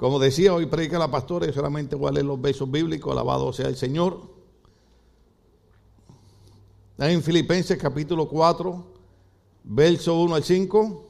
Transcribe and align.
Como 0.00 0.18
decía 0.18 0.54
hoy 0.54 0.64
predica 0.64 0.98
la 0.98 1.10
pastora, 1.10 1.46
yo 1.46 1.52
solamente 1.52 1.94
voy 1.94 2.08
a 2.08 2.12
leer 2.12 2.24
los 2.24 2.40
besos 2.40 2.70
bíblicos, 2.70 3.12
alabado 3.12 3.52
sea 3.52 3.68
el 3.68 3.76
Señor. 3.76 4.18
En 6.96 7.22
Filipenses 7.22 7.76
capítulo 7.76 8.26
4, 8.26 8.82
verso 9.64 10.14
1 10.14 10.36
al 10.36 10.42
5. 10.42 11.04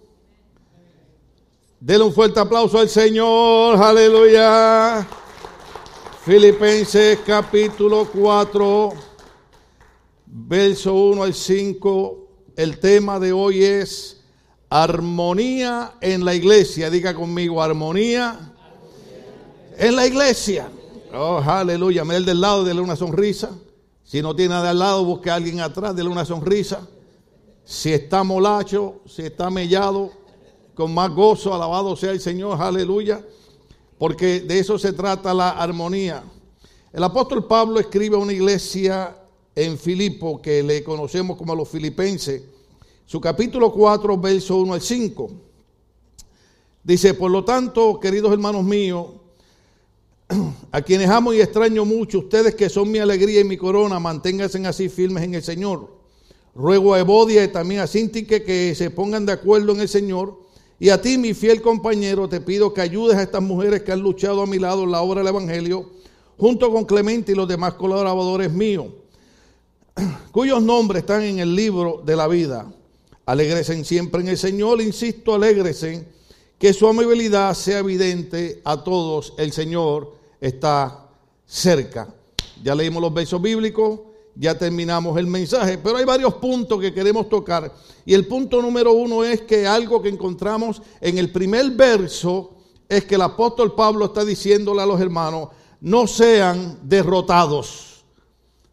Denle 1.78 2.04
un 2.04 2.12
fuerte 2.12 2.40
aplauso 2.40 2.80
al 2.80 2.88
Señor, 2.88 3.80
aleluya. 3.80 5.06
Filipenses 6.24 7.20
capítulo 7.24 8.08
4, 8.12 8.90
verso 10.26 10.94
1 10.94 11.22
al 11.22 11.34
5. 11.34 12.28
El 12.56 12.80
tema 12.80 13.20
de 13.20 13.32
hoy 13.32 13.62
es 13.62 14.24
armonía 14.68 15.92
en 16.00 16.24
la 16.24 16.34
iglesia. 16.34 16.90
Diga 16.90 17.14
conmigo, 17.14 17.62
armonía 17.62 18.49
en 19.80 19.96
la 19.96 20.06
iglesia. 20.06 20.70
Oh, 21.12 21.38
aleluya. 21.38 22.04
Mira 22.04 22.18
el 22.18 22.24
del 22.26 22.40
lado, 22.40 22.64
dele 22.64 22.82
una 22.82 22.96
sonrisa. 22.96 23.50
Si 24.04 24.20
no 24.20 24.36
tiene 24.36 24.54
nada 24.54 24.70
al 24.70 24.78
lado, 24.78 25.04
busque 25.04 25.30
a 25.30 25.36
alguien 25.36 25.60
atrás, 25.60 25.96
dele 25.96 26.10
una 26.10 26.26
sonrisa. 26.26 26.86
Si 27.64 27.90
está 27.90 28.22
molacho, 28.22 29.00
si 29.06 29.22
está 29.22 29.48
mellado, 29.48 30.10
con 30.74 30.92
más 30.92 31.10
gozo, 31.10 31.54
alabado 31.54 31.96
sea 31.96 32.10
el 32.10 32.20
Señor, 32.20 32.60
aleluya. 32.60 33.24
Porque 33.98 34.40
de 34.40 34.58
eso 34.58 34.78
se 34.78 34.92
trata 34.92 35.32
la 35.32 35.50
armonía. 35.50 36.22
El 36.92 37.02
apóstol 37.02 37.46
Pablo 37.46 37.80
escribe 37.80 38.16
a 38.16 38.18
una 38.18 38.34
iglesia 38.34 39.16
en 39.54 39.78
Filipo 39.78 40.42
que 40.42 40.62
le 40.62 40.84
conocemos 40.84 41.38
como 41.38 41.54
los 41.54 41.68
filipenses. 41.68 42.42
Su 43.06 43.18
capítulo 43.18 43.72
4, 43.72 44.18
verso 44.18 44.56
1 44.56 44.74
al 44.74 44.82
5. 44.82 45.30
Dice, 46.82 47.14
por 47.14 47.30
lo 47.30 47.44
tanto, 47.44 47.98
queridos 47.98 48.32
hermanos 48.32 48.64
míos, 48.64 49.06
a 50.72 50.82
quienes 50.82 51.08
amo 51.08 51.32
y 51.32 51.40
extraño 51.40 51.84
mucho, 51.84 52.20
ustedes 52.20 52.54
que 52.54 52.68
son 52.68 52.90
mi 52.90 52.98
alegría 52.98 53.40
y 53.40 53.44
mi 53.44 53.56
corona, 53.56 53.98
manténganse 53.98 54.64
así 54.66 54.88
firmes 54.88 55.24
en 55.24 55.34
el 55.34 55.42
Señor. 55.42 55.88
Ruego 56.54 56.94
a 56.94 57.00
Evodia 57.00 57.44
y 57.44 57.48
también 57.48 57.80
a 57.80 57.86
Sintique 57.86 58.42
que 58.42 58.74
se 58.74 58.90
pongan 58.90 59.26
de 59.26 59.32
acuerdo 59.32 59.72
en 59.72 59.80
el 59.80 59.88
Señor. 59.88 60.40
Y 60.78 60.88
a 60.88 61.00
ti, 61.00 61.18
mi 61.18 61.34
fiel 61.34 61.60
compañero, 61.60 62.28
te 62.28 62.40
pido 62.40 62.72
que 62.72 62.80
ayudes 62.80 63.16
a 63.16 63.22
estas 63.22 63.42
mujeres 63.42 63.82
que 63.82 63.92
han 63.92 64.00
luchado 64.00 64.42
a 64.42 64.46
mi 64.46 64.58
lado 64.58 64.84
en 64.84 64.92
la 64.92 65.02
obra 65.02 65.20
del 65.20 65.28
Evangelio, 65.28 65.90
junto 66.38 66.72
con 66.72 66.84
Clemente 66.84 67.32
y 67.32 67.34
los 67.34 67.46
demás 67.46 67.74
colaboradores 67.74 68.50
míos, 68.50 68.86
cuyos 70.32 70.62
nombres 70.62 71.02
están 71.02 71.22
en 71.22 71.38
el 71.38 71.54
libro 71.54 72.02
de 72.04 72.16
la 72.16 72.26
vida. 72.28 72.72
Alegresen 73.26 73.84
siempre 73.84 74.22
en 74.22 74.28
el 74.28 74.38
Señor, 74.38 74.80
insisto, 74.80 75.34
alegresen, 75.34 76.08
que 76.58 76.72
su 76.72 76.86
amabilidad 76.88 77.54
sea 77.54 77.78
evidente 77.78 78.60
a 78.64 78.82
todos. 78.82 79.34
El 79.38 79.52
Señor 79.52 80.19
está 80.40 81.06
cerca. 81.44 82.12
Ya 82.62 82.74
leímos 82.74 83.02
los 83.02 83.12
versos 83.12 83.40
bíblicos, 83.40 84.00
ya 84.34 84.56
terminamos 84.56 85.18
el 85.18 85.26
mensaje, 85.26 85.78
pero 85.78 85.96
hay 85.96 86.04
varios 86.04 86.34
puntos 86.34 86.80
que 86.80 86.94
queremos 86.94 87.28
tocar. 87.28 87.72
Y 88.04 88.14
el 88.14 88.26
punto 88.26 88.62
número 88.62 88.92
uno 88.92 89.24
es 89.24 89.42
que 89.42 89.66
algo 89.66 90.00
que 90.00 90.08
encontramos 90.08 90.80
en 91.00 91.18
el 91.18 91.30
primer 91.30 91.70
verso 91.72 92.56
es 92.88 93.04
que 93.04 93.16
el 93.16 93.22
apóstol 93.22 93.74
Pablo 93.74 94.06
está 94.06 94.24
diciéndole 94.24 94.82
a 94.82 94.86
los 94.86 95.00
hermanos, 95.00 95.48
no 95.80 96.06
sean 96.06 96.78
derrotados, 96.82 98.04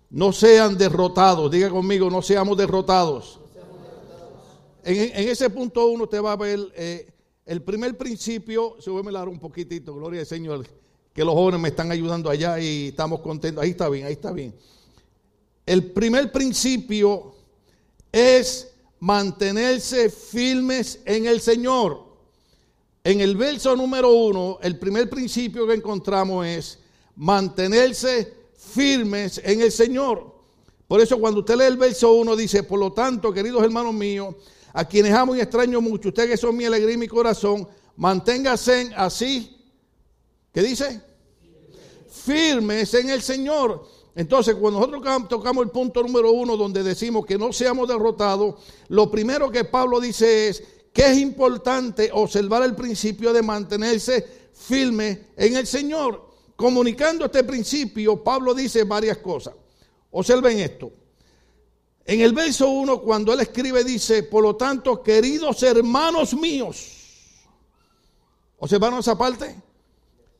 no 0.09 0.31
sean 0.31 0.77
derrotados, 0.77 1.51
diga 1.51 1.69
conmigo, 1.69 2.09
no 2.09 2.21
seamos 2.21 2.57
derrotados. 2.57 3.39
En, 4.83 5.27
ese 5.27 5.49
punto 5.49 5.87
uno 5.87 6.05
usted 6.05 6.23
va 6.23 6.31
a 6.31 6.37
ver 6.37 6.59
eh, 6.75 7.11
el 7.45 7.61
primer 7.61 7.97
principio, 7.97 8.77
se 8.79 8.89
voy 8.89 9.03
a 9.15 9.23
un 9.23 9.39
poquitito, 9.39 9.93
gloria 9.93 10.21
al 10.21 10.25
Señor 10.25 10.65
que 11.17 11.25
los 11.25 11.33
jóvenes 11.33 11.59
me 11.59 11.69
están 11.69 11.91
ayudando 11.91 12.29
allá 12.29 12.59
y 12.59 12.89
estamos 12.89 13.21
contentos. 13.21 13.63
Ahí 13.63 13.71
está 13.71 13.89
bien, 13.89 14.05
ahí 14.05 14.13
está 14.13 14.31
bien. 14.31 14.53
El 15.65 15.91
primer 15.91 16.31
principio 16.31 17.33
es 18.11 18.71
mantenerse 18.99 20.11
firmes 20.11 20.99
en 21.05 21.25
el 21.25 21.41
Señor. 21.41 22.05
En 23.03 23.19
el 23.19 23.35
verso 23.35 23.75
número 23.75 24.11
uno, 24.11 24.59
el 24.61 24.77
primer 24.77 25.09
principio 25.09 25.65
que 25.65 25.73
encontramos 25.73 26.45
es 26.45 26.77
mantenerse 27.15 28.31
firmes 28.55 29.41
en 29.43 29.61
el 29.61 29.71
Señor. 29.71 30.35
Por 30.87 31.01
eso 31.01 31.19
cuando 31.19 31.39
usted 31.39 31.55
lee 31.55 31.63
el 31.63 31.77
verso 31.77 32.11
uno 32.11 32.35
dice, 32.35 32.61
por 32.61 32.77
lo 32.77 32.93
tanto, 32.93 33.33
queridos 33.33 33.63
hermanos 33.63 33.95
míos, 33.95 34.35
a 34.71 34.85
quienes 34.85 35.13
amo 35.13 35.35
y 35.35 35.41
extraño 35.41 35.81
mucho, 35.81 36.09
ustedes 36.09 36.29
que 36.29 36.37
son 36.37 36.55
mi 36.55 36.65
alegría 36.65 36.93
y 36.93 36.97
mi 36.97 37.07
corazón, 37.07 37.67
manténganse 37.95 38.91
así. 38.95 39.55
¿Qué 40.53 40.61
dice? 40.61 41.06
Firmes 42.27 42.93
en 42.93 43.09
el 43.09 43.21
Señor. 43.21 43.87
Entonces, 44.13 44.55
cuando 44.55 44.79
nosotros 44.79 45.29
tocamos 45.29 45.63
el 45.63 45.71
punto 45.71 46.03
número 46.03 46.31
uno, 46.31 46.57
donde 46.57 46.83
decimos 46.83 47.25
que 47.25 47.37
no 47.37 47.53
seamos 47.53 47.87
derrotados, 47.87 48.55
lo 48.89 49.09
primero 49.09 49.49
que 49.49 49.63
Pablo 49.63 49.99
dice 49.99 50.49
es 50.49 50.63
que 50.91 51.05
es 51.05 51.17
importante 51.17 52.09
observar 52.11 52.63
el 52.63 52.75
principio 52.75 53.31
de 53.31 53.41
mantenerse 53.43 54.49
firme 54.53 55.27
en 55.37 55.55
el 55.55 55.65
Señor. 55.65 56.27
Comunicando 56.55 57.25
este 57.25 57.43
principio, 57.43 58.23
Pablo 58.23 58.53
dice 58.53 58.83
varias 58.83 59.19
cosas. 59.19 59.53
Observen 60.11 60.59
esto. 60.59 60.91
En 62.03 62.21
el 62.21 62.33
verso 62.33 62.69
1, 62.69 63.01
cuando 63.01 63.33
él 63.33 63.41
escribe, 63.41 63.83
dice, 63.83 64.23
por 64.23 64.41
lo 64.41 64.55
tanto, 64.55 65.03
queridos 65.03 65.61
hermanos 65.61 66.33
míos, 66.33 66.87
¿observaron 68.57 68.99
esa 68.99 69.17
parte? 69.17 69.66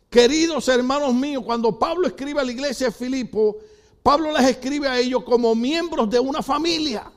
Queridos 0.10 0.68
hermanos 0.70 1.14
míos, 1.14 1.44
cuando 1.46 1.78
Pablo 1.78 2.08
escribe 2.08 2.40
a 2.40 2.44
la 2.44 2.52
iglesia 2.52 2.88
de 2.88 2.94
Filipo, 2.94 3.58
Pablo 4.02 4.32
les 4.32 4.50
escribe 4.50 4.88
a 4.88 4.98
ellos 4.98 5.24
como 5.24 5.54
miembros 5.54 6.10
de 6.10 6.20
una 6.20 6.42
familia. 6.42 7.12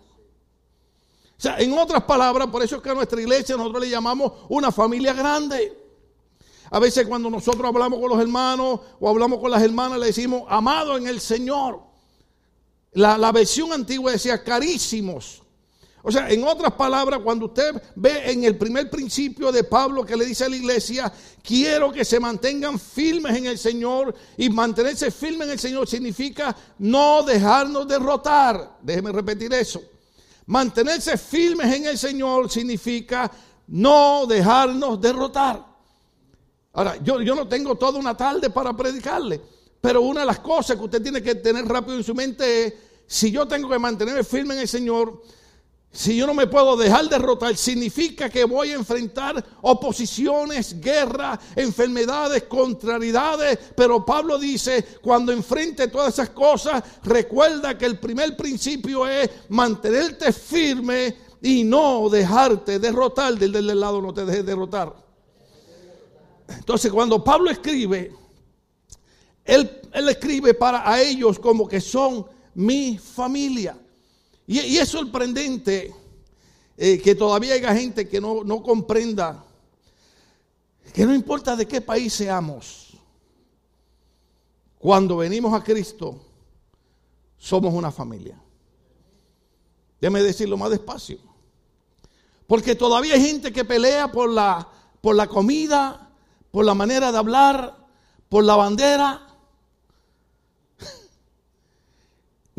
O 1.40 1.42
sea, 1.42 1.58
en 1.58 1.72
otras 1.78 2.02
palabras, 2.02 2.48
por 2.48 2.62
eso 2.62 2.76
es 2.76 2.82
que 2.82 2.90
a 2.90 2.94
nuestra 2.94 3.20
iglesia 3.20 3.56
nosotros 3.56 3.84
le 3.84 3.90
llamamos 3.90 4.32
una 4.48 4.72
familia 4.72 5.12
grande. 5.12 5.76
A 6.70 6.78
veces 6.78 7.06
cuando 7.06 7.30
nosotros 7.30 7.64
hablamos 7.64 8.00
con 8.00 8.10
los 8.10 8.20
hermanos 8.20 8.80
o 8.98 9.08
hablamos 9.08 9.38
con 9.38 9.50
las 9.50 9.62
hermanas, 9.62 9.98
le 9.98 10.06
decimos, 10.06 10.42
amado 10.48 10.96
en 10.96 11.06
el 11.06 11.20
Señor. 11.20 11.80
La, 12.92 13.16
la 13.16 13.32
versión 13.32 13.72
antigua 13.72 14.12
decía, 14.12 14.42
carísimos. 14.42 15.39
O 16.02 16.10
sea, 16.10 16.30
en 16.30 16.44
otras 16.44 16.72
palabras, 16.72 17.20
cuando 17.22 17.46
usted 17.46 17.82
ve 17.94 18.30
en 18.30 18.44
el 18.44 18.56
primer 18.56 18.88
principio 18.88 19.52
de 19.52 19.64
Pablo 19.64 20.04
que 20.04 20.16
le 20.16 20.24
dice 20.24 20.44
a 20.44 20.48
la 20.48 20.56
iglesia, 20.56 21.12
quiero 21.42 21.92
que 21.92 22.04
se 22.04 22.18
mantengan 22.18 22.78
firmes 22.78 23.36
en 23.36 23.46
el 23.46 23.58
Señor 23.58 24.14
y 24.38 24.48
mantenerse 24.48 25.10
firme 25.10 25.44
en 25.44 25.50
el 25.50 25.58
Señor 25.58 25.86
significa 25.86 26.56
no 26.78 27.22
dejarnos 27.22 27.86
derrotar. 27.86 28.78
Déjeme 28.82 29.12
repetir 29.12 29.52
eso. 29.52 29.82
Mantenerse 30.46 31.18
firmes 31.18 31.72
en 31.74 31.86
el 31.86 31.98
Señor 31.98 32.50
significa 32.50 33.30
no 33.68 34.26
dejarnos 34.26 35.00
derrotar. 35.00 35.64
Ahora, 36.72 36.96
yo, 37.02 37.20
yo 37.20 37.34
no 37.34 37.46
tengo 37.46 37.76
toda 37.76 37.98
una 37.98 38.16
tarde 38.16 38.48
para 38.48 38.74
predicarle, 38.74 39.40
pero 39.80 40.00
una 40.00 40.20
de 40.20 40.26
las 40.26 40.38
cosas 40.38 40.76
que 40.76 40.84
usted 40.84 41.02
tiene 41.02 41.22
que 41.22 41.34
tener 41.34 41.66
rápido 41.66 41.96
en 41.96 42.04
su 42.04 42.14
mente 42.14 42.66
es, 42.66 42.74
si 43.06 43.30
yo 43.30 43.46
tengo 43.46 43.68
que 43.68 43.78
mantenerme 43.78 44.24
firme 44.24 44.54
en 44.54 44.60
el 44.60 44.68
Señor, 44.68 45.20
si 45.92 46.16
yo 46.16 46.24
no 46.24 46.34
me 46.34 46.46
puedo 46.46 46.76
dejar 46.76 47.08
derrotar, 47.08 47.56
significa 47.56 48.30
que 48.30 48.44
voy 48.44 48.70
a 48.70 48.76
enfrentar 48.76 49.44
oposiciones, 49.60 50.80
guerras, 50.80 51.40
enfermedades, 51.56 52.44
contrariedades. 52.44 53.58
Pero 53.74 54.04
Pablo 54.04 54.38
dice, 54.38 54.84
cuando 55.02 55.32
enfrente 55.32 55.88
todas 55.88 56.14
esas 56.14 56.30
cosas, 56.30 56.84
recuerda 57.02 57.76
que 57.76 57.86
el 57.86 57.98
primer 57.98 58.36
principio 58.36 59.04
es 59.04 59.28
mantenerte 59.48 60.32
firme 60.32 61.16
y 61.42 61.64
no 61.64 62.08
dejarte 62.08 62.78
derrotar. 62.78 63.34
Del, 63.34 63.50
del 63.50 63.80
lado 63.80 64.00
no 64.00 64.14
te 64.14 64.24
dejes 64.24 64.46
derrotar. 64.46 64.94
Entonces 66.46 66.92
cuando 66.92 67.22
Pablo 67.24 67.50
escribe, 67.50 68.12
él, 69.44 69.68
él 69.92 70.08
escribe 70.08 70.54
para 70.54 70.88
a 70.88 71.02
ellos 71.02 71.40
como 71.40 71.66
que 71.66 71.80
son 71.80 72.26
mi 72.54 72.96
familia. 72.96 73.76
Y, 74.50 74.78
es 74.78 74.88
sorprendente 74.88 75.94
eh, 76.76 77.00
que 77.00 77.14
todavía 77.14 77.54
haya 77.54 77.72
gente 77.72 78.08
que 78.08 78.20
no, 78.20 78.44
comprenda 78.64 79.44
que 80.92 81.06
no 81.06 81.14
importa 81.14 81.54
de 81.54 81.68
qué 81.68 81.80
país 81.80 82.12
seamos, 82.12 82.88
cuando 84.76 85.18
venimos 85.18 85.54
a 85.54 85.62
Cristo, 85.62 86.20
somos 87.38 87.72
una 87.72 87.92
familia. 87.92 88.42
Déjeme 90.00 90.20
decirlo 90.20 90.56
más 90.56 90.70
despacio. 90.70 91.18
Porque 92.48 92.74
todavía 92.74 93.14
hay 93.14 93.24
gente 93.24 93.52
que 93.52 93.64
pelea 93.64 94.10
por 94.10 94.28
la, 94.28 94.66
por 95.00 95.14
la 95.14 95.28
comida, 95.28 96.10
por 96.50 96.64
la 96.64 96.74
manera 96.74 97.12
de 97.12 97.18
hablar, 97.18 97.86
por 98.28 98.42
la 98.42 98.56
bandera. 98.56 99.28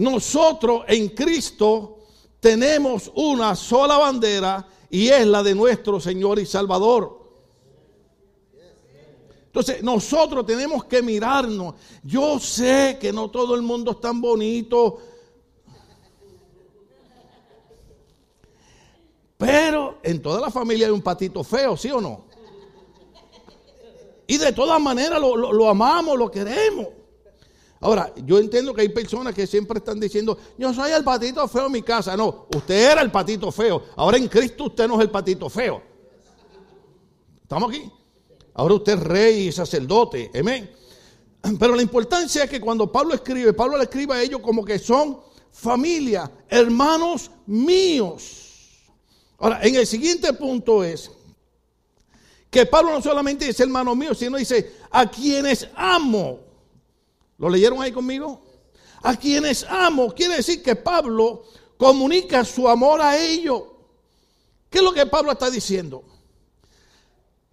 Nosotros 0.01 0.83
en 0.87 1.09
Cristo 1.09 1.99
tenemos 2.39 3.11
una 3.13 3.55
sola 3.55 3.99
bandera 3.99 4.67
y 4.89 5.09
es 5.09 5.27
la 5.27 5.43
de 5.43 5.53
nuestro 5.53 5.99
Señor 5.99 6.39
y 6.39 6.47
Salvador. 6.47 7.21
Entonces 9.45 9.83
nosotros 9.83 10.43
tenemos 10.43 10.85
que 10.85 11.03
mirarnos. 11.03 11.75
Yo 12.01 12.39
sé 12.39 12.97
que 12.99 13.13
no 13.13 13.29
todo 13.29 13.53
el 13.53 13.61
mundo 13.61 13.91
es 13.91 14.01
tan 14.01 14.19
bonito. 14.19 14.97
Pero 19.37 19.99
en 20.01 20.19
toda 20.19 20.41
la 20.41 20.49
familia 20.49 20.87
hay 20.87 20.93
un 20.93 21.03
patito 21.03 21.43
feo, 21.43 21.77
¿sí 21.77 21.91
o 21.91 22.01
no? 22.01 22.25
Y 24.25 24.39
de 24.39 24.51
todas 24.51 24.81
maneras 24.81 25.21
lo, 25.21 25.35
lo 25.35 25.69
amamos, 25.69 26.17
lo 26.17 26.31
queremos. 26.31 26.87
Ahora, 27.81 28.13
yo 28.23 28.37
entiendo 28.37 28.75
que 28.75 28.81
hay 28.81 28.89
personas 28.89 29.33
que 29.33 29.47
siempre 29.47 29.79
están 29.79 29.99
diciendo, 29.99 30.37
yo 30.55 30.71
soy 30.71 30.91
el 30.91 31.03
patito 31.03 31.47
feo 31.47 31.65
en 31.65 31.71
mi 31.71 31.81
casa. 31.81 32.15
No, 32.15 32.45
usted 32.55 32.91
era 32.91 33.01
el 33.01 33.11
patito 33.11 33.51
feo. 33.51 33.83
Ahora 33.95 34.17
en 34.17 34.27
Cristo 34.27 34.65
usted 34.65 34.87
no 34.87 34.95
es 34.95 35.01
el 35.01 35.09
patito 35.09 35.49
feo. 35.49 35.81
¿Estamos 37.41 37.69
aquí? 37.69 37.91
Ahora 38.53 38.75
usted 38.75 38.93
es 38.93 38.99
rey 38.99 39.47
y 39.47 39.51
sacerdote. 39.51 40.29
Amén. 40.39 40.69
Pero 41.59 41.75
la 41.75 41.81
importancia 41.81 42.43
es 42.43 42.49
que 42.51 42.61
cuando 42.61 42.91
Pablo 42.91 43.15
escribe, 43.15 43.51
Pablo 43.51 43.77
le 43.77 43.83
escribe 43.85 44.13
a 44.13 44.21
ellos 44.21 44.41
como 44.41 44.63
que 44.63 44.77
son 44.77 45.19
familia, 45.51 46.31
hermanos 46.47 47.31
míos. 47.47 48.83
Ahora, 49.39 49.59
en 49.63 49.73
el 49.73 49.87
siguiente 49.87 50.31
punto 50.33 50.83
es 50.83 51.09
que 52.47 52.67
Pablo 52.67 52.91
no 52.91 53.01
solamente 53.01 53.45
dice 53.45 53.63
hermano 53.63 53.95
mío, 53.95 54.13
sino 54.13 54.37
dice 54.37 54.73
a 54.91 55.09
quienes 55.09 55.67
amo. 55.73 56.50
¿Lo 57.41 57.49
leyeron 57.49 57.81
ahí 57.81 57.91
conmigo? 57.91 58.39
A 59.01 59.15
quienes 59.15 59.65
amo, 59.67 60.13
quiere 60.13 60.35
decir 60.35 60.61
que 60.61 60.75
Pablo 60.75 61.45
comunica 61.75 62.45
su 62.45 62.69
amor 62.69 63.01
a 63.01 63.17
ellos. 63.17 63.63
¿Qué 64.69 64.77
es 64.77 64.83
lo 64.83 64.93
que 64.93 65.07
Pablo 65.07 65.31
está 65.31 65.49
diciendo? 65.49 66.03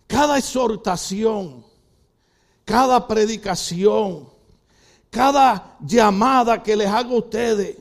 Cada 0.06 0.36
exhortación, 0.36 1.64
cada 2.66 3.08
predicación, 3.08 4.28
cada 5.08 5.78
llamada 5.80 6.62
que 6.62 6.76
les 6.76 6.88
hago 6.88 7.14
a 7.14 7.20
ustedes, 7.20 7.78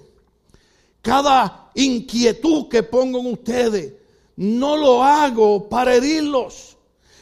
cada 1.02 1.72
inquietud 1.76 2.70
que 2.70 2.84
pongo 2.84 3.20
en 3.20 3.34
ustedes, 3.34 3.94
no 4.38 4.78
lo 4.78 5.04
hago 5.04 5.68
para 5.68 5.96
herirlos. 5.96 6.77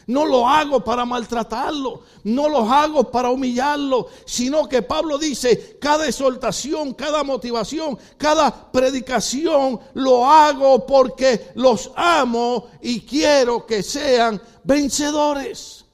No 0.08 0.26
lo 0.26 0.48
hago 0.48 0.84
para 0.84 1.04
maltratarlo, 1.04 2.02
no 2.24 2.48
lo 2.48 2.70
hago 2.70 3.10
para 3.10 3.32
humillarlo, 3.32 4.08
sino 4.26 4.70
que 4.70 4.84
Pablo 4.84 5.18
dice, 5.18 5.78
cada 5.80 6.08
exhortación, 6.08 6.94
cada 6.94 7.24
motivación, 7.24 7.98
cada 8.18 8.72
predicación 8.72 9.80
lo 9.96 10.30
hago 10.30 10.86
porque 10.86 11.52
los 11.56 11.92
amo 11.96 12.68
y 12.82 13.02
quiero 13.02 13.66
que 13.66 13.82
sean 13.82 14.40
vencedores. 14.64 15.86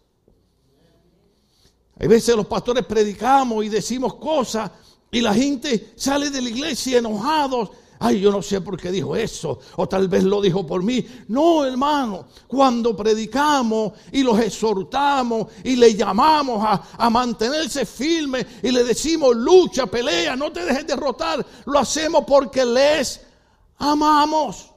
Hay 1.97 2.07
veces 2.07 2.35
los 2.35 2.47
pastores 2.47 2.85
predicamos 2.85 3.63
y 3.63 3.69
decimos 3.69 4.15
cosas 4.15 4.71
y 5.09 5.21
la 5.21 5.33
gente 5.33 5.93
sale 5.95 6.29
de 6.29 6.41
la 6.41 6.49
iglesia 6.49 6.97
enojados 6.97 7.69
ay, 8.01 8.19
yo 8.19 8.31
no 8.31 8.41
sé 8.41 8.61
por 8.61 8.77
qué 8.77 8.91
dijo 8.91 9.15
eso, 9.15 9.59
o 9.75 9.87
tal 9.87 10.07
vez 10.07 10.23
lo 10.23 10.41
dijo 10.41 10.65
por 10.65 10.81
mí. 10.81 11.05
No, 11.27 11.63
hermano, 11.63 12.25
cuando 12.47 12.95
predicamos 12.95 13.93
y 14.11 14.23
los 14.23 14.39
exhortamos 14.39 15.47
y 15.63 15.75
le 15.75 15.93
llamamos 15.93 16.63
a, 16.65 16.83
a 16.97 17.09
mantenerse 17.11 17.85
firmes 17.85 18.45
y 18.63 18.71
le 18.71 18.83
decimos, 18.83 19.35
lucha, 19.35 19.85
pelea, 19.85 20.35
no 20.35 20.51
te 20.51 20.65
dejes 20.65 20.87
derrotar, 20.87 21.45
lo 21.65 21.77
hacemos 21.77 22.23
porque 22.25 22.65
les 22.65 23.21
amamos. 23.77 24.71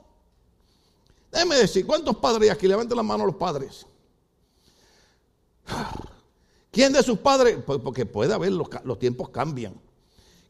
Déjeme 1.33 1.57
decir, 1.57 1.87
¿cuántos 1.87 2.17
padres 2.17 2.51
aquí? 2.51 2.69
Levanten 2.69 2.97
la 2.97 3.03
mano 3.03 3.25
los 3.25 3.37
padres. 3.37 3.87
¿Quién 6.71 6.93
de 6.93 7.03
sus 7.03 7.19
padres? 7.21 7.57
Pues 7.65 7.81
porque 7.83 8.05
puede 8.05 8.35
haber, 8.35 8.53
los, 8.53 8.69
los 8.85 8.99
tiempos 8.99 9.31
cambian. 9.31 9.81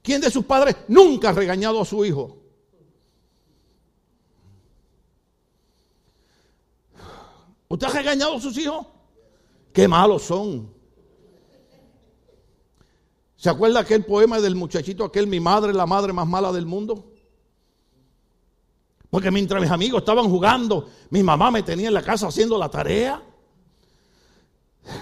¿Quién 0.02 0.20
de 0.20 0.30
sus 0.30 0.44
padres 0.44 0.74
nunca 0.88 1.28
ha 1.28 1.32
regañado 1.32 1.80
a 1.80 1.84
su 1.84 2.04
hijo? 2.04 2.43
¿Usted 7.74 7.88
ha 7.88 7.90
regañado 7.90 8.36
a 8.36 8.40
sus 8.40 8.56
hijos? 8.56 8.86
Qué 9.72 9.88
malos 9.88 10.22
son. 10.22 10.72
¿Se 13.34 13.50
acuerda 13.50 13.80
aquel 13.80 14.04
poema 14.04 14.40
del 14.40 14.54
muchachito 14.54 15.04
aquel, 15.04 15.26
mi 15.26 15.40
madre, 15.40 15.72
la 15.72 15.84
madre 15.84 16.12
más 16.12 16.24
mala 16.24 16.52
del 16.52 16.66
mundo? 16.66 17.12
Porque 19.10 19.32
mientras 19.32 19.60
mis 19.60 19.72
amigos 19.72 20.02
estaban 20.02 20.30
jugando, 20.30 20.88
mi 21.10 21.24
mamá 21.24 21.50
me 21.50 21.64
tenía 21.64 21.88
en 21.88 21.94
la 21.94 22.02
casa 22.02 22.28
haciendo 22.28 22.56
la 22.58 22.68
tarea. 22.68 23.20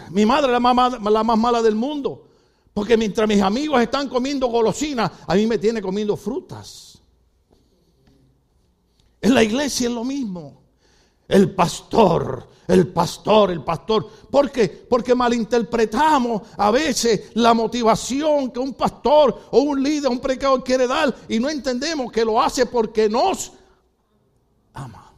Mi 0.08 0.24
madre 0.24 0.50
la, 0.50 0.58
la 0.58 1.24
más 1.24 1.38
mala 1.38 1.60
del 1.60 1.74
mundo. 1.74 2.26
Porque 2.72 2.96
mientras 2.96 3.28
mis 3.28 3.42
amigos 3.42 3.82
están 3.82 4.08
comiendo 4.08 4.46
golosinas, 4.46 5.12
a 5.26 5.34
mí 5.34 5.46
me 5.46 5.58
tiene 5.58 5.82
comiendo 5.82 6.16
frutas. 6.16 7.02
En 9.20 9.34
la 9.34 9.42
iglesia 9.42 9.88
es 9.88 9.94
lo 9.94 10.04
mismo. 10.04 10.61
El 11.32 11.54
pastor 11.54 12.52
el 12.68 12.88
pastor, 12.88 13.50
el 13.50 13.62
pastor. 13.62 14.08
¿Por 14.30 14.50
qué? 14.50 14.68
Porque 14.68 15.14
malinterpretamos 15.14 16.42
a 16.56 16.70
veces 16.70 17.30
la 17.34 17.54
motivación 17.54 18.50
que 18.50 18.60
un 18.60 18.74
pastor 18.74 19.42
o 19.50 19.60
un 19.60 19.82
líder, 19.82 20.10
un 20.10 20.20
predicador 20.20 20.62
quiere 20.64 20.86
dar 20.86 21.14
y 21.28 21.38
no 21.38 21.50
entendemos 21.50 22.10
que 22.10 22.24
lo 22.24 22.40
hace 22.40 22.66
porque 22.66 23.08
nos 23.08 23.52
ama. 24.72 25.12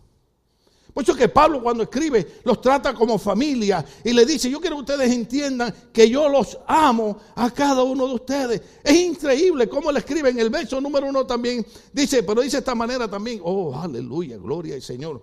Por 0.93 1.03
eso 1.03 1.17
que 1.17 1.29
Pablo 1.29 1.61
cuando 1.61 1.83
escribe 1.83 2.41
los 2.45 2.61
trata 2.61 2.95
como 2.95 3.19
familia 3.19 3.85
y 4.05 4.13
le 4.13 4.25
dice, 4.25 4.49
yo 4.49 4.61
quiero 4.61 4.77
que 4.77 4.93
ustedes 4.93 5.13
entiendan 5.13 5.75
que 5.93 6.09
yo 6.09 6.29
los 6.29 6.57
amo 6.69 7.19
a 7.35 7.51
cada 7.51 7.83
uno 7.83 8.07
de 8.07 8.15
ustedes. 8.15 8.63
Es 8.83 8.95
increíble 8.95 9.69
cómo 9.69 9.91
le 9.91 9.99
escribe 9.99 10.31
en 10.31 10.39
el 10.39 10.51
verso 10.51 10.81
número 10.81 11.09
uno 11.09 11.27
también. 11.27 11.67
Dice, 11.93 12.23
pero 12.23 12.43
dice 12.43 12.59
de 12.59 12.61
esta 12.61 12.77
manera 12.77 13.09
también, 13.09 13.41
oh, 13.43 13.77
aleluya, 13.77 14.39
gloria 14.39 14.77
al 14.77 14.83
Señor. 14.83 15.21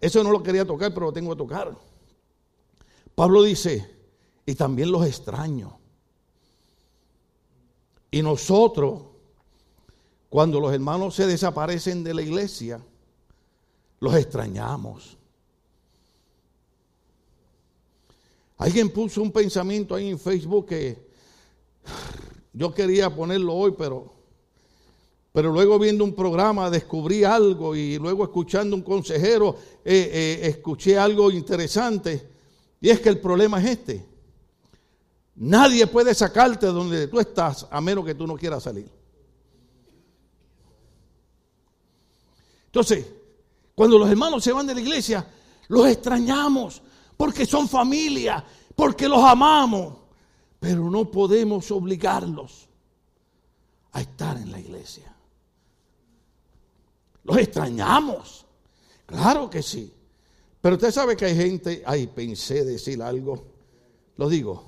Eso 0.00 0.22
no 0.22 0.30
lo 0.30 0.42
quería 0.42 0.66
tocar, 0.66 0.92
pero 0.92 1.06
lo 1.06 1.12
tengo 1.12 1.30
que 1.30 1.38
tocar. 1.38 1.76
Pablo 3.14 3.42
dice, 3.42 3.88
y 4.46 4.54
también 4.54 4.90
los 4.90 5.06
extraño. 5.06 5.78
Y 8.10 8.22
nosotros, 8.22 9.02
cuando 10.28 10.60
los 10.60 10.72
hermanos 10.72 11.14
se 11.14 11.26
desaparecen 11.26 12.02
de 12.04 12.14
la 12.14 12.22
iglesia, 12.22 12.80
los 14.00 14.14
extrañamos. 14.14 15.18
Alguien 18.56 18.90
puso 18.90 19.22
un 19.22 19.30
pensamiento 19.30 19.94
ahí 19.94 20.08
en 20.08 20.18
Facebook 20.18 20.66
que 20.66 21.08
yo 22.52 22.74
quería 22.74 23.14
ponerlo 23.14 23.54
hoy, 23.54 23.74
pero 23.76 24.17
pero 25.38 25.52
luego 25.52 25.78
viendo 25.78 26.02
un 26.02 26.16
programa 26.16 26.68
descubrí 26.68 27.22
algo 27.22 27.76
y 27.76 27.96
luego 27.96 28.24
escuchando 28.24 28.74
un 28.74 28.82
consejero 28.82 29.56
eh, 29.84 30.10
eh, 30.12 30.48
escuché 30.48 30.98
algo 30.98 31.30
interesante. 31.30 32.28
Y 32.80 32.88
es 32.88 32.98
que 32.98 33.08
el 33.08 33.20
problema 33.20 33.60
es 33.60 33.66
este. 33.70 34.04
Nadie 35.36 35.86
puede 35.86 36.12
sacarte 36.12 36.66
de 36.66 36.72
donde 36.72 37.06
tú 37.06 37.20
estás 37.20 37.68
a 37.70 37.80
menos 37.80 38.04
que 38.04 38.16
tú 38.16 38.26
no 38.26 38.34
quieras 38.34 38.64
salir. 38.64 38.90
Entonces, 42.66 43.06
cuando 43.76 43.96
los 43.96 44.10
hermanos 44.10 44.42
se 44.42 44.50
van 44.50 44.66
de 44.66 44.74
la 44.74 44.80
iglesia, 44.80 45.24
los 45.68 45.86
extrañamos 45.86 46.82
porque 47.16 47.46
son 47.46 47.68
familia, 47.68 48.44
porque 48.74 49.06
los 49.06 49.22
amamos, 49.22 49.98
pero 50.58 50.90
no 50.90 51.08
podemos 51.08 51.70
obligarlos 51.70 52.68
a 53.92 54.00
estar 54.00 54.36
en 54.36 54.50
la 54.50 54.58
iglesia. 54.58 55.14
Los 57.28 57.36
extrañamos. 57.36 58.46
Claro 59.04 59.50
que 59.50 59.62
sí. 59.62 59.92
Pero 60.62 60.76
usted 60.76 60.90
sabe 60.90 61.14
que 61.14 61.26
hay 61.26 61.36
gente, 61.36 61.82
ay, 61.84 62.06
pensé 62.06 62.64
decir 62.64 63.02
algo, 63.02 63.44
lo 64.16 64.30
digo. 64.30 64.64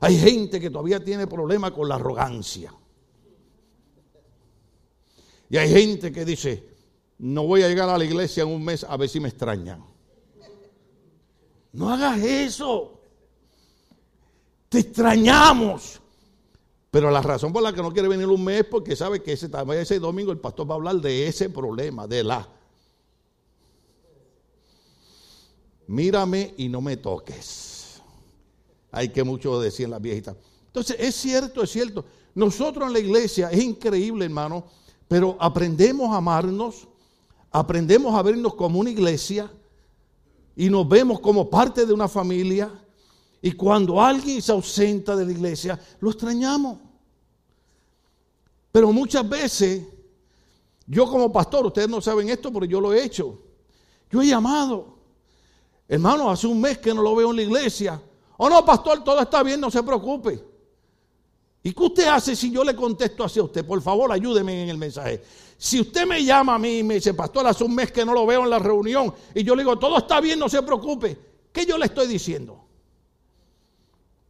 Hay 0.00 0.18
gente 0.18 0.60
que 0.60 0.68
todavía 0.68 1.02
tiene 1.02 1.26
problemas 1.26 1.70
con 1.70 1.88
la 1.88 1.94
arrogancia. 1.94 2.74
Y 5.48 5.56
hay 5.56 5.70
gente 5.70 6.12
que 6.12 6.26
dice, 6.26 6.68
no 7.18 7.44
voy 7.44 7.62
a 7.62 7.68
llegar 7.68 7.88
a 7.88 7.96
la 7.96 8.04
iglesia 8.04 8.42
en 8.42 8.50
un 8.50 8.62
mes 8.62 8.84
a 8.84 8.98
ver 8.98 9.08
si 9.08 9.18
me 9.18 9.30
extrañan. 9.30 9.82
No 11.72 11.88
hagas 11.88 12.18
eso. 12.18 13.00
Te 14.68 14.80
extrañamos. 14.80 15.99
Pero 16.90 17.10
la 17.10 17.22
razón 17.22 17.52
por 17.52 17.62
la 17.62 17.72
que 17.72 17.82
no 17.82 17.92
quiere 17.92 18.08
venir 18.08 18.26
un 18.26 18.42
mes 18.42 18.60
es 18.60 18.66
porque 18.66 18.96
sabe 18.96 19.22
que 19.22 19.32
ese, 19.32 19.48
ese 19.74 19.98
domingo 20.00 20.32
el 20.32 20.38
pastor 20.38 20.68
va 20.68 20.74
a 20.74 20.76
hablar 20.76 20.96
de 20.96 21.28
ese 21.28 21.48
problema, 21.48 22.06
de 22.08 22.24
la. 22.24 22.48
Mírame 25.86 26.54
y 26.56 26.68
no 26.68 26.80
me 26.80 26.96
toques. 26.96 28.00
Hay 28.90 29.10
que 29.10 29.22
mucho 29.22 29.60
decir 29.60 29.84
en 29.84 29.92
las 29.92 30.02
viejitas. 30.02 30.36
Entonces, 30.66 30.96
es 30.98 31.14
cierto, 31.14 31.62
es 31.62 31.70
cierto. 31.70 32.04
Nosotros 32.34 32.88
en 32.88 32.92
la 32.92 32.98
iglesia 32.98 33.50
es 33.50 33.62
increíble, 33.62 34.24
hermano, 34.24 34.64
pero 35.06 35.36
aprendemos 35.40 36.10
a 36.10 36.16
amarnos, 36.16 36.88
aprendemos 37.52 38.14
a 38.14 38.22
vernos 38.22 38.54
como 38.54 38.80
una 38.80 38.90
iglesia 38.90 39.50
y 40.56 40.70
nos 40.70 40.88
vemos 40.88 41.20
como 41.20 41.50
parte 41.50 41.86
de 41.86 41.92
una 41.92 42.08
familia 42.08 42.70
Y 43.42 43.52
cuando 43.52 44.00
alguien 44.00 44.42
se 44.42 44.52
ausenta 44.52 45.16
de 45.16 45.24
la 45.24 45.32
iglesia, 45.32 45.80
lo 46.00 46.10
extrañamos. 46.10 46.78
Pero 48.70 48.92
muchas 48.92 49.28
veces, 49.28 49.82
yo 50.86 51.06
como 51.06 51.32
pastor, 51.32 51.66
ustedes 51.66 51.88
no 51.88 52.00
saben 52.00 52.28
esto, 52.28 52.52
pero 52.52 52.66
yo 52.66 52.80
lo 52.80 52.92
he 52.92 53.02
hecho. 53.02 53.40
Yo 54.10 54.20
he 54.22 54.26
llamado. 54.26 54.98
Hermano, 55.88 56.30
hace 56.30 56.46
un 56.46 56.60
mes 56.60 56.78
que 56.78 56.94
no 56.94 57.02
lo 57.02 57.16
veo 57.16 57.30
en 57.30 57.36
la 57.36 57.42
iglesia. 57.42 58.00
Oh 58.36 58.48
no, 58.48 58.64
pastor, 58.64 59.02
todo 59.02 59.20
está 59.20 59.42
bien, 59.42 59.60
no 59.60 59.70
se 59.70 59.82
preocupe. 59.82 60.44
¿Y 61.62 61.72
qué 61.72 61.82
usted 61.82 62.06
hace 62.06 62.36
si 62.36 62.50
yo 62.50 62.64
le 62.64 62.74
contesto 62.74 63.24
así 63.24 63.38
a 63.38 63.42
usted? 63.42 63.66
Por 63.66 63.82
favor, 63.82 64.10
ayúdeme 64.12 64.62
en 64.62 64.68
el 64.70 64.78
mensaje. 64.78 65.22
Si 65.58 65.80
usted 65.80 66.06
me 66.06 66.24
llama 66.24 66.54
a 66.54 66.58
mí 66.58 66.78
y 66.78 66.82
me 66.82 66.94
dice, 66.94 67.12
pastor, 67.12 67.46
hace 67.46 67.64
un 67.64 67.74
mes 67.74 67.92
que 67.92 68.04
no 68.04 68.14
lo 68.14 68.24
veo 68.24 68.44
en 68.44 68.50
la 68.50 68.58
reunión, 68.58 69.12
y 69.34 69.42
yo 69.42 69.54
le 69.54 69.62
digo, 69.62 69.78
todo 69.78 69.98
está 69.98 70.20
bien, 70.20 70.38
no 70.38 70.48
se 70.48 70.62
preocupe, 70.62 71.18
¿qué 71.52 71.66
yo 71.66 71.76
le 71.76 71.86
estoy 71.86 72.06
diciendo? 72.06 72.69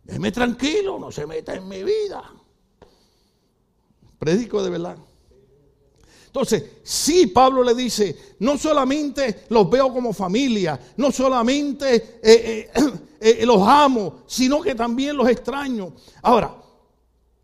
Déjeme 0.05 0.33
tranquilo, 0.33 0.99
no 0.99 1.13
se 1.13 1.27
meta 1.27 1.55
en 1.55 1.69
mi 1.69 1.83
vida. 1.83 2.23
Predico 4.19 4.63
de 4.63 4.71
verdad. 4.71 4.97
Entonces, 6.27 6.65
sí, 6.85 7.27
Pablo 7.27 7.65
le 7.65 7.75
dice, 7.75 8.35
no 8.39 8.57
solamente 8.57 9.47
los 9.49 9.69
veo 9.69 9.93
como 9.93 10.13
familia, 10.13 10.79
no 10.97 11.11
solamente 11.11 12.21
eh, 12.23 12.71
eh, 12.73 12.93
eh, 13.21 13.45
los 13.45 13.61
amo, 13.67 14.23
sino 14.27 14.61
que 14.61 14.77
también 14.77 15.17
los 15.17 15.29
extraño. 15.29 15.93
Ahora, 16.23 16.55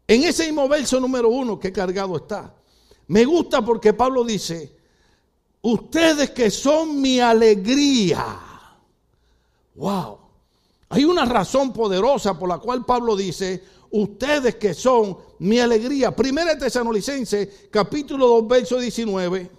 en 0.06 0.22
ese 0.22 0.44
mismo 0.44 0.68
verso 0.68 1.00
número 1.00 1.28
uno 1.28 1.58
que 1.58 1.72
cargado 1.72 2.16
está, 2.16 2.54
me 3.08 3.24
gusta 3.24 3.64
porque 3.64 3.92
Pablo 3.92 4.22
dice, 4.22 4.76
ustedes 5.62 6.30
que 6.30 6.48
son 6.50 7.00
mi 7.00 7.18
alegría. 7.18 8.38
Wow. 9.74 10.25
Hay 10.88 11.04
una 11.04 11.24
razón 11.24 11.72
poderosa 11.72 12.38
por 12.38 12.48
la 12.48 12.58
cual 12.58 12.84
Pablo 12.84 13.16
dice, 13.16 13.62
ustedes 13.90 14.56
que 14.56 14.74
son 14.74 15.18
mi 15.40 15.58
alegría. 15.58 16.14
Primera 16.14 16.54
de 16.54 16.60
Tesanolicense, 16.60 17.68
capítulo 17.70 18.28
2, 18.28 18.48
verso 18.48 18.78
19, 18.78 19.50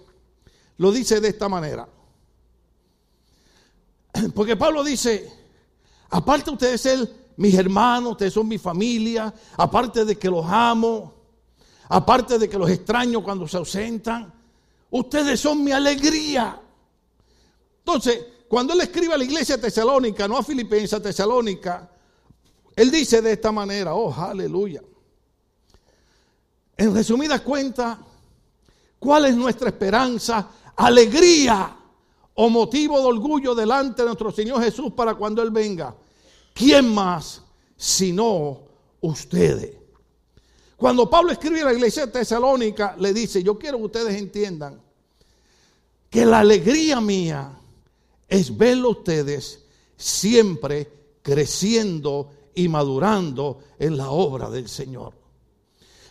lo 0.78 0.92
dice 0.92 1.20
de 1.20 1.28
esta 1.28 1.48
manera. 1.48 1.88
Porque 4.34 4.56
Pablo 4.56 4.82
dice, 4.82 5.30
aparte 6.10 6.50
ustedes 6.50 6.82
de 6.82 6.90
ser 6.90 7.12
mis 7.36 7.54
hermanos, 7.54 8.12
ustedes 8.12 8.32
son 8.32 8.48
mi 8.48 8.58
familia, 8.58 9.32
aparte 9.56 10.04
de 10.04 10.18
que 10.18 10.30
los 10.30 10.44
amo, 10.46 11.14
aparte 11.88 12.38
de 12.38 12.48
que 12.48 12.58
los 12.58 12.70
extraño 12.70 13.22
cuando 13.22 13.46
se 13.46 13.56
ausentan, 13.58 14.32
ustedes 14.90 15.38
son 15.38 15.62
mi 15.62 15.72
alegría. 15.72 16.60
Entonces, 17.78 18.26
cuando 18.48 18.72
él 18.72 18.80
escribe 18.80 19.14
a 19.14 19.18
la 19.18 19.24
iglesia 19.24 19.60
tesalónica, 19.60 20.26
no 20.26 20.38
a 20.38 20.42
Filipenses, 20.42 21.02
tesalónica, 21.02 21.90
él 22.74 22.90
dice 22.90 23.20
de 23.20 23.32
esta 23.32 23.52
manera, 23.52 23.94
oh, 23.94 24.12
aleluya. 24.14 24.82
En 26.76 26.94
resumidas 26.94 27.40
cuentas, 27.40 27.98
¿cuál 28.98 29.26
es 29.26 29.36
nuestra 29.36 29.68
esperanza? 29.68 30.48
Alegría 30.76 31.76
o 32.34 32.48
motivo 32.48 33.00
de 33.00 33.04
orgullo 33.04 33.54
delante 33.54 34.02
de 34.02 34.06
nuestro 34.06 34.30
Señor 34.30 34.62
Jesús 34.62 34.92
para 34.92 35.16
cuando 35.16 35.42
Él 35.42 35.50
venga. 35.50 35.94
¿Quién 36.54 36.94
más 36.94 37.42
sino 37.76 38.60
ustedes? 39.00 39.76
Cuando 40.76 41.10
Pablo 41.10 41.32
escribe 41.32 41.62
a 41.62 41.64
la 41.64 41.72
iglesia 41.72 42.10
tesalónica, 42.10 42.94
le 42.96 43.12
dice, 43.12 43.42
yo 43.42 43.58
quiero 43.58 43.78
que 43.78 43.84
ustedes 43.84 44.14
entiendan 44.14 44.80
que 46.08 46.24
la 46.24 46.38
alegría 46.38 47.00
mía 47.00 47.57
es 48.28 48.56
verlo 48.56 48.90
ustedes 48.90 49.64
siempre 49.96 50.88
creciendo 51.22 52.30
y 52.54 52.68
madurando 52.68 53.60
en 53.78 53.96
la 53.96 54.10
obra 54.10 54.50
del 54.50 54.68
Señor. 54.68 55.14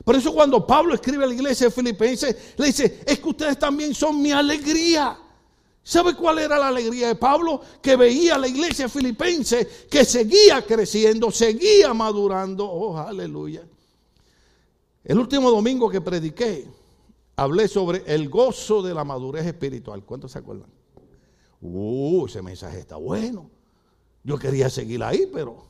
Por 0.03 0.15
eso 0.15 0.33
cuando 0.33 0.65
Pablo 0.65 0.93
escribe 0.93 1.25
a 1.25 1.27
la 1.27 1.33
iglesia 1.33 1.67
de 1.67 1.71
Filipenses, 1.71 2.53
le 2.57 2.67
dice, 2.67 3.01
es 3.05 3.19
que 3.19 3.29
ustedes 3.29 3.59
también 3.59 3.93
son 3.93 4.21
mi 4.21 4.31
alegría. 4.31 5.17
¿Sabe 5.83 6.15
cuál 6.15 6.39
era 6.39 6.57
la 6.57 6.67
alegría 6.67 7.07
de 7.07 7.15
Pablo? 7.15 7.62
Que 7.81 7.95
veía 7.95 8.38
la 8.38 8.47
iglesia 8.47 8.89
filipense 8.89 9.67
que 9.89 10.03
seguía 10.03 10.65
creciendo, 10.65 11.31
seguía 11.31 11.93
madurando. 11.93 12.65
Oh, 12.65 12.97
aleluya. 12.97 13.65
El 15.03 15.19
último 15.19 15.50
domingo 15.50 15.89
que 15.89 16.01
prediqué, 16.01 16.67
hablé 17.38 17.69
sobre 17.69 18.03
el 18.05 18.27
gozo 18.27 18.81
de 18.81 18.93
la 18.93 19.05
madurez 19.05 19.45
espiritual. 19.45 20.03
¿Cuántos 20.03 20.33
se 20.33 20.39
acuerdan? 20.39 20.76
Uh, 21.61 22.25
ese 22.27 22.41
mensaje 22.41 22.79
está 22.79 22.97
bueno. 22.97 23.49
Yo 24.23 24.37
quería 24.37 24.69
seguir 24.69 25.03
ahí, 25.03 25.29
pero... 25.31 25.67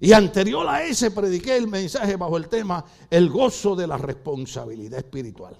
Y 0.00 0.12
anterior 0.12 0.68
a 0.68 0.84
ese 0.84 1.10
prediqué 1.10 1.56
el 1.56 1.66
mensaje 1.66 2.16
bajo 2.16 2.36
el 2.36 2.48
tema 2.48 2.84
el 3.08 3.30
gozo 3.30 3.74
de 3.74 3.86
la 3.86 3.96
responsabilidad 3.96 4.98
espiritual. 4.98 5.58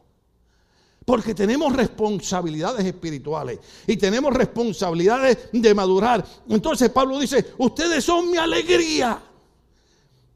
Porque 1.05 1.35
tenemos 1.35 1.73
responsabilidades 1.75 2.85
espirituales 2.85 3.59
y 3.87 3.97
tenemos 3.97 4.35
responsabilidades 4.35 5.51
de 5.53 5.75
madurar. 5.75 6.25
Entonces 6.49 6.91
Pablo 6.91 7.19
dice, 7.19 7.53
ustedes 7.59 8.05
son 8.05 8.31
mi 8.31 8.37
alegría. 8.37 9.23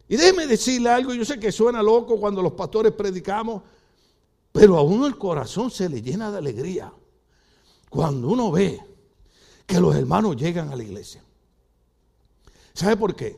Y 0.09 0.17
déjeme 0.17 0.47
decirle 0.47 0.91
algo, 0.91 1.13
yo 1.13 1.25
sé 1.25 1.39
que 1.39 1.53
suena 1.53 1.83
loco 1.83 2.19
cuando 2.19 2.41
los 2.41 2.53
pastores 2.53 2.93
predicamos, 2.93 3.63
pero 4.53 4.77
a 4.79 4.83
uno 4.83 5.07
el 5.07 5.19
corazón 5.19 5.71
se 5.71 5.89
le 5.89 6.01
llena 6.01 6.31
de 6.31 6.39
alegría 6.39 6.93
cuando 7.91 8.29
uno 8.29 8.51
ve 8.51 8.81
que 9.67 9.81
los 9.81 9.95
hermanos 9.95 10.37
llegan 10.37 10.73
a 10.73 10.77
la 10.77 10.83
iglesia. 10.83 11.23
¿Sabe 12.75 12.97
por 12.97 13.15
qué? 13.15 13.37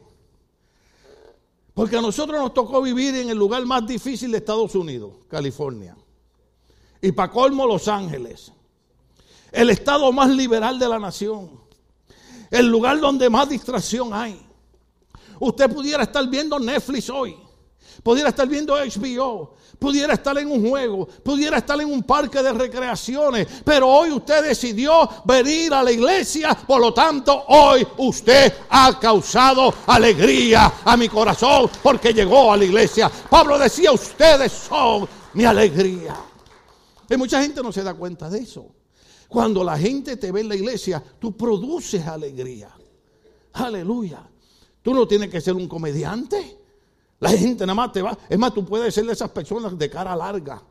Porque 1.75 1.97
a 1.97 2.00
nosotros 2.00 2.40
nos 2.40 2.52
tocó 2.52 2.83
vivir 2.83 3.14
en 3.14 3.30
el 3.30 3.38
lugar 3.38 3.64
más 3.64 3.87
difícil 3.87 4.33
de 4.33 4.38
Estados 4.38 4.75
Unidos, 4.75 5.12
California 5.28 5.97
y 7.02 7.12
para 7.12 7.33
colmo 7.33 7.66
Los 7.66 7.88
Ángeles, 7.88 8.52
el 9.52 9.71
estado 9.71 10.12
más 10.12 10.30
liberal 10.30 10.78
de 10.78 10.88
la 10.88 10.99
nación, 10.99 11.50
el 12.50 12.66
lugar 12.66 13.00
donde 13.00 13.30
más 13.30 13.49
distracción 13.49 14.12
hay. 14.12 14.40
Usted 15.38 15.73
pudiera 15.73 16.02
estar 16.02 16.28
viendo 16.28 16.59
Netflix 16.59 17.09
hoy, 17.09 17.37
pudiera 18.02 18.28
estar 18.28 18.47
viendo 18.47 18.75
HBO, 18.75 19.54
pudiera 19.80 20.14
estar 20.14 20.37
en 20.38 20.50
un 20.50 20.68
juego, 20.68 21.06
pudiera 21.25 21.56
estar 21.56 21.80
en 21.80 21.90
un 21.90 22.02
parque 22.02 22.42
de 22.42 22.52
recreaciones, 22.52 23.49
pero 23.64 23.88
hoy 23.88 24.12
usted 24.12 24.44
decidió 24.44 25.08
venir 25.25 25.72
a 25.72 25.82
la 25.82 25.90
iglesia, 25.90 26.56
por 26.66 26.80
lo 26.80 26.92
tanto 26.92 27.46
hoy 27.49 27.87
usted 27.96 28.52
ha 28.68 28.99
causado 29.00 29.75
alegría 29.87 30.75
a 30.84 30.96
mi 30.96 31.08
corazón 31.08 31.70
porque 31.82 32.12
llegó 32.12 32.52
a 32.52 32.56
la 32.58 32.64
iglesia. 32.64 33.10
Pablo 33.30 33.58
decía, 33.58 33.90
ustedes 33.90 34.52
son 34.52 35.08
mi 35.32 35.44
alegría. 35.44 36.14
Y 37.08 37.16
mucha 37.16 37.42
gente 37.42 37.62
no 37.62 37.72
se 37.72 37.82
da 37.82 37.94
cuenta 37.94 38.28
de 38.28 38.40
eso. 38.40 38.66
Cuando 39.28 39.64
la 39.64 39.78
gente 39.78 40.16
te 40.16 40.30
ve 40.30 40.40
en 40.42 40.49
la 40.49 40.56
iglesia, 40.56 41.02
tú 41.18 41.37
produces 41.37 42.06
alegría. 42.06 42.70
Aleluya. 43.54 44.28
Tú 44.82 44.92
no 44.92 45.06
tienes 45.08 45.30
que 45.30 45.40
ser 45.40 45.54
un 45.54 45.68
comediante. 45.68 46.59
La 47.20 47.30
gente 47.30 47.66
nada 47.66 47.74
más 47.74 47.92
te 47.92 48.00
va. 48.00 48.16
Es 48.28 48.38
más, 48.38 48.52
tú 48.52 48.64
puedes 48.64 48.94
ser 48.94 49.04
de 49.04 49.12
esas 49.12 49.30
personas 49.30 49.78
de 49.78 49.90
cara 49.90 50.16
larga. 50.16 50.62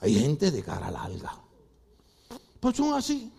Hay 0.00 0.14
gente 0.14 0.50
de 0.50 0.62
cara 0.62 0.90
larga. 0.90 1.34
Pues 2.60 2.76
son 2.76 2.92
así. 2.92 3.32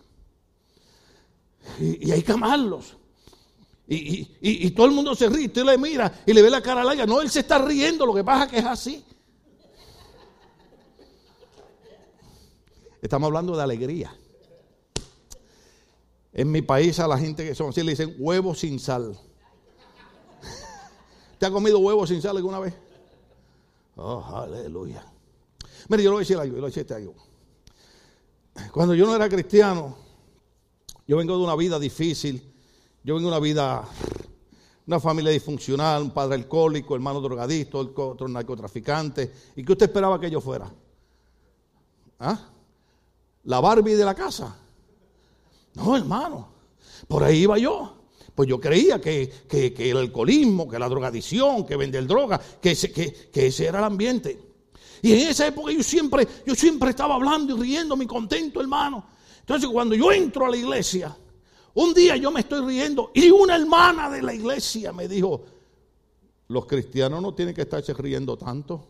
Y, 1.78 2.10
hay 2.10 2.22
que 2.22 2.32
amarlos. 2.32 2.96
Y, 3.86 4.70
todo 4.72 4.86
el 4.86 4.92
mundo 4.92 5.14
se 5.14 5.28
ríe. 5.28 5.46
Usted 5.46 5.64
le 5.64 5.78
mira 5.78 6.22
y 6.26 6.32
le 6.32 6.42
ve 6.42 6.50
la 6.50 6.60
cara 6.60 6.82
larga. 6.82 7.06
No, 7.06 7.22
él 7.22 7.30
se 7.30 7.40
está 7.40 7.58
riendo. 7.58 8.04
Lo 8.04 8.14
que 8.14 8.24
pasa 8.24 8.44
es 8.44 8.50
que 8.50 8.58
es 8.58 8.66
así. 8.66 9.04
Estamos 13.00 13.28
hablando 13.28 13.56
de 13.56 13.62
alegría. 13.62 14.16
En 16.32 16.50
mi 16.50 16.62
país 16.62 16.98
a 16.98 17.06
la 17.06 17.18
gente 17.18 17.46
que 17.46 17.54
son 17.54 17.68
así 17.68 17.82
le 17.82 17.92
dicen 17.92 18.16
huevos 18.18 18.60
sin 18.60 18.80
sal. 18.80 19.16
¿Te 21.42 21.46
ha 21.46 21.50
comido 21.50 21.80
huevos 21.80 22.08
sin 22.08 22.22
sal 22.22 22.36
alguna 22.36 22.60
vez? 22.60 22.72
Oh, 23.96 24.24
aleluya. 24.32 25.04
Mire, 25.88 26.04
yo 26.04 26.10
lo 26.10 26.14
voy 26.14 26.20
a 26.20 26.24
decir 26.24 26.36
algo, 26.36 26.54
yo 26.54 26.60
lo 26.60 26.68
voy 26.68 26.70
a 26.70 26.72
decir 26.72 26.94
algo. 26.94 27.14
Cuando 28.70 28.94
yo 28.94 29.06
no 29.06 29.16
era 29.16 29.28
cristiano, 29.28 29.96
yo 31.04 31.16
vengo 31.16 31.36
de 31.36 31.42
una 31.42 31.56
vida 31.56 31.80
difícil, 31.80 32.40
yo 33.02 33.16
vengo 33.16 33.28
de 33.28 33.34
una 33.34 33.40
vida, 33.40 33.84
una 34.86 35.00
familia 35.00 35.32
disfuncional, 35.32 36.02
un 36.02 36.10
padre 36.12 36.36
alcohólico, 36.36 36.94
hermano 36.94 37.20
drogadicto, 37.20 37.92
otro 37.92 38.28
narcotraficante. 38.28 39.32
¿Y 39.56 39.64
qué 39.64 39.72
usted 39.72 39.86
esperaba 39.86 40.20
que 40.20 40.30
yo 40.30 40.40
fuera? 40.40 40.72
¿Ah? 42.20 42.38
la 43.42 43.58
Barbie 43.58 43.96
de 43.96 44.04
la 44.04 44.14
casa. 44.14 44.56
No, 45.74 45.96
hermano, 45.96 46.50
por 47.08 47.24
ahí 47.24 47.38
iba 47.38 47.58
yo. 47.58 48.01
Pues 48.34 48.48
yo 48.48 48.58
creía 48.58 49.00
que, 49.00 49.30
el 49.78 49.96
alcoholismo, 49.96 50.68
que 50.68 50.78
la 50.78 50.88
drogadicción, 50.88 51.66
que 51.66 51.76
vender 51.76 52.06
droga, 52.06 52.40
que 52.60 52.70
ese, 52.70 52.90
que, 52.90 53.30
ese 53.32 53.66
era 53.66 53.78
el 53.78 53.84
ambiente. 53.84 54.38
Y 55.02 55.12
en 55.12 55.28
esa 55.28 55.46
época 55.46 55.72
yo 55.72 55.82
siempre, 55.82 56.26
yo 56.46 56.54
siempre 56.54 56.90
estaba 56.90 57.16
hablando 57.16 57.56
y 57.56 57.60
riendo, 57.60 57.96
mi 57.96 58.06
contento, 58.06 58.60
hermano. 58.60 59.04
Entonces 59.40 59.68
cuando 59.68 59.94
yo 59.94 60.12
entro 60.12 60.46
a 60.46 60.50
la 60.50 60.56
iglesia, 60.56 61.16
Un 61.74 61.94
día 61.94 62.16
yo 62.16 62.30
me 62.30 62.40
estoy 62.40 62.66
riendo 62.66 63.10
y 63.14 63.30
una 63.30 63.56
hermana 63.56 64.10
de 64.10 64.20
la 64.20 64.34
iglesia 64.34 64.92
me 64.92 65.08
dijo, 65.08 65.42
los 66.48 66.66
cristianos 66.66 67.22
no 67.22 67.34
tienen 67.34 67.54
que 67.54 67.62
estarse 67.62 67.94
riendo 67.94 68.36
tanto. 68.36 68.84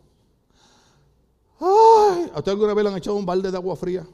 Ay, 1.60 2.30
¿a 2.34 2.38
usted 2.38 2.52
alguna 2.52 2.74
vez 2.74 2.82
le 2.82 2.90
han 2.90 2.96
echado 2.96 3.16
un 3.16 3.24
balde 3.24 3.50
de 3.52 3.56
agua 3.56 3.76
fría? 3.76 4.04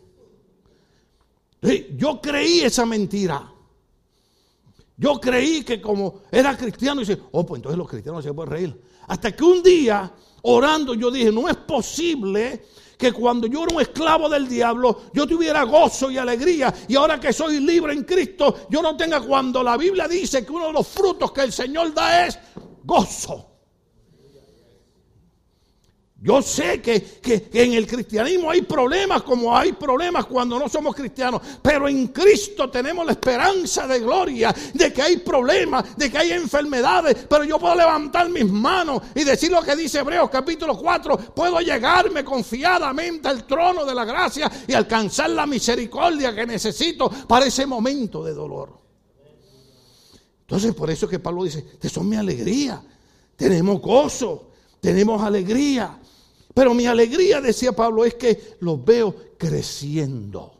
Yo 1.96 2.20
creí 2.20 2.60
esa 2.60 2.84
mentira. 2.84 3.50
Yo 4.98 5.20
creí 5.20 5.62
que 5.62 5.80
como 5.80 6.22
era 6.30 6.56
cristiano, 6.56 7.00
dice, 7.00 7.16
oh, 7.30 7.46
pues 7.46 7.60
entonces 7.60 7.78
los 7.78 7.88
cristianos 7.88 8.24
se 8.24 8.34
pueden 8.34 8.50
reír. 8.50 8.82
Hasta 9.06 9.30
que 9.30 9.44
un 9.44 9.62
día, 9.62 10.12
orando, 10.42 10.92
yo 10.92 11.08
dije, 11.08 11.30
no 11.30 11.48
es 11.48 11.56
posible 11.56 12.64
que 12.98 13.12
cuando 13.12 13.46
yo 13.46 13.62
era 13.62 13.74
un 13.76 13.80
esclavo 13.80 14.28
del 14.28 14.48
diablo, 14.48 15.02
yo 15.14 15.24
tuviera 15.24 15.62
gozo 15.62 16.10
y 16.10 16.18
alegría. 16.18 16.74
Y 16.88 16.96
ahora 16.96 17.20
que 17.20 17.32
soy 17.32 17.60
libre 17.60 17.92
en 17.92 18.02
Cristo, 18.02 18.66
yo 18.68 18.82
no 18.82 18.96
tenga 18.96 19.20
cuando 19.20 19.62
la 19.62 19.76
Biblia 19.76 20.08
dice 20.08 20.44
que 20.44 20.50
uno 20.50 20.66
de 20.66 20.72
los 20.72 20.88
frutos 20.88 21.30
que 21.30 21.42
el 21.42 21.52
Señor 21.52 21.94
da 21.94 22.26
es 22.26 22.36
gozo. 22.82 23.47
Yo 26.20 26.42
sé 26.42 26.82
que, 26.82 27.48
en 27.52 27.74
el 27.74 27.86
cristianismo 27.86 28.50
hay 28.50 28.62
problemas 28.62 29.22
como 29.22 29.56
hay 29.56 29.72
problemas 29.72 30.26
cuando 30.26 30.58
no 30.58 30.68
somos 30.68 30.92
cristianos, 30.96 31.40
pero 31.62 31.86
en 31.86 32.08
Cristo 32.08 32.68
tenemos 32.68 33.06
la 33.06 33.12
esperanza 33.12 33.86
de 33.86 34.00
gloria, 34.00 34.52
de 34.74 34.92
que 34.92 35.00
hay 35.00 35.18
problemas, 35.18 35.96
de 35.96 36.10
que 36.10 36.18
hay 36.18 36.32
enfermedades, 36.32 37.16
pero 37.28 37.44
yo 37.44 37.60
puedo 37.60 37.76
levantar 37.76 38.28
mis 38.30 38.50
manos 38.50 39.00
y 39.14 39.22
decir 39.22 39.52
lo 39.52 39.62
que 39.62 39.76
dice 39.76 40.00
Hebreos 40.00 40.28
capítulo 40.28 40.76
4, 40.76 41.16
puedo 41.36 41.60
llegarme 41.60 42.24
confiadamente 42.24 43.28
al 43.28 43.46
trono 43.46 43.84
de 43.84 43.94
la 43.94 44.04
gracia 44.04 44.50
y 44.66 44.72
alcanzar 44.72 45.30
la 45.30 45.46
misericordia 45.46 46.34
que 46.34 46.44
necesito 46.44 47.08
para 47.28 47.46
ese 47.46 47.64
momento 47.64 48.24
de 48.24 48.34
dolor. 48.34 48.76
Entonces 50.40 50.74
por 50.74 50.90
eso 50.90 51.06
es 51.06 51.10
que 51.10 51.20
Pablo 51.20 51.44
dice, 51.44 51.62
te 51.62 51.88
son 51.88 52.08
mi 52.08 52.16
alegría, 52.16 52.82
tenemos 53.36 53.80
gozo, 53.80 54.50
tenemos 54.80 55.22
alegría. 55.22 55.96
Pero 56.58 56.74
mi 56.74 56.88
alegría, 56.88 57.40
decía 57.40 57.70
Pablo, 57.70 58.04
es 58.04 58.16
que 58.16 58.56
los 58.62 58.84
veo 58.84 59.14
creciendo, 59.38 60.54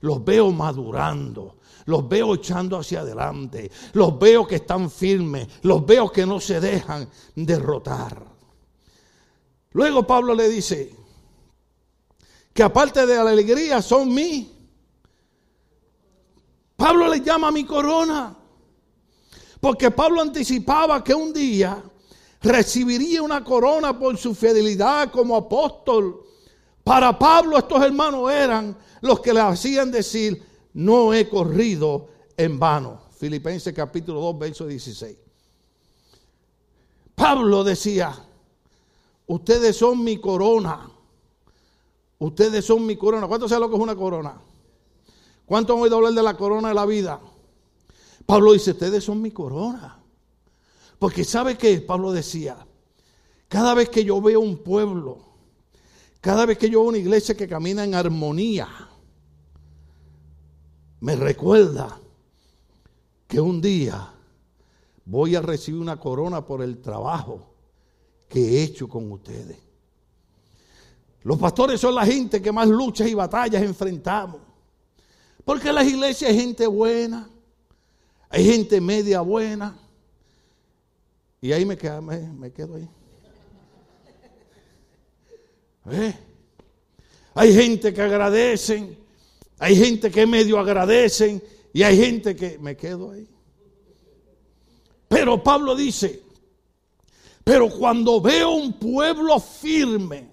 los 0.00 0.24
veo 0.24 0.50
madurando, 0.50 1.58
los 1.84 2.08
veo 2.08 2.34
echando 2.34 2.76
hacia 2.76 3.02
adelante, 3.02 3.70
los 3.92 4.18
veo 4.18 4.44
que 4.44 4.56
están 4.56 4.90
firmes, 4.90 5.46
los 5.62 5.86
veo 5.86 6.10
que 6.10 6.26
no 6.26 6.40
se 6.40 6.58
dejan 6.58 7.08
derrotar. 7.36 8.26
Luego 9.70 10.04
Pablo 10.04 10.34
le 10.34 10.48
dice 10.48 10.92
que 12.52 12.64
aparte 12.64 13.06
de 13.06 13.14
la 13.14 13.30
alegría 13.30 13.80
son 13.80 14.12
mí. 14.12 14.52
Pablo 16.74 17.06
le 17.06 17.20
llama 17.20 17.52
mi 17.52 17.62
corona, 17.62 18.36
porque 19.60 19.92
Pablo 19.92 20.22
anticipaba 20.22 21.04
que 21.04 21.14
un 21.14 21.32
día 21.32 21.80
recibiría 22.46 23.22
una 23.22 23.42
corona 23.44 23.98
por 23.98 24.16
su 24.16 24.34
fidelidad 24.34 25.10
como 25.10 25.36
apóstol. 25.36 26.22
Para 26.84 27.18
Pablo 27.18 27.58
estos 27.58 27.82
hermanos 27.82 28.30
eran 28.30 28.76
los 29.00 29.20
que 29.20 29.32
le 29.32 29.40
hacían 29.40 29.90
decir, 29.90 30.42
no 30.74 31.12
he 31.12 31.28
corrido 31.28 32.08
en 32.36 32.58
vano. 32.58 33.00
Filipenses 33.18 33.74
capítulo 33.74 34.20
2, 34.20 34.38
verso 34.38 34.66
16. 34.66 35.16
Pablo 37.14 37.64
decía, 37.64 38.14
ustedes 39.26 39.76
son 39.76 40.04
mi 40.04 40.20
corona. 40.20 40.90
Ustedes 42.18 42.64
son 42.64 42.86
mi 42.86 42.96
corona. 42.96 43.26
¿Cuánto 43.26 43.48
saben 43.48 43.62
lo 43.62 43.70
que 43.70 43.76
es 43.76 43.82
una 43.82 43.96
corona? 43.96 44.40
¿Cuánto 45.44 45.74
han 45.74 45.80
oído 45.80 45.96
hablar 45.96 46.12
de 46.12 46.22
la 46.22 46.36
corona 46.36 46.68
de 46.68 46.74
la 46.74 46.86
vida? 46.86 47.20
Pablo 48.26 48.52
dice, 48.52 48.72
ustedes 48.72 49.04
son 49.04 49.22
mi 49.22 49.30
corona. 49.30 49.95
Porque 50.98 51.24
sabe 51.24 51.58
que 51.58 51.80
Pablo 51.80 52.12
decía, 52.12 52.56
cada 53.48 53.74
vez 53.74 53.88
que 53.88 54.04
yo 54.04 54.20
veo 54.20 54.40
un 54.40 54.58
pueblo, 54.58 55.18
cada 56.20 56.46
vez 56.46 56.58
que 56.58 56.70
yo 56.70 56.80
veo 56.80 56.88
una 56.88 56.98
iglesia 56.98 57.36
que 57.36 57.46
camina 57.46 57.84
en 57.84 57.94
armonía, 57.94 58.68
me 61.00 61.14
recuerda 61.14 62.00
que 63.28 63.40
un 63.40 63.60
día 63.60 64.12
voy 65.04 65.36
a 65.36 65.42
recibir 65.42 65.80
una 65.80 65.98
corona 65.98 66.44
por 66.44 66.62
el 66.62 66.80
trabajo 66.80 67.54
que 68.28 68.40
he 68.40 68.62
hecho 68.62 68.88
con 68.88 69.10
ustedes. 69.12 69.58
Los 71.22 71.38
pastores 71.38 71.80
son 71.80 71.94
la 71.94 72.06
gente 72.06 72.40
que 72.40 72.52
más 72.52 72.68
luchas 72.68 73.08
y 73.08 73.14
batallas 73.14 73.62
enfrentamos. 73.62 74.40
Porque 75.44 75.68
en 75.68 75.74
las 75.76 75.86
iglesias 75.86 76.30
hay 76.30 76.38
gente 76.38 76.66
buena, 76.66 77.28
hay 78.28 78.44
gente 78.44 78.80
media 78.80 79.20
buena, 79.20 79.76
y 81.46 81.52
ahí 81.52 81.64
me, 81.64 81.78
quedo, 81.78 82.02
me, 82.02 82.52
quedo 82.52 82.74
ahí. 82.74 82.88
¿Eh? 85.92 86.14
Hay 87.34 87.54
gente 87.54 87.94
que 87.94 88.02
agradecen, 88.02 88.98
hay 89.60 89.76
gente 89.76 90.10
que 90.10 90.26
medio 90.26 90.58
agradecen 90.58 91.40
y 91.72 91.84
hay 91.84 91.96
gente 91.98 92.34
que 92.34 92.58
me 92.58 92.76
quedo 92.76 93.12
ahí. 93.12 93.28
Pero 95.06 95.40
Pablo 95.40 95.76
dice, 95.76 96.20
pero 97.44 97.70
cuando 97.70 98.20
veo 98.20 98.50
un 98.50 98.72
pueblo 98.72 99.38
firme, 99.38 100.28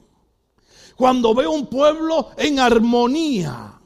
cuando 0.95 1.36
veo 1.36 1.52
un 1.52 1.67
pueblo 1.67 2.32
en 2.38 2.58
armonía, 2.58 3.80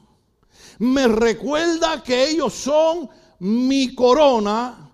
me 0.78 1.06
recuerda 1.08 2.02
que 2.02 2.30
ellos 2.30 2.54
son 2.54 3.10
mi 3.40 3.94
corona 3.94 4.87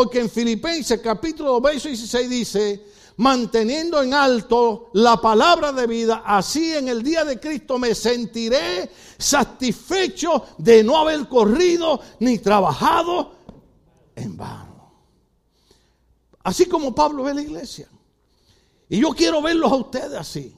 porque 0.00 0.20
en 0.20 0.30
Filipenses 0.30 0.98
capítulo 1.02 1.60
2, 1.60 1.62
verso 1.62 1.88
16 1.88 2.30
dice, 2.30 2.86
manteniendo 3.18 4.02
en 4.02 4.14
alto 4.14 4.88
la 4.94 5.20
palabra 5.20 5.74
de 5.74 5.86
vida, 5.86 6.22
así 6.24 6.72
en 6.72 6.88
el 6.88 7.02
día 7.02 7.22
de 7.22 7.38
Cristo 7.38 7.78
me 7.78 7.94
sentiré 7.94 8.90
satisfecho 9.18 10.46
de 10.56 10.82
no 10.82 10.96
haber 10.96 11.28
corrido 11.28 12.00
ni 12.20 12.38
trabajado 12.38 13.34
en 14.16 14.38
vano. 14.38 14.94
Así 16.44 16.64
como 16.64 16.94
Pablo 16.94 17.24
ve 17.24 17.34
la 17.34 17.42
iglesia. 17.42 17.86
Y 18.88 19.02
yo 19.02 19.10
quiero 19.10 19.42
verlos 19.42 19.70
a 19.70 19.76
ustedes 19.76 20.14
así. 20.14 20.56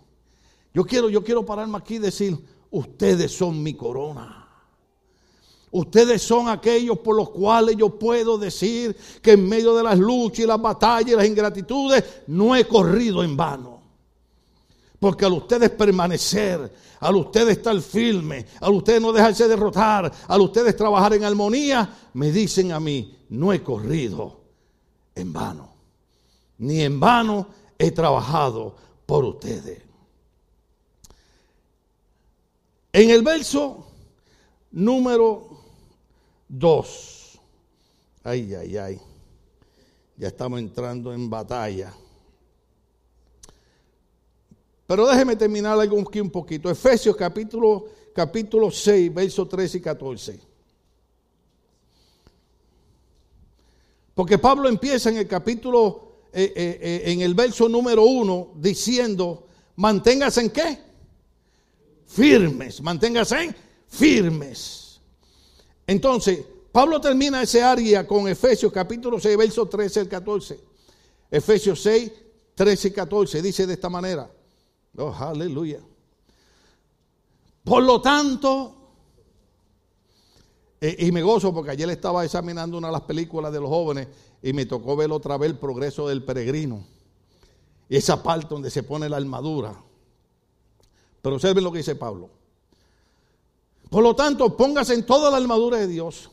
Yo 0.72 0.84
quiero, 0.84 1.10
yo 1.10 1.24
quiero 1.24 1.44
pararme 1.44 1.78
aquí 1.78 1.96
y 1.96 1.98
decir, 1.98 2.38
ustedes 2.70 3.36
son 3.36 3.60
mi 3.60 3.74
corona. 3.74 4.41
Ustedes 5.72 6.20
son 6.20 6.50
aquellos 6.50 6.98
por 6.98 7.16
los 7.16 7.30
cuales 7.30 7.76
yo 7.76 7.98
puedo 7.98 8.36
decir 8.36 8.94
que 9.22 9.32
en 9.32 9.48
medio 9.48 9.74
de 9.74 9.82
las 9.82 9.98
luchas 9.98 10.40
y 10.40 10.46
las 10.46 10.60
batallas 10.60 11.12
y 11.12 11.16
las 11.16 11.26
ingratitudes 11.26 12.04
no 12.26 12.54
he 12.54 12.68
corrido 12.68 13.24
en 13.24 13.34
vano. 13.34 13.80
Porque 15.00 15.24
al 15.24 15.32
ustedes 15.32 15.70
permanecer, 15.70 16.70
al 17.00 17.16
ustedes 17.16 17.56
estar 17.56 17.80
firme, 17.80 18.44
al 18.60 18.74
ustedes 18.74 19.00
no 19.00 19.12
dejarse 19.12 19.48
derrotar, 19.48 20.12
al 20.28 20.40
ustedes 20.42 20.76
trabajar 20.76 21.14
en 21.14 21.24
armonía, 21.24 21.90
me 22.12 22.30
dicen 22.30 22.70
a 22.72 22.78
mí, 22.78 23.16
no 23.30 23.50
he 23.50 23.62
corrido 23.62 24.42
en 25.14 25.32
vano. 25.32 25.72
Ni 26.58 26.82
en 26.82 27.00
vano 27.00 27.46
he 27.78 27.90
trabajado 27.92 28.76
por 29.06 29.24
ustedes. 29.24 29.80
En 32.92 33.08
el 33.08 33.22
verso 33.22 33.86
número 34.70 35.51
Dos. 36.54 37.40
Ay, 38.22 38.54
ay, 38.54 38.76
ay. 38.76 39.00
Ya 40.18 40.28
estamos 40.28 40.60
entrando 40.60 41.10
en 41.10 41.30
batalla. 41.30 41.94
Pero 44.86 45.08
déjeme 45.08 45.34
terminar 45.34 45.80
aquí 45.80 46.20
un 46.20 46.28
poquito. 46.30 46.70
Efesios 46.70 47.16
capítulo, 47.16 47.86
capítulo 48.14 48.70
6, 48.70 49.14
versos 49.14 49.48
13 49.48 49.78
y 49.78 49.80
14. 49.80 50.40
Porque 54.14 54.36
Pablo 54.36 54.68
empieza 54.68 55.08
en 55.08 55.16
el 55.16 55.26
capítulo, 55.26 56.18
eh, 56.34 56.52
eh, 56.54 56.78
eh, 56.82 57.12
en 57.12 57.22
el 57.22 57.32
verso 57.32 57.66
número 57.66 58.04
1, 58.04 58.52
diciendo, 58.56 59.46
manténgase 59.76 60.42
en 60.42 60.50
qué? 60.50 60.78
Firmes, 62.04 62.82
manténgase 62.82 63.54
firmes. 63.88 64.81
Entonces, 65.86 66.44
Pablo 66.70 67.00
termina 67.00 67.42
ese 67.42 67.62
área 67.62 68.06
con 68.06 68.28
Efesios 68.28 68.72
capítulo 68.72 69.20
6, 69.20 69.36
versos 69.36 69.68
13 69.68 70.00
al 70.00 70.08
14. 70.08 70.60
Efesios 71.30 71.82
6, 71.82 72.12
13 72.54 72.88
y 72.88 72.90
14 72.92 73.42
dice 73.42 73.66
de 73.66 73.74
esta 73.74 73.88
manera. 73.88 74.30
Oh, 74.96 75.14
aleluya. 75.18 75.80
Por 77.64 77.82
lo 77.82 78.00
tanto, 78.00 78.76
y 80.80 81.12
me 81.12 81.22
gozo 81.22 81.54
porque 81.54 81.70
ayer 81.70 81.88
estaba 81.90 82.24
examinando 82.24 82.76
una 82.76 82.88
de 82.88 82.92
las 82.92 83.02
películas 83.02 83.52
de 83.52 83.60
los 83.60 83.68
jóvenes 83.68 84.08
y 84.42 84.52
me 84.52 84.66
tocó 84.66 84.96
ver 84.96 85.12
otra 85.12 85.36
vez 85.36 85.50
el 85.50 85.58
progreso 85.58 86.08
del 86.08 86.24
peregrino. 86.24 86.84
Y 87.88 87.96
esa 87.96 88.22
parte 88.22 88.48
donde 88.50 88.70
se 88.70 88.82
pone 88.82 89.08
la 89.08 89.18
armadura. 89.18 89.74
Pero 91.20 91.36
observen 91.36 91.62
lo 91.62 91.70
que 91.70 91.78
dice 91.78 91.94
Pablo. 91.94 92.30
Por 93.92 94.02
lo 94.02 94.16
tanto, 94.16 94.56
póngase 94.56 94.94
en 94.94 95.04
toda 95.04 95.30
la 95.30 95.36
armadura 95.36 95.76
de 95.76 95.86
Dios 95.86 96.30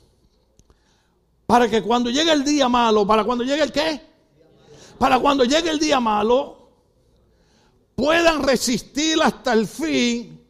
Para 1.45 1.67
que 1.67 1.83
cuando 1.83 2.09
llegue 2.09 2.31
el 2.31 2.45
día 2.45 2.69
malo, 2.69 3.05
para 3.05 3.25
cuando 3.25 3.43
llegue 3.43 3.63
el 3.63 3.71
qué? 3.73 4.01
Para 4.97 5.19
cuando 5.19 5.43
llegue 5.43 5.69
el 5.69 5.77
día 5.77 5.99
malo, 5.99 6.69
puedan 7.95 8.43
resistir 8.43 9.21
hasta 9.21 9.51
el 9.51 9.67
fin 9.67 10.41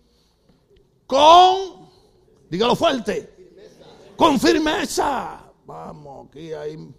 con, 1.07 1.89
dígalo 2.47 2.75
fuerte, 2.75 3.55
con 4.15 4.39
firmeza. 4.39 5.51
Vamos, 5.65 6.27
aquí 6.27 6.53
hay, 6.53 6.93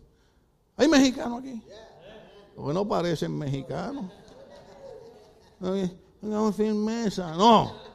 hay 0.77 0.89
mexicanos 0.89 1.39
aquí. 1.41 1.63
Porque 2.57 2.75
no 2.75 2.87
parecen 2.87 3.39
mexicanos. 3.39 4.07
Con 6.21 6.53
firmeza, 6.53 7.33
no. 7.37 7.90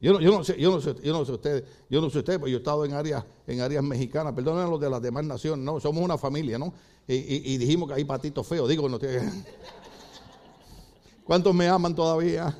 Yo 0.00 0.12
no, 0.12 0.20
yo 0.20 0.30
no, 0.30 0.44
sé, 0.44 0.60
yo 0.60 0.70
no 0.70 0.80
sé, 0.80 0.94
yo 1.02 1.12
no 1.12 1.24
sé 1.24 1.32
ustedes, 1.32 1.64
yo 1.88 2.02
no 2.02 2.10
sé 2.10 2.18
ustedes, 2.18 2.38
pero 2.38 2.48
yo 2.48 2.56
he 2.56 2.58
estado 2.58 2.84
en 2.84 2.92
áreas, 2.92 3.24
en 3.46 3.60
áreas 3.60 3.82
mexicanas, 3.82 4.34
perdonen 4.34 4.70
los 4.70 4.78
de 4.78 4.90
las 4.90 5.00
demás 5.00 5.24
naciones, 5.24 5.64
no, 5.64 5.80
somos 5.80 6.04
una 6.04 6.18
familia, 6.18 6.58
¿no? 6.58 6.74
Y, 7.08 7.56
dijimos 7.56 7.88
que 7.88 7.94
hay 7.94 8.04
patitos 8.04 8.46
feos, 8.46 8.68
digo, 8.68 8.88
no 8.88 8.98
¿Cuántos 11.24 11.54
me 11.54 11.68
aman 11.68 11.94
todavía? 11.94 12.56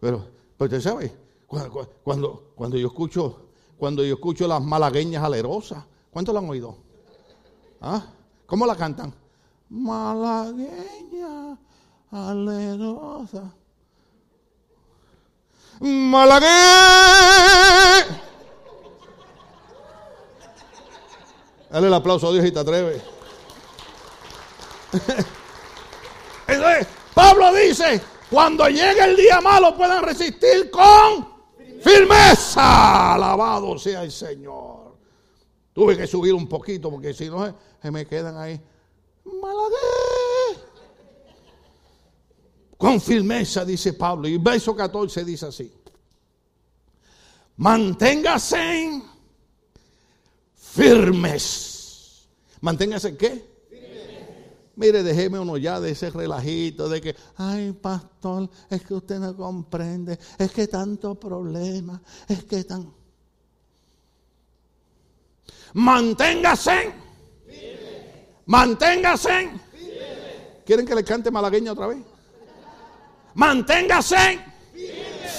Pero, 0.00 0.26
pero 0.58 0.66
usted 0.66 0.80
sabe, 0.80 1.12
cuando, 2.02 2.52
cuando, 2.54 2.76
yo 2.76 2.88
escucho, 2.88 3.48
cuando 3.78 4.04
yo 4.04 4.14
escucho 4.14 4.46
las 4.46 4.62
malagueñas 4.62 5.24
alerosas, 5.24 5.84
¿cuántos 6.10 6.34
la 6.34 6.40
han 6.40 6.48
oído? 6.48 6.76
¿Ah? 7.80 8.06
¿Cómo 8.46 8.66
la 8.66 8.76
cantan? 8.76 9.14
Malagueña 9.70 11.58
alerosa. 12.10 13.54
Malagué. 15.80 16.46
Dale 21.70 21.86
el 21.88 21.94
aplauso 21.94 22.28
a 22.28 22.32
Dios 22.32 22.46
y 22.46 22.52
te 22.52 22.58
atreves. 22.58 23.02
Pablo 27.14 27.52
dice, 27.52 28.00
cuando 28.30 28.68
llegue 28.68 29.04
el 29.04 29.16
día 29.16 29.40
malo 29.40 29.76
puedan 29.76 30.04
resistir 30.04 30.70
con 30.70 31.28
firmeza. 31.80 33.14
Alabado 33.14 33.78
sea 33.78 34.02
el 34.02 34.12
Señor. 34.12 34.94
Tuve 35.72 35.96
que 35.96 36.06
subir 36.06 36.34
un 36.34 36.48
poquito 36.48 36.90
porque 36.90 37.14
si 37.14 37.28
no 37.28 37.52
se 37.80 37.90
me 37.90 38.06
quedan 38.06 38.36
ahí. 38.36 38.60
Malagué. 39.24 40.33
Con 42.84 43.00
firmeza, 43.00 43.64
dice 43.64 43.94
Pablo. 43.94 44.28
Y 44.28 44.36
verso 44.36 44.76
14 44.76 45.24
dice 45.24 45.46
así. 45.46 45.72
Manténgase 47.56 49.00
firmes. 50.54 52.28
Manténgase 52.60 53.16
qué? 53.16 53.42
Mire, 54.76 55.02
déjeme 55.02 55.38
uno 55.38 55.56
ya 55.56 55.80
de 55.80 55.92
ese 55.92 56.10
relajito 56.10 56.90
de 56.90 57.00
que, 57.00 57.16
ay, 57.38 57.72
pastor, 57.72 58.50
es 58.68 58.82
que 58.82 58.92
usted 58.92 59.18
no 59.18 59.34
comprende, 59.34 60.18
es 60.36 60.52
que 60.52 60.68
tanto 60.68 61.14
problema, 61.14 62.02
es 62.28 62.44
que 62.44 62.64
tan... 62.64 62.92
Manténgase. 65.72 66.92
Manténgase. 68.44 69.50
¿Quieren 70.66 70.84
que 70.84 70.94
le 70.94 71.02
cante 71.02 71.30
malagueña 71.30 71.72
otra 71.72 71.86
vez? 71.86 72.13
Manténgase 73.34 74.40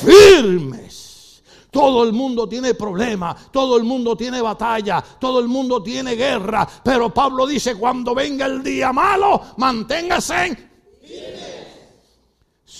firmes. 0.02 1.44
Todo 1.72 2.06
el 2.06 2.14
mundo 2.14 2.48
tiene 2.48 2.74
problemas, 2.74 3.52
todo 3.52 3.76
el 3.76 3.84
mundo 3.84 4.16
tiene 4.16 4.42
batalla, 4.42 5.04
todo 5.20 5.40
el 5.40 5.48
mundo 5.48 5.84
tiene 5.84 6.16
guerra. 6.16 6.66
Pero 6.84 7.14
Pablo 7.14 7.46
dice, 7.46 7.76
cuando 7.76 8.16
venga 8.16 8.46
el 8.46 8.64
día 8.64 8.94
malo, 8.94 9.42
manténgase 9.58 10.70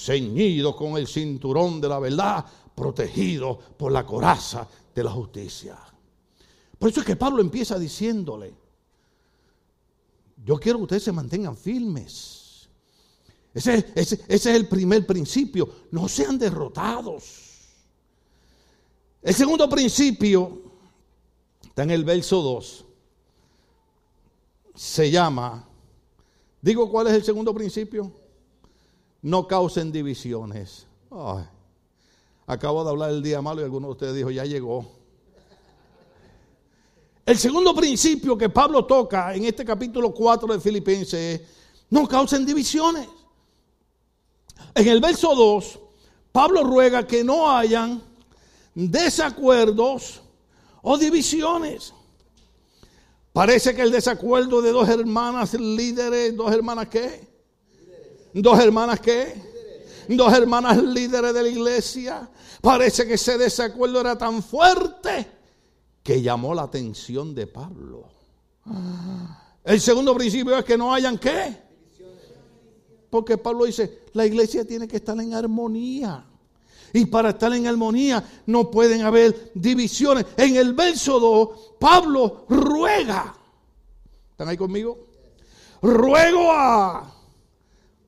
ceñido 0.06 0.76
con 0.76 0.98
el 0.98 1.08
cinturón 1.08 1.82
de 1.82 1.90
la 1.90 2.00
verdad, 2.00 2.46
protegido 2.76 3.58
por 3.58 3.92
la 3.92 4.06
coraza 4.06 4.68
de 4.94 5.04
la 5.04 5.12
justicia. 5.12 5.78
Por 6.78 6.90
eso 6.90 7.00
es 7.00 7.06
que 7.06 7.16
Pablo 7.16 7.42
empieza 7.42 7.80
diciéndole, 7.80 8.54
yo 10.44 10.58
quiero 10.58 10.78
que 10.80 10.84
ustedes 10.84 11.04
se 11.04 11.12
mantengan 11.12 11.58
firmes. 11.58 12.45
Ese, 13.56 13.86
es 14.28 14.46
el 14.46 14.68
primer 14.68 15.08
principio. 15.08 15.70
No 15.90 16.10
sean 16.10 16.38
derrotados. 16.38 17.24
El 19.22 19.34
segundo 19.34 19.70
principio 19.70 20.62
está 21.64 21.84
en 21.84 21.92
el 21.92 22.04
verso 22.04 22.42
2. 22.42 22.86
Se 24.76 25.10
llama, 25.10 25.66
digo 26.62 26.92
cuál 26.92 27.08
es 27.08 27.14
el 27.14 27.24
segundo 27.24 27.54
principio. 27.54 28.12
No 29.22 29.48
causen 29.48 29.90
divisiones. 29.90 30.86
acabo 32.46 32.84
de 32.84 32.90
hablar 32.90 33.12
el 33.12 33.24
día 33.24 33.42
malo 33.42 33.62
y 33.62 33.64
alguno 33.64 33.88
de 33.88 33.92
ustedes 33.94 34.16
dijo, 34.16 34.32
ya 34.32 34.44
llegó. 34.44 34.86
El 37.26 37.38
segundo 37.38 37.74
principio 37.74 38.38
que 38.38 38.50
Pablo 38.50 38.86
toca 38.86 39.34
en 39.34 39.46
este 39.46 39.64
capítulo 39.64 40.14
4 40.14 40.54
de 40.54 40.60
Filipenses 40.60 41.14
es, 41.14 41.42
no 41.90 42.06
causen 42.06 42.46
divisiones. 42.46 43.08
En 44.74 44.88
el 44.88 45.00
verso 45.00 45.36
2, 45.36 45.80
Pablo 46.32 46.64
ruega 46.64 47.08
que 47.08 47.24
no 47.24 47.50
hayan 47.50 48.02
desacuerdos 48.74 50.22
o 50.82 50.98
divisiones. 50.98 51.94
Parece 53.32 53.74
que 53.76 53.82
el 53.82 53.92
desacuerdo 53.92 54.62
de 54.62 54.72
dos 54.72 54.88
hermanas 54.88 55.54
líderes, 55.54 56.36
dos 56.36 56.54
hermanas 56.54 56.88
qué? 56.88 57.28
Dos 58.34 58.60
hermanas 58.60 59.00
qué? 59.00 59.42
Dos 60.08 60.34
hermanas 60.34 60.82
líderes 60.82 61.34
de 61.34 61.44
la 61.44 61.50
iglesia. 61.50 62.30
Parece 62.62 63.06
que 63.08 63.16
ese 63.16 63.38
desacuerdo 63.38 64.02
era 64.02 64.18
tan 64.18 64.42
fuerte 64.42 65.28
que 66.04 66.22
llamó 66.22 66.54
la 66.54 66.64
atención 66.64 67.34
de 67.34 67.48
Pablo. 67.48 68.10
El 69.64 69.82
segundo 69.82 70.14
principio 70.16 70.58
es 70.58 70.64
que 70.64 70.78
no 70.78 70.94
hayan 70.94 71.18
qué? 71.18 71.58
Porque 73.10 73.38
Pablo 73.38 73.66
dice, 73.66 74.05
la 74.16 74.26
iglesia 74.26 74.66
tiene 74.66 74.88
que 74.88 74.98
estar 74.98 75.20
en 75.20 75.34
armonía. 75.34 76.26
Y 76.94 77.06
para 77.06 77.32
estar 77.32 77.54
en 77.54 77.68
armonía 77.68 78.24
no 78.46 78.72
pueden 78.72 79.02
haber 79.02 79.52
divisiones. 79.54 80.26
En 80.38 80.56
el 80.56 80.74
verso 80.74 81.20
2, 81.20 81.76
Pablo 81.78 82.46
ruega. 82.48 83.36
¿Están 84.32 84.48
ahí 84.48 84.58
conmigo? 84.58 84.98
Ruego 85.82 86.52
a... 86.52 87.14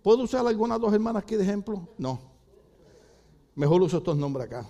¿Puedo 0.02 0.24
usar 0.24 0.48
algunas 0.48 0.80
dos 0.80 0.94
hermanas 0.94 1.24
aquí 1.24 1.36
de 1.36 1.44
ejemplo? 1.44 1.90
No. 1.98 2.20
Mejor 3.56 3.82
uso 3.82 3.98
estos 3.98 4.16
nombres 4.16 4.48
acá. 4.48 4.66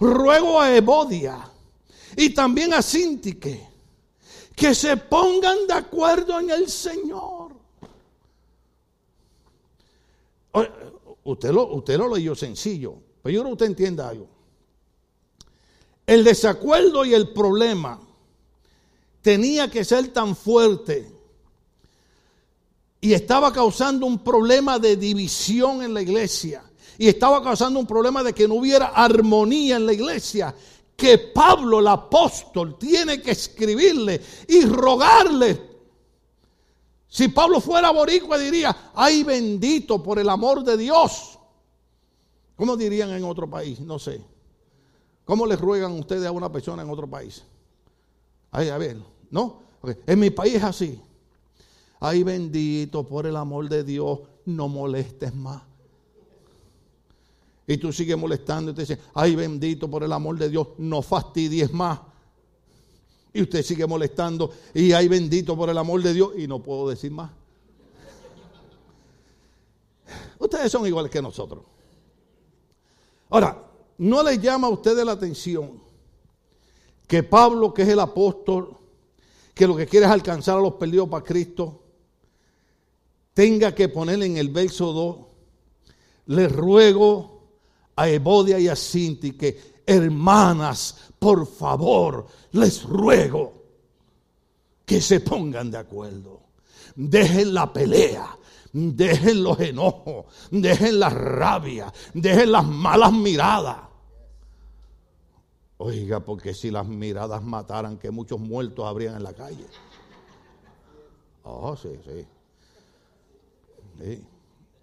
Ruego 0.00 0.60
a 0.60 0.74
Evodia 0.74 1.48
y 2.16 2.30
también 2.30 2.74
a 2.74 2.82
Sintique 2.82 3.68
que 4.56 4.74
se 4.74 4.96
pongan 4.96 5.68
de 5.68 5.74
acuerdo 5.74 6.40
en 6.40 6.50
el 6.50 6.68
Señor. 6.68 7.39
Usted 11.24 11.52
lo, 11.52 11.74
usted 11.74 11.96
lo 11.96 12.14
leyó 12.14 12.34
sencillo, 12.34 12.94
pero 13.22 13.32
yo 13.32 13.40
creo 13.40 13.50
que 13.50 13.52
usted 13.52 13.66
entienda 13.66 14.08
algo. 14.08 14.28
El 16.06 16.24
desacuerdo 16.24 17.04
y 17.04 17.14
el 17.14 17.28
problema 17.32 18.00
tenía 19.22 19.70
que 19.70 19.84
ser 19.84 20.08
tan 20.08 20.34
fuerte 20.34 21.10
y 23.00 23.12
estaba 23.12 23.52
causando 23.52 24.06
un 24.06 24.18
problema 24.18 24.78
de 24.78 24.96
división 24.96 25.82
en 25.82 25.94
la 25.94 26.02
iglesia 26.02 26.64
y 26.98 27.08
estaba 27.08 27.42
causando 27.42 27.78
un 27.78 27.86
problema 27.86 28.22
de 28.22 28.34
que 28.34 28.48
no 28.48 28.54
hubiera 28.54 28.88
armonía 28.88 29.76
en 29.76 29.86
la 29.86 29.92
iglesia, 29.92 30.54
que 30.96 31.16
Pablo 31.16 31.78
el 31.78 31.86
apóstol 31.86 32.76
tiene 32.78 33.22
que 33.22 33.30
escribirle 33.30 34.20
y 34.48 34.64
rogarle 34.66 35.69
si 37.10 37.26
Pablo 37.26 37.60
fuera 37.60 37.90
boricua 37.90 38.38
diría, 38.38 38.92
ay 38.94 39.24
bendito 39.24 40.00
por 40.00 40.20
el 40.20 40.28
amor 40.28 40.62
de 40.62 40.76
Dios. 40.76 41.38
¿Cómo 42.54 42.76
dirían 42.76 43.10
en 43.10 43.24
otro 43.24 43.50
país? 43.50 43.80
No 43.80 43.98
sé. 43.98 44.24
¿Cómo 45.24 45.44
les 45.44 45.60
ruegan 45.60 45.92
ustedes 45.98 46.26
a 46.26 46.30
una 46.30 46.50
persona 46.50 46.82
en 46.82 46.90
otro 46.90 47.10
país? 47.10 47.42
Ay, 48.52 48.68
a 48.68 48.78
ver, 48.78 48.96
¿no? 49.30 49.60
En 50.06 50.20
mi 50.20 50.30
país 50.30 50.54
es 50.54 50.62
así. 50.62 51.00
Ay 51.98 52.22
bendito 52.22 53.06
por 53.06 53.26
el 53.26 53.36
amor 53.36 53.68
de 53.68 53.82
Dios, 53.82 54.20
no 54.46 54.68
molestes 54.68 55.34
más. 55.34 55.62
Y 57.66 57.76
tú 57.76 57.92
sigues 57.92 58.16
molestando 58.16 58.70
y 58.70 58.74
te 58.74 58.82
dices, 58.82 58.98
ay 59.14 59.34
bendito 59.34 59.90
por 59.90 60.04
el 60.04 60.12
amor 60.12 60.38
de 60.38 60.48
Dios, 60.48 60.68
no 60.78 61.02
fastidies 61.02 61.72
más. 61.72 62.00
Y 63.32 63.42
usted 63.42 63.62
sigue 63.62 63.86
molestando 63.86 64.52
y 64.74 64.92
hay 64.92 65.08
bendito 65.08 65.56
por 65.56 65.70
el 65.70 65.78
amor 65.78 66.02
de 66.02 66.12
Dios 66.12 66.32
y 66.36 66.46
no 66.46 66.62
puedo 66.62 66.88
decir 66.88 67.10
más. 67.12 67.30
Ustedes 70.38 70.72
son 70.72 70.86
iguales 70.86 71.10
que 71.10 71.22
nosotros. 71.22 71.64
Ahora, 73.28 73.62
¿no 73.98 74.22
les 74.22 74.40
llama 74.40 74.66
a 74.66 74.70
ustedes 74.70 75.04
la 75.04 75.12
atención 75.12 75.80
que 77.06 77.22
Pablo, 77.22 77.74
que 77.74 77.82
es 77.82 77.88
el 77.88 78.00
apóstol, 78.00 78.76
que 79.54 79.66
lo 79.66 79.76
que 79.76 79.86
quiere 79.86 80.06
es 80.06 80.12
alcanzar 80.12 80.56
a 80.56 80.60
los 80.60 80.74
perdidos 80.74 81.08
para 81.08 81.24
Cristo, 81.24 81.82
tenga 83.34 83.74
que 83.74 83.88
poner 83.88 84.22
en 84.22 84.36
el 84.36 84.48
verso 84.48 84.92
2, 84.92 85.16
le 86.26 86.48
ruego 86.48 87.42
a 87.96 88.08
Evodia 88.08 88.58
y 88.58 88.68
a 88.68 88.76
Sinti 88.76 89.32
que, 89.32 89.79
hermanas, 89.90 91.12
por 91.18 91.46
favor, 91.46 92.26
les 92.52 92.84
ruego 92.84 93.52
que 94.86 95.00
se 95.00 95.20
pongan 95.20 95.70
de 95.70 95.78
acuerdo. 95.78 96.40
Dejen 96.94 97.54
la 97.54 97.72
pelea, 97.72 98.36
dejen 98.72 99.42
los 99.42 99.60
enojos, 99.60 100.26
dejen 100.50 100.98
la 100.98 101.10
rabia, 101.10 101.92
dejen 102.14 102.52
las 102.52 102.66
malas 102.66 103.12
miradas. 103.12 103.78
Oiga, 105.78 106.20
porque 106.20 106.52
si 106.52 106.70
las 106.70 106.86
miradas 106.86 107.42
mataran, 107.42 107.96
que 107.96 108.10
muchos 108.10 108.38
muertos 108.38 108.84
habrían 108.84 109.16
en 109.16 109.22
la 109.22 109.32
calle. 109.32 109.66
Oh, 111.42 111.74
sí, 111.74 111.98
sí. 112.04 112.26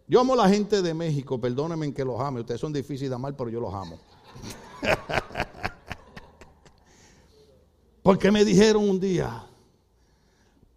Yo 0.08 0.20
amo 0.20 0.34
a 0.34 0.38
la 0.38 0.50
gente 0.50 0.82
de 0.82 0.94
México, 0.94 1.40
perdónenme 1.40 1.86
en 1.86 1.94
que 1.94 2.06
los 2.06 2.20
ame. 2.20 2.40
Ustedes 2.40 2.62
son 2.62 2.74
difíciles 2.74 3.10
de 3.10 3.16
amar, 3.16 3.36
pero 3.36 3.50
yo 3.50 3.60
los 3.60 3.74
amo. 3.74 4.00
Porque 8.04 8.32
me 8.32 8.46
dijeron 8.46 8.90
un 8.90 9.00
día, 9.00 9.46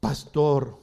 pastor, 0.01 0.77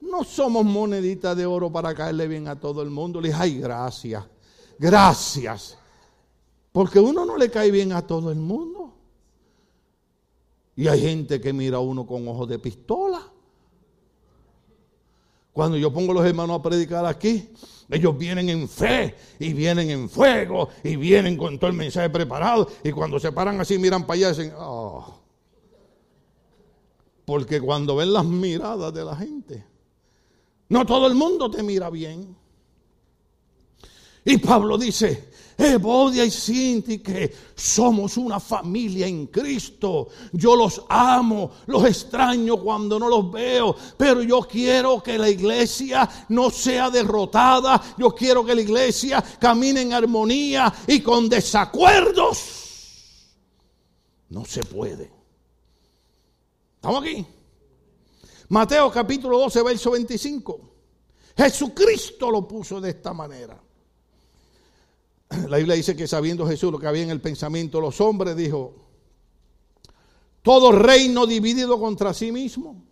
no 0.00 0.24
somos 0.24 0.64
moneditas 0.64 1.36
de 1.36 1.46
oro 1.46 1.72
para 1.72 1.94
caerle 1.94 2.28
bien 2.28 2.48
a 2.48 2.60
todo 2.60 2.82
el 2.82 2.90
mundo. 2.90 3.20
Le 3.20 3.28
dije, 3.28 3.40
ay, 3.40 3.58
gracias, 3.58 4.24
gracias. 4.78 5.78
Porque 6.72 7.00
uno 7.00 7.24
no 7.24 7.36
le 7.36 7.50
cae 7.50 7.70
bien 7.70 7.92
a 7.92 8.06
todo 8.06 8.30
el 8.30 8.38
mundo. 8.38 8.92
Y 10.76 10.88
hay 10.88 11.00
gente 11.00 11.40
que 11.40 11.52
mira 11.52 11.78
a 11.78 11.80
uno 11.80 12.06
con 12.06 12.28
ojos 12.28 12.48
de 12.48 12.58
pistola. 12.58 13.22
Cuando 15.52 15.76
yo 15.76 15.92
pongo 15.92 16.12
a 16.12 16.14
los 16.16 16.24
hermanos 16.24 16.58
a 16.58 16.62
predicar 16.62 17.04
aquí, 17.04 17.50
ellos 17.92 18.16
vienen 18.16 18.48
en 18.48 18.68
fe 18.68 19.14
y 19.38 19.52
vienen 19.52 19.90
en 19.90 20.08
fuego 20.08 20.70
y 20.82 20.96
vienen 20.96 21.36
con 21.36 21.58
todo 21.58 21.68
el 21.68 21.76
mensaje 21.76 22.08
preparado. 22.08 22.66
Y 22.82 22.90
cuando 22.90 23.20
se 23.20 23.32
paran 23.32 23.60
así, 23.60 23.78
miran 23.78 24.06
para 24.06 24.14
allá 24.14 24.26
y 24.28 24.30
dicen, 24.30 24.54
oh. 24.56 25.20
Porque 27.26 27.60
cuando 27.60 27.94
ven 27.94 28.14
las 28.14 28.24
miradas 28.24 28.94
de 28.94 29.04
la 29.04 29.14
gente, 29.14 29.66
no 30.70 30.86
todo 30.86 31.06
el 31.06 31.14
mundo 31.14 31.50
te 31.50 31.62
mira 31.62 31.90
bien. 31.90 32.34
Y 34.24 34.38
Pablo 34.38 34.78
dice, 34.78 35.30
Evodia 35.62 36.24
y 36.24 36.30
Sinti, 36.30 36.98
que 36.98 37.32
somos 37.54 38.16
una 38.16 38.40
familia 38.40 39.06
en 39.06 39.26
Cristo. 39.26 40.08
Yo 40.32 40.56
los 40.56 40.82
amo, 40.88 41.52
los 41.66 41.84
extraño 41.84 42.56
cuando 42.58 42.98
no 42.98 43.08
los 43.08 43.30
veo, 43.30 43.76
pero 43.96 44.22
yo 44.22 44.40
quiero 44.42 45.02
que 45.02 45.16
la 45.16 45.28
iglesia 45.28 46.08
no 46.28 46.50
sea 46.50 46.90
derrotada. 46.90 47.80
Yo 47.96 48.14
quiero 48.14 48.44
que 48.44 48.54
la 48.54 48.62
iglesia 48.62 49.22
camine 49.38 49.82
en 49.82 49.92
armonía 49.92 50.72
y 50.86 51.00
con 51.00 51.28
desacuerdos. 51.28 52.62
No 54.30 54.44
se 54.44 54.64
puede. 54.64 55.10
¿Estamos 56.76 57.02
aquí? 57.02 57.24
Mateo 58.48 58.90
capítulo 58.90 59.38
12, 59.38 59.62
verso 59.62 59.90
25. 59.92 60.60
Jesucristo 61.36 62.30
lo 62.30 62.46
puso 62.46 62.80
de 62.80 62.90
esta 62.90 63.12
manera. 63.12 63.58
La 65.48 65.56
Biblia 65.56 65.74
dice 65.76 65.96
que 65.96 66.06
sabiendo 66.06 66.46
Jesús 66.46 66.72
lo 66.72 66.78
que 66.78 66.86
había 66.86 67.02
en 67.02 67.10
el 67.10 67.20
pensamiento 67.20 67.80
los 67.80 68.00
hombres, 68.00 68.36
dijo, 68.36 68.74
todo 70.42 70.72
reino 70.72 71.26
dividido 71.26 71.78
contra 71.78 72.12
sí 72.12 72.32
mismo 72.32 72.82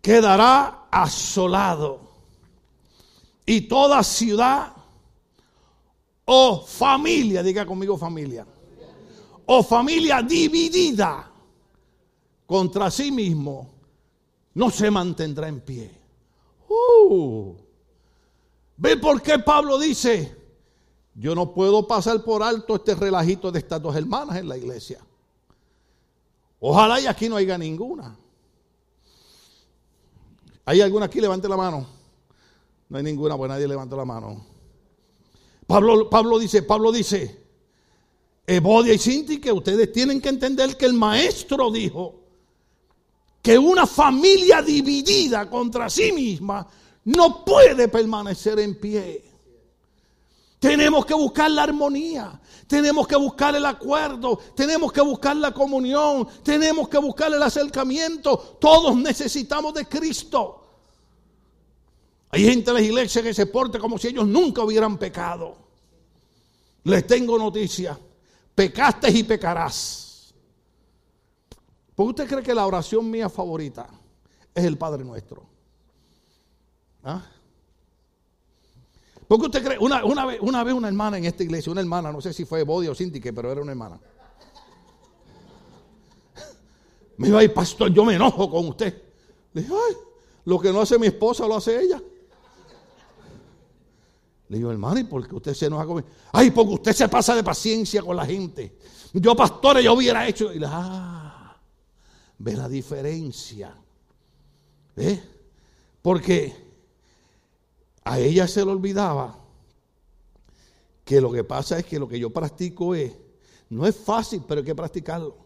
quedará 0.00 0.86
asolado. 0.90 2.00
Y 3.46 3.62
toda 3.62 4.02
ciudad 4.02 4.72
o 6.24 6.60
familia, 6.60 7.42
diga 7.42 7.66
conmigo 7.66 7.98
familia, 7.98 8.46
o 9.46 9.62
familia 9.62 10.22
dividida 10.22 11.30
contra 12.46 12.90
sí 12.90 13.10
mismo, 13.10 13.70
no 14.54 14.70
se 14.70 14.90
mantendrá 14.90 15.48
en 15.48 15.60
pie. 15.60 15.90
Uh. 16.68 17.54
¿Ve 18.76 18.96
por 18.96 19.20
qué 19.20 19.38
Pablo 19.38 19.78
dice, 19.78 20.43
yo 21.14 21.34
no 21.34 21.54
puedo 21.54 21.86
pasar 21.86 22.22
por 22.24 22.42
alto 22.42 22.74
este 22.74 22.94
relajito 22.94 23.52
de 23.52 23.60
estas 23.60 23.80
dos 23.80 23.94
hermanas 23.94 24.36
en 24.36 24.48
la 24.48 24.56
iglesia. 24.56 25.00
Ojalá 26.60 27.00
y 27.00 27.06
aquí 27.06 27.28
no 27.28 27.36
haya 27.36 27.56
ninguna. 27.56 28.16
¿Hay 30.64 30.80
alguna 30.80 31.06
aquí? 31.06 31.20
Levante 31.20 31.48
la 31.48 31.56
mano. 31.56 31.86
No 32.88 32.98
hay 32.98 33.04
ninguna, 33.04 33.36
pues 33.36 33.48
nadie 33.48 33.68
levanta 33.68 33.96
la 33.96 34.04
mano. 34.04 34.44
Pablo, 35.66 36.08
Pablo 36.10 36.38
dice, 36.38 36.62
Pablo 36.62 36.90
dice, 36.90 37.44
Evodia 38.46 38.92
y 38.92 38.98
Sinti, 38.98 39.40
que 39.40 39.52
ustedes 39.52 39.92
tienen 39.92 40.20
que 40.20 40.28
entender 40.28 40.76
que 40.76 40.86
el 40.86 40.94
maestro 40.94 41.70
dijo 41.70 42.20
que 43.40 43.58
una 43.58 43.86
familia 43.86 44.62
dividida 44.62 45.48
contra 45.48 45.88
sí 45.88 46.12
misma 46.12 46.66
no 47.04 47.44
puede 47.44 47.88
permanecer 47.88 48.58
en 48.58 48.78
pie. 48.78 49.23
Tenemos 50.64 51.04
que 51.04 51.12
buscar 51.12 51.50
la 51.50 51.64
armonía, 51.64 52.40
tenemos 52.66 53.06
que 53.06 53.16
buscar 53.16 53.54
el 53.54 53.66
acuerdo, 53.66 54.38
tenemos 54.56 54.90
que 54.94 55.02
buscar 55.02 55.36
la 55.36 55.52
comunión, 55.52 56.26
tenemos 56.42 56.88
que 56.88 56.96
buscar 56.96 57.30
el 57.34 57.42
acercamiento. 57.42 58.56
Todos 58.58 58.96
necesitamos 58.96 59.74
de 59.74 59.86
Cristo. 59.86 60.66
Hay 62.30 62.44
gente 62.44 62.70
en 62.70 62.76
la 62.76 62.80
iglesia 62.80 63.22
que 63.22 63.34
se 63.34 63.44
porta 63.44 63.78
como 63.78 63.98
si 63.98 64.08
ellos 64.08 64.26
nunca 64.26 64.62
hubieran 64.64 64.96
pecado. 64.96 65.54
Les 66.84 67.06
tengo 67.06 67.36
noticia, 67.36 67.98
pecaste 68.54 69.10
y 69.10 69.22
pecarás. 69.22 70.32
¿Por 71.94 72.06
qué 72.06 72.10
usted 72.22 72.26
cree 72.26 72.42
que 72.42 72.54
la 72.54 72.66
oración 72.66 73.10
mía 73.10 73.28
favorita 73.28 73.86
es 74.54 74.64
el 74.64 74.78
Padre 74.78 75.04
Nuestro? 75.04 75.44
¿Ah? 77.02 77.22
Porque 79.26 79.46
usted 79.46 79.64
cree, 79.64 79.78
una, 79.78 80.02
vez, 80.26 80.38
una 80.40 80.64
vez 80.64 80.74
una 80.74 80.88
hermana 80.88 81.18
en 81.18 81.24
esta 81.24 81.42
iglesia, 81.42 81.72
una 81.72 81.80
hermana, 81.80 82.12
no 82.12 82.20
sé 82.20 82.32
si 82.32 82.44
fue 82.44 82.62
Bodi 82.62 82.88
o 82.88 82.94
Sintique, 82.94 83.32
pero 83.32 83.50
era 83.50 83.62
una 83.62 83.72
hermana. 83.72 83.98
Me 87.16 87.28
iba 87.28 87.40
a 87.40 87.54
pastor, 87.54 87.92
yo 87.92 88.04
me 88.04 88.14
enojo 88.14 88.50
con 88.50 88.68
usted. 88.68 89.02
Le 89.52 89.62
dije, 89.62 89.72
ay, 89.72 89.96
lo 90.44 90.58
que 90.60 90.72
no 90.72 90.80
hace 90.80 90.98
mi 90.98 91.06
esposa 91.06 91.46
lo 91.46 91.56
hace 91.56 91.80
ella. 91.80 92.02
Le 94.48 94.58
digo, 94.58 94.70
hermano, 94.70 95.00
¿y 95.00 95.04
por 95.04 95.26
qué 95.26 95.34
usted 95.34 95.54
se 95.54 95.66
enoja 95.66 95.86
conmigo? 95.86 96.08
Ay, 96.32 96.50
porque 96.50 96.74
usted 96.74 96.92
se 96.92 97.08
pasa 97.08 97.34
de 97.34 97.42
paciencia 97.42 98.02
con 98.02 98.16
la 98.16 98.26
gente. 98.26 98.76
Yo, 99.12 99.34
pastor, 99.34 99.80
yo 99.80 99.94
hubiera 99.94 100.26
hecho. 100.28 100.52
Y 100.52 100.58
le, 100.58 100.66
ah, 100.68 101.56
ve 102.38 102.54
la 102.54 102.68
diferencia. 102.68 103.74
¿Ve? 104.94 105.22
Porque 106.02 106.63
a 108.04 108.18
ella 108.18 108.46
se 108.46 108.64
le 108.64 108.70
olvidaba 108.70 109.38
que 111.04 111.20
lo 111.20 111.32
que 111.32 111.44
pasa 111.44 111.78
es 111.78 111.86
que 111.86 111.98
lo 111.98 112.08
que 112.08 112.18
yo 112.18 112.30
practico 112.30 112.94
es, 112.94 113.12
no 113.70 113.86
es 113.86 113.96
fácil, 113.96 114.42
pero 114.46 114.60
hay 114.60 114.64
que 114.64 114.74
practicarlo. 114.74 115.36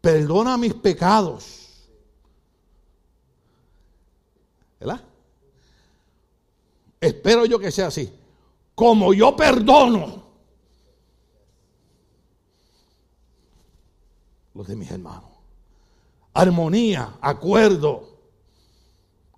Perdona 0.00 0.56
mis 0.56 0.74
pecados. 0.74 1.88
¿Verdad? 4.78 5.04
Espero 7.00 7.44
yo 7.46 7.58
que 7.58 7.70
sea 7.70 7.88
así. 7.88 8.12
Como 8.74 9.12
yo 9.12 9.36
perdono 9.36 10.24
los 14.54 14.66
de 14.66 14.76
mis 14.76 14.90
hermanos. 14.90 15.30
Armonía, 16.32 17.18
acuerdo, 17.20 18.18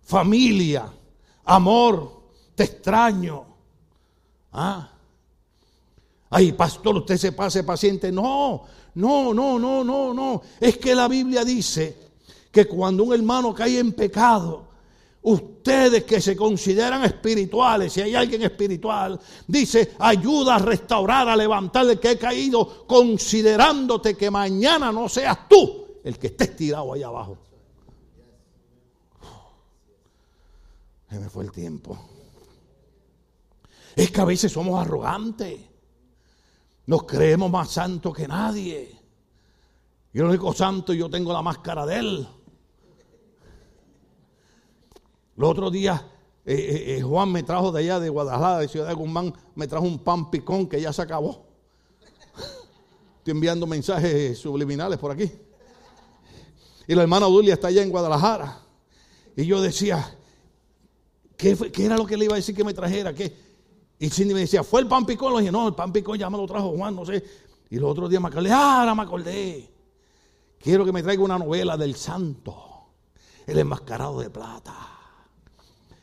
familia 0.02 0.92
amor, 1.44 2.22
te 2.54 2.64
extraño. 2.64 3.44
Ah. 4.52 4.88
Ay, 6.30 6.52
pastor, 6.52 6.96
usted 6.96 7.16
se 7.16 7.32
pase 7.32 7.64
paciente. 7.64 8.10
No, 8.10 8.64
no, 8.94 9.34
no, 9.34 9.58
no, 9.58 9.84
no, 9.84 10.14
no. 10.14 10.42
Es 10.60 10.78
que 10.78 10.94
la 10.94 11.08
Biblia 11.08 11.44
dice 11.44 11.96
que 12.50 12.66
cuando 12.66 13.04
un 13.04 13.14
hermano 13.14 13.54
cae 13.54 13.78
en 13.78 13.92
pecado, 13.92 14.68
ustedes 15.22 16.04
que 16.04 16.20
se 16.20 16.34
consideran 16.34 17.04
espirituales, 17.04 17.92
si 17.92 18.00
hay 18.00 18.14
alguien 18.14 18.42
espiritual, 18.42 19.18
dice, 19.46 19.92
ayuda 19.98 20.56
a 20.56 20.58
restaurar, 20.58 21.28
a 21.28 21.36
levantar 21.36 21.88
el 21.88 22.00
que 22.00 22.08
ha 22.08 22.18
caído, 22.18 22.86
considerándote 22.86 24.16
que 24.16 24.30
mañana 24.30 24.90
no 24.90 25.08
seas 25.08 25.48
tú 25.48 25.82
el 26.04 26.18
que 26.18 26.28
estés 26.28 26.56
tirado 26.56 26.92
ahí 26.92 27.02
abajo. 27.02 27.38
Se 31.12 31.18
me 31.20 31.28
fue 31.28 31.44
el 31.44 31.52
tiempo. 31.52 31.98
Es 33.94 34.10
que 34.10 34.20
a 34.22 34.24
veces 34.24 34.50
somos 34.50 34.80
arrogantes. 34.80 35.60
Nos 36.86 37.02
creemos 37.02 37.50
más 37.50 37.70
santos 37.70 38.14
que 38.16 38.26
nadie. 38.26 38.98
Y 40.14 40.18
el 40.18 40.24
único 40.24 40.54
santo, 40.54 40.94
yo 40.94 41.10
tengo 41.10 41.30
la 41.30 41.42
máscara 41.42 41.84
de 41.84 41.96
él. 41.96 42.28
Los 45.36 45.50
otros 45.50 45.70
días, 45.70 46.00
eh, 46.46 46.54
eh, 46.54 46.96
eh, 46.96 47.02
Juan 47.02 47.30
me 47.30 47.42
trajo 47.42 47.70
de 47.72 47.80
allá, 47.80 48.00
de 48.00 48.08
Guadalajara, 48.08 48.60
de 48.60 48.68
Ciudad 48.68 48.88
de 48.88 48.94
Guzmán, 48.94 49.34
me 49.54 49.66
trajo 49.66 49.84
un 49.84 49.98
pan 49.98 50.30
picón 50.30 50.66
que 50.66 50.80
ya 50.80 50.94
se 50.94 51.02
acabó. 51.02 51.46
Estoy 53.18 53.32
enviando 53.32 53.66
mensajes 53.66 54.38
subliminales 54.38 54.98
por 54.98 55.10
aquí. 55.10 55.30
Y 56.88 56.94
la 56.94 57.02
hermana 57.02 57.26
Dulia 57.26 57.52
está 57.52 57.68
allá 57.68 57.82
en 57.82 57.90
Guadalajara. 57.90 58.62
Y 59.36 59.44
yo 59.44 59.60
decía, 59.60 60.16
¿qué, 61.42 61.84
era 61.84 61.96
lo 61.96 62.06
que 62.06 62.16
le 62.16 62.26
iba 62.26 62.34
a 62.34 62.36
decir 62.36 62.54
que 62.54 62.64
me 62.64 62.72
trajera? 62.72 63.12
¿Qué? 63.12 63.36
Y 63.98 64.08
Cindy 64.08 64.34
me 64.34 64.40
decía, 64.40 64.62
¿fue 64.62 64.80
el 64.80 64.86
pan 64.86 65.04
picón? 65.04 65.32
Le 65.34 65.40
dije, 65.40 65.52
no, 65.52 65.68
el 65.68 65.74
pan 65.74 65.92
picón 65.92 66.18
ya 66.18 66.30
me 66.30 66.36
lo 66.36 66.46
trajo 66.46 66.70
Juan, 66.76 66.94
no 66.94 67.04
sé. 67.04 67.22
Y 67.70 67.76
los 67.76 67.90
otros 67.90 68.08
días 68.08 68.22
me 68.22 68.28
acordé, 68.28 68.50
ah, 68.52 68.80
ahora 68.80 68.94
me 68.94 69.02
acordé. 69.02 69.70
Quiero 70.58 70.84
que 70.84 70.92
me 70.92 71.02
traiga 71.02 71.22
una 71.22 71.38
novela 71.38 71.76
del 71.76 71.96
santo, 71.96 72.54
el 73.46 73.58
enmascarado 73.58 74.20
de 74.20 74.30
plata. 74.30 74.76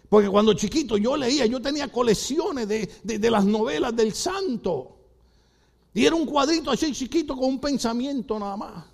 Porque 0.10 0.28
cuando 0.28 0.54
chiquito 0.54 0.97
yo 0.97 1.15
leía, 1.15 1.45
yo 1.45 1.62
tenía 1.62 1.88
colecciones 1.89 2.67
de, 2.67 2.89
de 3.04 3.32
las 3.32 3.45
novelas 3.45 3.95
del 3.95 4.13
santo. 4.13 4.97
Y 5.93 6.06
era 6.06 6.15
un 6.15 6.25
cuadrito 6.25 6.71
así 6.71 6.91
chiquito 6.91 7.36
con 7.36 7.45
un 7.45 7.60
pensamiento 7.60 8.39
nada 8.39 8.58
más. 8.58 8.86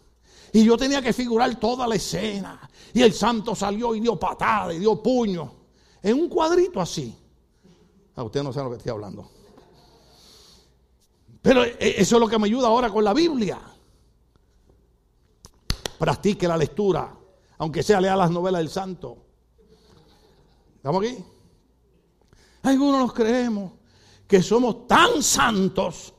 Y 0.52 0.64
yo 0.64 0.78
tenía 0.78 1.02
que 1.02 1.14
figurar 1.14 1.56
toda 1.60 1.88
la 1.88 1.96
escena. 1.96 2.70
Y 2.94 3.02
el 3.02 3.14
santo 3.14 3.56
salió 3.56 3.96
y 3.96 4.00
dio 4.02 4.18
patada 4.18 4.74
y 4.74 4.80
dio 4.80 5.02
puño. 5.02 5.65
En 6.06 6.20
un 6.20 6.30
cuadrito 6.30 6.80
así. 6.80 7.18
A 8.16 8.22
ah, 8.22 8.24
usted 8.24 8.44
no 8.44 8.54
sabe 8.54 8.66
lo 8.66 8.70
que 8.70 8.78
estoy 8.78 8.92
hablando. 8.92 9.28
Pero 11.42 11.64
eh, 11.64 11.78
eso 11.80 12.18
es 12.18 12.20
lo 12.20 12.28
que 12.28 12.38
me 12.38 12.46
ayuda 12.46 12.68
ahora 12.68 12.92
con 12.92 13.04
la 13.04 13.12
Biblia. 13.12 13.60
Practique 15.98 16.48
la 16.48 16.58
lectura, 16.58 17.12
aunque 17.58 17.82
sea 17.82 18.00
lea 18.00 18.16
las 18.16 18.30
novelas 18.30 18.60
del 18.60 18.70
santo. 18.70 19.18
¿Estamos 20.76 21.04
aquí? 21.04 21.18
Algunos 22.62 23.00
nos 23.00 23.14
creemos 23.14 23.72
que 24.28 24.44
somos 24.44 24.86
tan 24.86 25.24
santos 25.24 26.14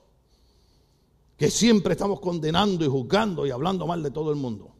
que 1.36 1.48
siempre 1.48 1.92
estamos 1.92 2.18
condenando 2.18 2.84
y 2.84 2.88
juzgando 2.88 3.46
y 3.46 3.52
hablando 3.52 3.86
mal 3.86 4.02
de 4.02 4.10
todo 4.10 4.32
el 4.32 4.36
mundo. 4.36 4.75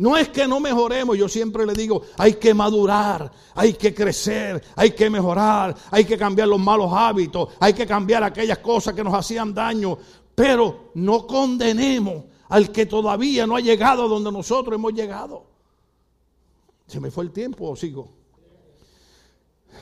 No 0.00 0.16
es 0.16 0.30
que 0.30 0.48
no 0.48 0.60
mejoremos, 0.60 1.18
yo 1.18 1.28
siempre 1.28 1.66
le 1.66 1.74
digo, 1.74 2.00
hay 2.16 2.32
que 2.36 2.54
madurar, 2.54 3.30
hay 3.54 3.74
que 3.74 3.94
crecer, 3.94 4.64
hay 4.74 4.92
que 4.92 5.10
mejorar, 5.10 5.76
hay 5.90 6.06
que 6.06 6.16
cambiar 6.16 6.48
los 6.48 6.58
malos 6.58 6.90
hábitos, 6.90 7.50
hay 7.60 7.74
que 7.74 7.86
cambiar 7.86 8.24
aquellas 8.24 8.56
cosas 8.60 8.94
que 8.94 9.04
nos 9.04 9.12
hacían 9.12 9.52
daño, 9.52 9.98
pero 10.34 10.92
no 10.94 11.26
condenemos 11.26 12.24
al 12.48 12.72
que 12.72 12.86
todavía 12.86 13.46
no 13.46 13.56
ha 13.56 13.60
llegado 13.60 14.08
donde 14.08 14.32
nosotros 14.32 14.74
hemos 14.74 14.94
llegado. 14.94 15.44
¿Se 16.86 16.98
me 16.98 17.10
fue 17.10 17.24
el 17.24 17.30
tiempo 17.30 17.68
o 17.68 17.76
sigo? 17.76 18.10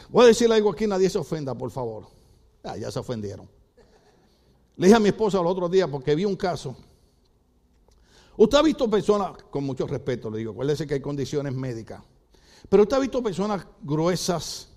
Voy 0.09 0.25
a 0.25 0.27
decirle 0.27 0.57
algo 0.57 0.73
aquí, 0.73 0.89
nadie 0.89 1.09
se 1.09 1.19
ofenda, 1.19 1.55
por 1.55 1.71
favor. 1.71 2.09
Ah, 2.65 2.77
ya 2.77 2.91
se 2.91 2.99
ofendieron. 2.99 3.49
Le 4.79 4.89
dije 4.89 4.97
a 4.97 5.01
mi 5.01 5.11
esposa 5.11 5.39
el 5.39 5.47
otro 5.47 5.69
día 5.69 5.87
porque 5.87 6.17
vi 6.17 6.25
un 6.25 6.35
caso. 6.35 6.75
Usted 8.39 8.57
ha 8.57 8.63
visto 8.63 8.89
personas, 8.89 9.33
con 9.51 9.65
mucho 9.65 9.85
respeto 9.85 10.31
le 10.31 10.39
digo, 10.39 10.53
acuérdese 10.53 10.87
que 10.87 10.95
hay 10.95 11.01
condiciones 11.01 11.53
médicas, 11.53 12.01
pero 12.69 12.85
usted 12.85 12.97
ha 12.97 13.01
visto 13.01 13.21
personas 13.21 13.67
gruesas, 13.83 14.69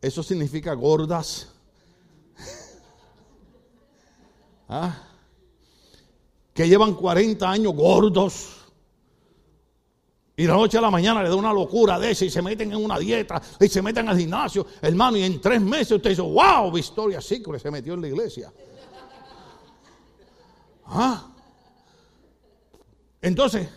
eso 0.00 0.24
significa 0.24 0.74
gordas, 0.74 1.52
¿Ah? 4.68 5.04
que 6.52 6.68
llevan 6.68 6.94
40 6.94 7.48
años 7.48 7.72
gordos, 7.74 8.56
y 10.36 10.42
de 10.42 10.48
la 10.48 10.54
noche 10.54 10.78
a 10.78 10.80
la 10.80 10.90
mañana 10.90 11.22
le 11.22 11.28
da 11.28 11.36
una 11.36 11.52
locura 11.52 11.96
de 11.96 12.10
esa 12.10 12.24
y 12.24 12.30
se 12.30 12.42
meten 12.42 12.72
en 12.72 12.84
una 12.84 12.98
dieta 12.98 13.40
y 13.60 13.68
se 13.68 13.82
meten 13.82 14.08
al 14.08 14.18
gimnasio, 14.18 14.66
hermano, 14.82 15.16
y 15.16 15.22
en 15.22 15.40
tres 15.40 15.60
meses 15.60 15.92
usted 15.92 16.10
dice, 16.10 16.22
wow, 16.22 16.72
Victoria 16.72 17.20
Secret 17.20 17.62
se 17.62 17.70
metió 17.70 17.94
en 17.94 18.00
la 18.00 18.08
iglesia. 18.08 18.52
¿Ah? 20.86 21.37
Entonces, 23.28 23.68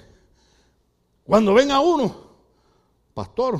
cuando 1.26 1.54
ven 1.54 1.72
a 1.72 1.82
uno, 1.82 2.16
pastor, 3.14 3.60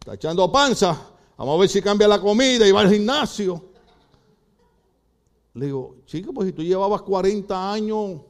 está 0.00 0.14
echando 0.14 0.50
panza, 0.50 0.98
vamos 1.36 1.56
a 1.56 1.60
ver 1.60 1.68
si 1.68 1.82
cambia 1.82 2.08
la 2.08 2.18
comida 2.18 2.66
y 2.66 2.72
va 2.72 2.80
al 2.80 2.90
gimnasio. 2.90 3.62
Le 5.54 5.66
digo, 5.66 5.96
chico, 6.06 6.32
pues 6.32 6.48
si 6.48 6.52
tú 6.54 6.62
llevabas 6.62 7.02
40 7.02 7.72
años 7.72 8.20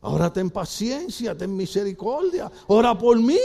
Ahora 0.00 0.30
ten 0.30 0.50
paciencia, 0.50 1.34
ten 1.34 1.56
misericordia, 1.56 2.52
ora 2.66 2.96
por 2.96 3.18
mí. 3.18 3.38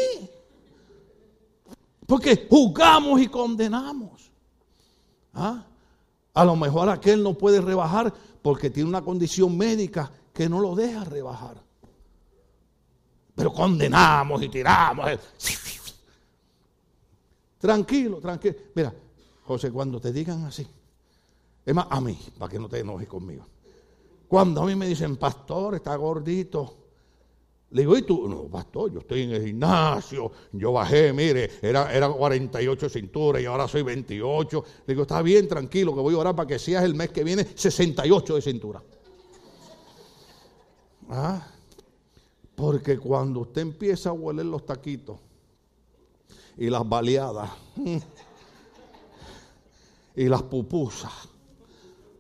Porque 2.06 2.48
juzgamos 2.50 3.22
y 3.22 3.28
condenamos. 3.28 4.30
¿Ah? 5.34 5.69
A 6.34 6.46
lo 6.46 6.56
mejor 6.56 6.90
aquel 6.90 7.24
no 7.24 7.34
puede 7.34 7.62
rebajar 7.62 8.14
porque 8.42 8.70
tiene 8.70 8.90
una 8.90 9.02
condición 9.02 9.58
médica 9.58 10.12
que 10.34 10.48
no 10.48 10.60
lo 10.60 10.76
deja 10.76 11.04
rebajar. 11.04 11.62
Pero 13.36 13.54
condenamos 13.54 14.42
y 14.44 14.50
tiramos. 14.50 15.10
Tranquilo, 17.58 18.20
tranquilo. 18.20 18.56
Mira, 18.74 18.94
José, 19.46 19.72
cuando 19.72 20.00
te 20.00 20.14
digan 20.14 20.46
así, 20.46 20.66
es 21.66 21.76
más, 21.76 21.88
a 21.90 22.00
mí, 22.00 22.18
para 22.38 22.50
que 22.50 22.58
no 22.58 22.70
te 22.70 22.80
enojes 22.80 23.08
conmigo. 23.08 23.46
Cuando 24.28 24.62
a 24.62 24.66
mí 24.66 24.76
me 24.76 24.88
dicen, 24.88 25.18
pastor, 25.18 25.76
está 25.76 25.96
gordito. 25.96 26.76
Le 27.72 27.82
digo, 27.82 27.96
¿y 27.96 28.02
tú? 28.02 28.28
No, 28.28 28.48
pastor, 28.48 28.92
yo 28.92 29.00
estoy 29.00 29.24
en 29.24 29.32
el 29.32 29.46
gimnasio, 29.46 30.32
yo 30.54 30.72
bajé, 30.72 31.14
mire, 31.14 31.52
era, 31.62 31.94
era 31.94 32.10
48 32.10 32.90
cinturas 32.90 33.44
y 33.44 33.46
ahora 33.46 33.68
soy 33.68 33.84
28. 33.84 34.64
Le 34.88 34.94
digo, 34.94 35.04
está 35.04 35.22
bien, 35.22 35.48
tranquilo, 35.48 35.94
que 35.94 36.02
voy 36.02 36.16
a 36.16 36.18
orar 36.18 36.36
para 36.36 36.48
que 36.48 36.58
seas 36.58 36.84
el 36.84 36.96
mes 36.96 37.10
que 37.10 37.24
viene 37.24 37.46
68 37.46 38.36
de 38.36 38.42
cintura. 38.42 38.82
¿Ah? 41.10 41.46
Porque 42.56 42.98
cuando 42.98 43.42
usted 43.42 43.62
empieza 43.62 44.10
a 44.10 44.14
hueler 44.14 44.48
los 44.48 44.66
taquitos 44.66 45.20
y 46.58 46.70
las 46.70 46.88
baleadas 46.88 47.52
y 50.16 50.28
las 50.28 50.42
pupusas, 50.42 51.14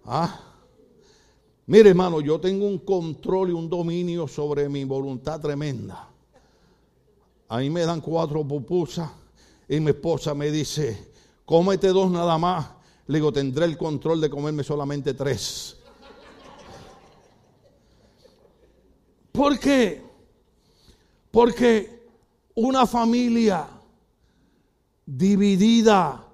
¿ah? 0.06 0.49
Mire, 1.70 1.92
hermano, 1.92 2.20
yo 2.20 2.40
tengo 2.40 2.66
un 2.66 2.80
control 2.80 3.52
y 3.52 3.54
un 3.54 3.70
dominio 3.70 4.28
sobre 4.28 4.68
mi 4.68 4.86
voluntad 4.86 5.40
tremenda. 5.40 6.10
A 7.48 7.60
mí 7.60 7.70
me 7.70 7.82
dan 7.82 8.02
cuatro 8.02 8.44
pupusas 8.44 9.12
y 9.68 9.80
mi 9.80 9.92
esposa 9.92 10.34
me 10.34 10.50
dice, 10.50 11.12
cómete 11.46 11.90
dos 11.90 12.10
nada 12.10 12.40
más. 12.40 12.72
Le 13.06 13.20
digo, 13.20 13.32
tendré 13.32 13.66
el 13.66 13.78
control 13.78 14.20
de 14.20 14.32
comerme 14.32 14.64
solamente 14.64 15.14
tres. 15.14 15.78
¿Por 19.32 19.60
qué? 19.60 20.02
Porque 21.30 22.10
una 22.56 22.88
familia 22.88 23.68
dividida 25.06 26.28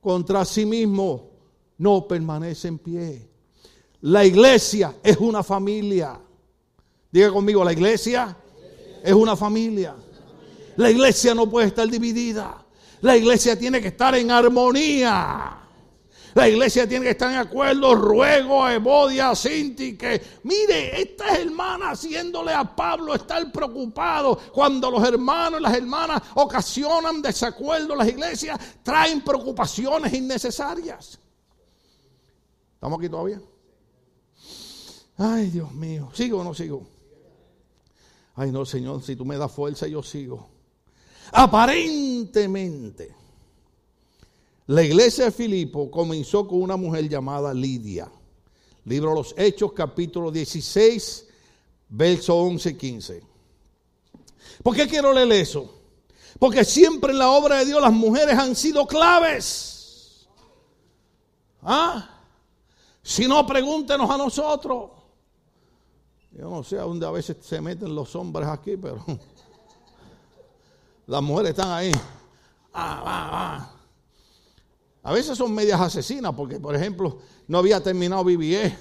contra 0.00 0.44
sí 0.44 0.66
mismo 0.66 1.30
no 1.78 2.08
permanece 2.08 2.66
en 2.66 2.78
pie. 2.78 3.31
La 4.02 4.24
iglesia 4.24 4.96
es 5.02 5.16
una 5.18 5.42
familia. 5.42 6.18
Diga 7.10 7.30
conmigo, 7.30 7.62
la 7.62 7.72
iglesia 7.72 8.36
es 9.02 9.12
una 9.12 9.36
familia. 9.36 9.94
La 10.76 10.90
iglesia 10.90 11.34
no 11.34 11.48
puede 11.48 11.68
estar 11.68 11.88
dividida. 11.88 12.64
La 13.00 13.16
iglesia 13.16 13.56
tiene 13.56 13.80
que 13.80 13.88
estar 13.88 14.14
en 14.16 14.30
armonía. 14.30 15.58
La 16.34 16.48
iglesia 16.48 16.88
tiene 16.88 17.04
que 17.04 17.10
estar 17.12 17.30
en 17.30 17.36
acuerdo. 17.36 17.94
Ruego 17.94 18.64
a 18.64 18.74
Evodia, 18.74 19.36
Cinti, 19.36 19.96
que 19.96 20.20
mire, 20.42 21.00
esta 21.00 21.36
hermana 21.36 21.90
haciéndole 21.90 22.52
a 22.52 22.64
Pablo 22.64 23.14
estar 23.14 23.52
preocupado. 23.52 24.36
Cuando 24.52 24.90
los 24.90 25.06
hermanos 25.06 25.60
y 25.60 25.62
las 25.62 25.74
hermanas 25.74 26.22
ocasionan 26.34 27.22
desacuerdo 27.22 27.94
las 27.94 28.08
iglesias, 28.08 28.58
traen 28.82 29.20
preocupaciones 29.20 30.12
innecesarias. 30.12 31.20
¿Estamos 32.74 32.98
aquí 32.98 33.08
todavía? 33.08 33.40
Ay, 35.24 35.50
Dios 35.50 35.72
mío, 35.72 36.08
¿sigo 36.12 36.40
o 36.40 36.44
no 36.44 36.52
sigo? 36.52 36.84
Ay, 38.34 38.50
no, 38.50 38.66
Señor, 38.66 39.00
si 39.04 39.14
tú 39.14 39.24
me 39.24 39.38
das 39.38 39.52
fuerza, 39.52 39.86
yo 39.86 40.02
sigo. 40.02 40.48
Aparentemente, 41.30 43.14
la 44.66 44.82
iglesia 44.82 45.26
de 45.26 45.30
Filipo 45.30 45.88
comenzó 45.92 46.48
con 46.48 46.60
una 46.60 46.74
mujer 46.74 47.08
llamada 47.08 47.54
Lidia. 47.54 48.10
Libro 48.84 49.10
de 49.10 49.14
los 49.14 49.32
Hechos, 49.38 49.72
capítulo 49.72 50.32
16, 50.32 51.28
verso 51.90 52.36
11 52.38 52.70
y 52.70 52.74
15. 52.74 53.22
¿Por 54.64 54.74
qué 54.74 54.88
quiero 54.88 55.12
leer 55.12 55.30
eso? 55.30 55.72
Porque 56.40 56.64
siempre 56.64 57.12
en 57.12 57.18
la 57.18 57.30
obra 57.30 57.58
de 57.58 57.66
Dios 57.66 57.80
las 57.80 57.92
mujeres 57.92 58.36
han 58.36 58.56
sido 58.56 58.88
claves. 58.88 60.26
¿Ah? 61.62 62.10
Si 63.04 63.28
no, 63.28 63.46
pregúntenos 63.46 64.10
a 64.10 64.16
nosotros. 64.16 65.01
Yo 66.38 66.48
no 66.48 66.62
sé 66.62 66.78
a 66.78 66.82
dónde 66.82 67.06
a 67.06 67.10
veces 67.10 67.36
se 67.40 67.60
meten 67.60 67.94
los 67.94 68.16
hombres 68.16 68.48
aquí, 68.48 68.76
pero 68.76 69.04
las 71.06 71.22
mujeres 71.22 71.50
están 71.50 71.70
ahí. 71.70 71.92
Ah, 72.72 73.02
ah, 73.04 73.30
ah. 73.32 73.70
A 75.02 75.12
veces 75.12 75.36
son 75.36 75.52
medias 75.52 75.80
asesinas, 75.80 76.32
porque 76.34 76.58
por 76.58 76.74
ejemplo 76.74 77.18
no 77.48 77.58
había 77.58 77.82
terminado 77.82 78.24
BBE 78.24 78.74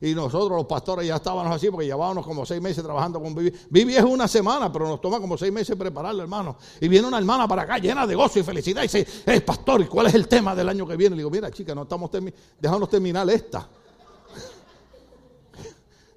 y 0.00 0.14
nosotros 0.14 0.58
los 0.58 0.66
pastores 0.66 1.06
ya 1.06 1.16
estábamos 1.16 1.54
así 1.54 1.70
porque 1.70 1.86
llevábamos 1.86 2.26
como 2.26 2.44
seis 2.44 2.60
meses 2.60 2.82
trabajando 2.82 3.20
con 3.20 3.34
BBE. 3.34 3.52
BBE 3.70 3.98
es 3.98 4.04
una 4.04 4.26
semana, 4.26 4.72
pero 4.72 4.88
nos 4.88 5.00
toma 5.00 5.20
como 5.20 5.38
seis 5.38 5.52
meses 5.52 5.76
prepararlo, 5.76 6.22
hermano. 6.22 6.56
Y 6.80 6.88
viene 6.88 7.06
una 7.06 7.18
hermana 7.18 7.46
para 7.46 7.62
acá 7.62 7.78
llena 7.78 8.04
de 8.04 8.16
gozo 8.16 8.40
y 8.40 8.42
felicidad 8.42 8.82
y 8.82 8.86
dice, 8.86 9.06
eh, 9.26 9.40
pastor, 9.42 9.82
¿y 9.82 9.86
cuál 9.86 10.06
es 10.06 10.14
el 10.14 10.26
tema 10.26 10.56
del 10.56 10.68
año 10.68 10.86
que 10.86 10.96
viene? 10.96 11.14
Le 11.14 11.20
digo, 11.20 11.30
mira 11.30 11.52
chica, 11.52 11.72
no 11.72 11.82
estamos 11.82 12.10
dejándonos 12.10 12.88
terminar 12.88 13.30
esta. 13.30 13.68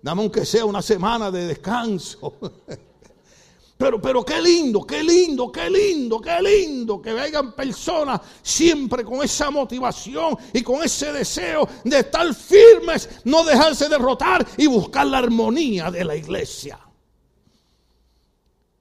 Dame 0.02 0.22
aunque 0.22 0.45
sea 0.45 0.66
una 0.66 0.82
semana 0.82 1.30
de 1.32 1.47
descanso. 1.47 2.34
Pero, 3.80 4.02
pero 4.02 4.26
qué 4.26 4.41
lindo, 4.41 4.86
qué 4.86 5.02
lindo, 5.02 5.50
qué 5.50 5.70
lindo, 5.70 6.20
qué 6.20 6.38
lindo 6.41 7.02
que 7.02 7.14
vengan 7.14 7.54
personas 7.54 8.20
siempre 8.41 9.06
con 9.06 9.24
esa 9.24 9.50
motivación 9.52 10.38
y 10.52 10.62
con 10.62 10.84
ese 10.84 11.14
deseo 11.14 11.66
de 11.86 12.00
estar 12.00 12.36
firmes, 12.36 13.22
no 13.24 13.41
dejarse 13.45 13.88
derrotar 13.88 14.45
y 14.58 14.68
buscar 14.68 15.08
la 15.08 15.20
armonía 15.20 15.89
de 15.89 16.04
la 16.04 16.18
iglesia. 16.18 16.78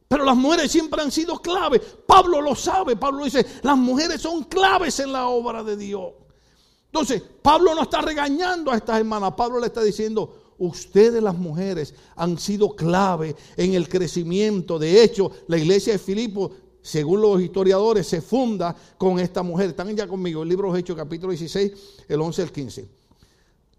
Pero 0.09 0.25
las 0.25 0.37
mujeres 0.37 0.73
siempre 0.73 1.01
han 1.01 1.13
sido 1.13 1.39
clave. 1.39 1.79
Pablo 1.79 2.41
lo 2.41 2.57
sabe. 2.57 2.97
Pablo 2.97 3.25
dice, 3.25 3.47
las 3.63 3.77
mujeres 3.77 4.21
son 4.21 4.43
claves 4.45 4.99
en 4.99 5.13
la 5.13 5.29
obra 5.29 5.63
de 5.63 5.77
Dios. 5.77 6.13
Entonces, 6.87 7.23
Pablo 7.41 7.73
no 7.73 7.83
está 7.83 8.01
regañando 8.01 8.73
a 8.73 8.77
estas 8.77 8.99
hermanas. 8.99 9.35
Pablo 9.37 9.61
le 9.61 9.67
está 9.67 9.83
diciendo, 9.83 10.48
Ustedes 10.59 11.23
las 11.23 11.37
mujeres 11.37 11.95
han 12.17 12.37
sido 12.39 12.75
clave 12.75 13.37
en 13.57 13.75
el 13.75 13.89
crecimiento. 13.89 14.79
De 14.79 15.03
hecho, 15.03 15.31
la 15.47 15.57
iglesia 15.57 15.93
de 15.93 15.99
Filipo, 16.01 16.51
según 16.83 17.21
los 17.21 17.41
historiadores, 17.41 18.07
se 18.09 18.21
funda 18.21 18.75
con 18.97 19.21
esta 19.21 19.43
mujer. 19.43 19.71
Están 19.71 19.95
ya 19.97 20.09
conmigo, 20.09 20.43
el 20.43 20.49
libro 20.49 20.77
Hechos, 20.77 20.97
capítulo 20.97 21.31
16, 21.31 21.73
el 22.09 22.21
11 22.21 22.43
al 22.43 22.53
15. 22.53 22.89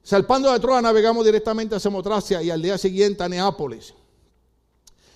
Salpando 0.02 0.52
de 0.52 0.60
Troa, 0.60 0.82
navegamos 0.82 1.26
directamente 1.26 1.76
a 1.76 1.80
Samotracia 1.80 2.42
y 2.42 2.50
al 2.50 2.62
día 2.62 2.78
siguiente 2.78 3.24
a 3.24 3.30
Neápolis. 3.30 3.94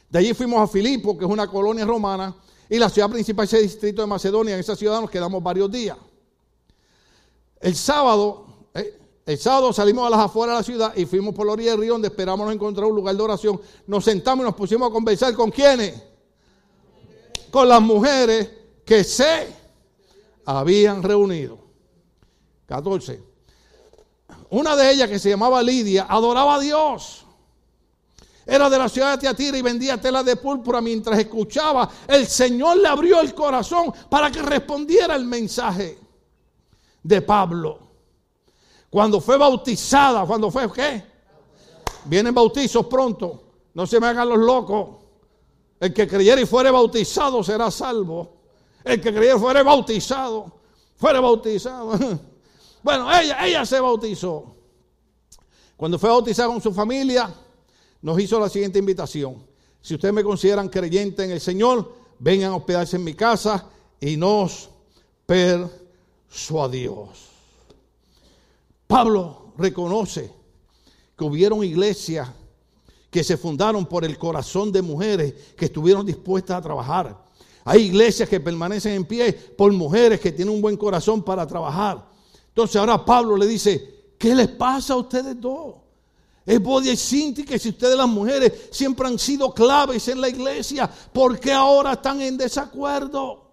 De 0.10 0.20
allí 0.20 0.34
fuimos 0.34 0.60
a 0.60 0.68
Filipo, 0.68 1.18
que 1.18 1.26
es 1.26 1.32
una 1.32 1.48
colonia 1.48 1.86
romana, 1.86 2.36
y 2.70 2.78
la 2.78 2.90
ciudad 2.90 3.10
principal 3.10 3.46
es 3.46 3.54
el 3.54 3.64
distrito 3.64 4.02
de 4.02 4.08
Macedonia. 4.08 4.54
En 4.54 4.60
esa 4.60 4.76
ciudad 4.76 5.02
nos 5.02 5.10
quedamos 5.10 5.42
varios 5.42 5.72
días. 5.72 5.98
El 7.60 7.76
sábado, 7.76 8.53
el 9.26 9.38
sábado 9.38 9.72
salimos 9.72 10.06
a 10.06 10.10
las 10.10 10.20
afueras 10.20 10.56
de 10.56 10.60
la 10.60 10.64
ciudad 10.64 10.96
y 10.98 11.06
fuimos 11.06 11.34
por 11.34 11.46
la 11.46 11.54
orilla 11.54 11.72
del 11.72 11.80
río 11.80 11.94
donde 11.94 12.10
esperamos 12.10 12.52
encontrar 12.54 12.88
un 12.88 12.96
lugar 12.96 13.16
de 13.16 13.22
oración. 13.22 13.62
Nos 13.88 14.04
sentamos 14.04 14.44
y 14.44 14.48
nos 14.48 14.56
pusimos 14.56 14.90
a 14.90 14.92
conversar 14.92 15.34
con 15.34 15.50
quiénes? 15.50 16.02
Con 17.50 17.70
las 17.70 17.82
mujeres 17.82 18.50
que 18.86 19.04
se 19.06 19.48
habían 20.46 21.02
reunido. 21.02 21.58
14. 22.66 23.24
Una 24.50 24.76
de 24.76 24.92
ellas 24.92 25.10
que 25.10 25.20
se 25.20 25.30
llamaba 25.30 25.64
Lidia 25.64 26.06
adoraba 26.10 26.56
a 26.56 26.60
Dios. 26.60 27.26
Era 28.46 28.70
de 28.70 28.78
la 28.78 28.90
ciudad 28.90 29.14
de 29.14 29.20
Tiatira 29.20 29.58
y 29.58 29.62
vendía 29.62 30.02
telas 30.02 30.26
de 30.26 30.36
púrpura 30.36 30.82
mientras 30.82 31.18
escuchaba. 31.18 31.90
El 32.08 32.28
Señor 32.28 32.76
le 32.78 32.90
abrió 32.90 33.22
el 33.22 33.34
corazón 33.34 33.94
para 34.10 34.30
que 34.30 34.42
respondiera 34.42 35.16
el 35.16 35.24
mensaje 35.24 35.98
de 37.02 37.22
Pablo. 37.22 37.93
Cuando 38.94 39.20
fue 39.20 39.40
bautizada, 39.40 40.24
cuando 40.24 40.52
fue 40.52 40.72
qué? 40.72 41.04
Vienen 42.06 42.32
bautizos 42.32 42.86
pronto. 42.86 43.42
No 43.74 43.88
se 43.88 44.00
me 44.00 44.06
hagan 44.06 44.30
los 44.30 44.38
locos. 44.38 45.04
El 45.80 45.92
que 45.92 46.08
creyera 46.08 46.40
y 46.40 46.46
fuere 46.46 46.70
bautizado 46.70 47.44
será 47.44 47.72
salvo. 47.72 48.36
El 48.84 49.02
que 49.02 49.12
creyera 49.12 49.36
y 49.36 49.40
fuere 49.40 49.64
bautizado, 49.64 50.60
fuere 50.96 51.20
bautizado. 51.20 51.94
Bueno, 52.84 53.10
ella, 53.12 53.48
ella 53.48 53.66
se 53.66 53.80
bautizó. 53.80 54.58
Cuando 55.76 55.98
fue 55.98 56.10
bautizada 56.10 56.50
con 56.50 56.62
su 56.62 56.72
familia, 56.72 57.34
nos 58.02 58.20
hizo 58.20 58.40
la 58.40 58.50
siguiente 58.50 58.78
invitación. 58.78 59.44
Si 59.82 59.96
ustedes 59.96 60.14
me 60.14 60.24
consideran 60.24 60.70
creyente 60.70 61.24
en 61.24 61.32
el 61.32 61.40
Señor, 61.42 61.94
vengan 62.20 62.52
a 62.52 62.58
hospedarse 62.58 62.98
en 62.98 63.06
mi 63.06 63.16
casa 63.16 63.70
y 64.00 64.18
nos 64.18 64.70
persuadió. 65.26 67.10
Pablo 68.88 69.54
reconoce 69.58 70.32
que 71.18 71.24
hubieron 71.24 71.64
iglesias 71.64 72.30
que 73.10 73.24
se 73.24 73.38
fundaron 73.38 73.86
por 73.86 74.04
el 74.04 74.18
corazón 74.18 74.72
de 74.72 74.82
mujeres 74.82 75.34
que 75.56 75.66
estuvieron 75.66 76.06
dispuestas 76.06 76.58
a 76.58 76.62
trabajar. 76.62 77.24
Hay 77.64 77.84
iglesias 77.84 78.28
que 78.28 78.40
permanecen 78.40 78.94
en 78.94 79.06
pie 79.06 79.32
por 79.34 79.72
mujeres 79.72 80.20
que 80.20 80.32
tienen 80.32 80.54
un 80.54 80.62
buen 80.62 80.76
corazón 80.76 81.24
para 81.24 81.46
trabajar. 81.46 82.10
Entonces 82.48 82.76
ahora 82.76 83.06
Pablo 83.06 83.38
le 83.38 83.48
dice, 83.48 84.14
¿qué 84.18 84.34
les 84.36 84.50
pasa 84.50 84.94
a 84.94 84.98
ustedes 84.98 85.40
dos? 85.40 85.76
Es 86.46 86.62
Cinti 87.00 87.44
que 87.44 87.58
si 87.58 87.70
ustedes 87.70 87.96
las 87.96 88.08
mujeres 88.08 88.70
siempre 88.72 89.08
han 89.08 89.18
sido 89.18 89.54
claves 89.54 90.08
en 90.10 90.20
la 90.20 90.28
iglesia, 90.28 90.90
¿por 91.14 91.40
qué 91.40 91.54
ahora 91.54 91.94
están 91.94 92.22
en 92.22 92.36
desacuerdo? 92.36 93.52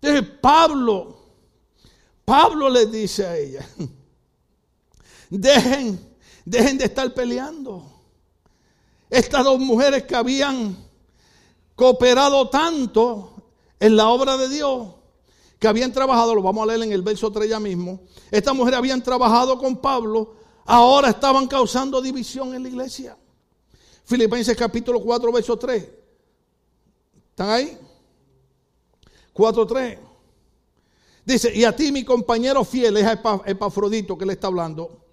Entonces 0.00 0.30
Pablo 0.40 1.19
Pablo 2.30 2.70
le 2.70 2.86
dice 2.86 3.26
a 3.26 3.36
ella, 3.36 3.68
dejen, 5.30 5.98
dejen 6.44 6.78
de 6.78 6.84
estar 6.84 7.12
peleando. 7.12 7.82
Estas 9.10 9.42
dos 9.42 9.58
mujeres 9.58 10.04
que 10.04 10.14
habían 10.14 10.76
cooperado 11.74 12.48
tanto 12.48 13.32
en 13.80 13.96
la 13.96 14.10
obra 14.10 14.36
de 14.36 14.48
Dios, 14.48 14.94
que 15.58 15.66
habían 15.66 15.92
trabajado, 15.92 16.32
lo 16.36 16.40
vamos 16.40 16.62
a 16.62 16.66
leer 16.66 16.84
en 16.84 16.92
el 16.92 17.02
verso 17.02 17.32
3 17.32 17.50
ya 17.50 17.58
mismo, 17.58 18.02
estas 18.30 18.54
mujeres 18.54 18.78
habían 18.78 19.02
trabajado 19.02 19.58
con 19.58 19.78
Pablo, 19.78 20.36
ahora 20.66 21.10
estaban 21.10 21.48
causando 21.48 22.00
división 22.00 22.54
en 22.54 22.62
la 22.62 22.68
iglesia. 22.68 23.18
Filipenses 24.04 24.56
capítulo 24.56 25.00
4, 25.00 25.32
verso 25.32 25.58
3. 25.58 25.88
¿Están 27.30 27.50
ahí? 27.50 27.76
4, 29.32 29.66
3. 29.66 30.09
Dice, 31.30 31.52
y 31.54 31.62
a 31.62 31.76
ti 31.76 31.92
mi 31.92 32.02
compañero 32.02 32.64
fiel, 32.64 32.96
es 32.96 33.06
Epafrodito 33.46 34.18
que 34.18 34.26
le 34.26 34.32
está 34.32 34.48
hablando, 34.48 35.06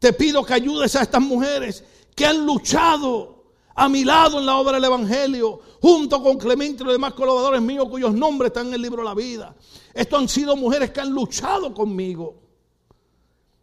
te 0.00 0.12
pido 0.12 0.44
que 0.44 0.54
ayudes 0.54 0.96
a 0.96 1.02
estas 1.02 1.22
mujeres 1.22 1.84
que 2.12 2.26
han 2.26 2.44
luchado 2.44 3.44
a 3.76 3.88
mi 3.88 4.04
lado 4.04 4.40
en 4.40 4.46
la 4.46 4.56
obra 4.56 4.72
del 4.72 4.84
Evangelio, 4.84 5.60
junto 5.80 6.20
con 6.20 6.38
Clemente 6.38 6.82
y 6.82 6.86
los 6.86 6.94
demás 6.94 7.12
colaboradores 7.12 7.62
míos 7.62 7.86
cuyos 7.88 8.12
nombres 8.12 8.48
están 8.48 8.66
en 8.66 8.74
el 8.74 8.82
libro 8.82 9.02
de 9.02 9.08
la 9.08 9.14
vida. 9.14 9.54
Estos 9.94 10.18
han 10.18 10.28
sido 10.28 10.56
mujeres 10.56 10.90
que 10.90 11.00
han 11.00 11.10
luchado 11.10 11.72
conmigo. 11.72 12.42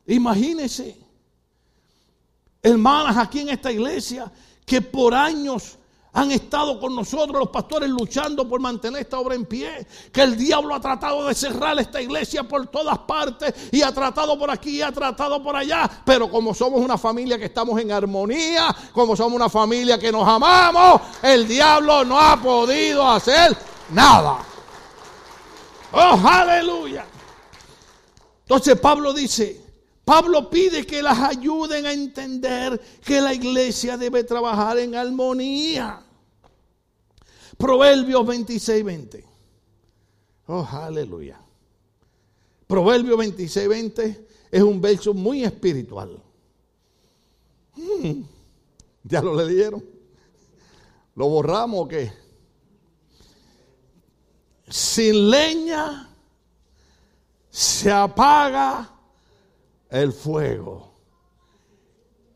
Imagínense, 0.05 0.97
hermanas 2.61 3.17
aquí 3.17 3.41
en 3.41 3.49
esta 3.49 3.69
iglesia, 3.69 4.31
que 4.65 4.81
por 4.81 5.13
años 5.13 5.77
han 6.17 6.31
estado 6.31 6.79
con 6.79 6.95
nosotros 6.95 7.37
los 7.37 7.49
pastores 7.49 7.87
luchando 7.87 8.49
por 8.49 8.59
mantener 8.59 9.01
esta 9.01 9.19
obra 9.19 9.35
en 9.35 9.45
pie. 9.45 9.85
Que 10.11 10.23
el 10.23 10.35
diablo 10.35 10.73
ha 10.73 10.81
tratado 10.81 11.27
de 11.27 11.35
cerrar 11.35 11.77
esta 11.77 12.01
iglesia 12.01 12.41
por 12.41 12.65
todas 12.65 12.97
partes 12.97 13.53
y 13.71 13.83
ha 13.83 13.93
tratado 13.93 14.37
por 14.37 14.49
aquí 14.49 14.77
y 14.77 14.81
ha 14.81 14.91
tratado 14.91 15.43
por 15.43 15.55
allá. 15.55 15.87
Pero 16.03 16.27
como 16.27 16.55
somos 16.55 16.81
una 16.81 16.97
familia 16.97 17.37
que 17.37 17.45
estamos 17.45 17.79
en 17.79 17.91
armonía, 17.91 18.75
como 18.93 19.15
somos 19.15 19.35
una 19.35 19.47
familia 19.47 19.99
que 19.99 20.11
nos 20.11 20.27
amamos, 20.27 21.01
el 21.21 21.47
diablo 21.47 22.03
no 22.03 22.19
ha 22.19 22.41
podido 22.41 23.07
hacer 23.07 23.55
nada. 23.91 24.39
Oh, 25.91 26.19
aleluya. 26.25 27.05
Entonces 28.41 28.79
Pablo 28.79 29.13
dice, 29.13 29.61
Pablo 30.03 30.49
pide 30.49 30.83
que 30.83 31.03
las 31.03 31.19
ayuden 31.19 31.85
a 31.85 31.91
entender 31.91 32.81
que 33.05 33.21
la 33.21 33.35
iglesia 33.35 33.97
debe 33.97 34.23
trabajar 34.23 34.79
en 34.79 34.95
armonía. 34.95 36.06
Proverbios 37.57 38.25
26, 38.25 38.83
20. 38.83 39.25
Oh, 40.47 40.67
aleluya. 40.71 41.39
Proverbios 42.67 43.17
26, 43.17 43.67
20 43.67 44.27
es 44.51 44.61
un 44.61 44.79
verso 44.79 45.13
muy 45.13 45.43
espiritual. 45.43 46.21
Hmm, 47.75 48.21
¿Ya 49.03 49.21
lo 49.21 49.35
leyeron? 49.35 49.83
¿Lo 51.15 51.29
borramos 51.29 51.85
o 51.85 51.87
qué? 51.87 52.11
Sin 54.69 55.29
leña 55.29 56.09
se 57.49 57.91
apaga 57.91 58.87
el 59.89 60.13
fuego. 60.13 60.91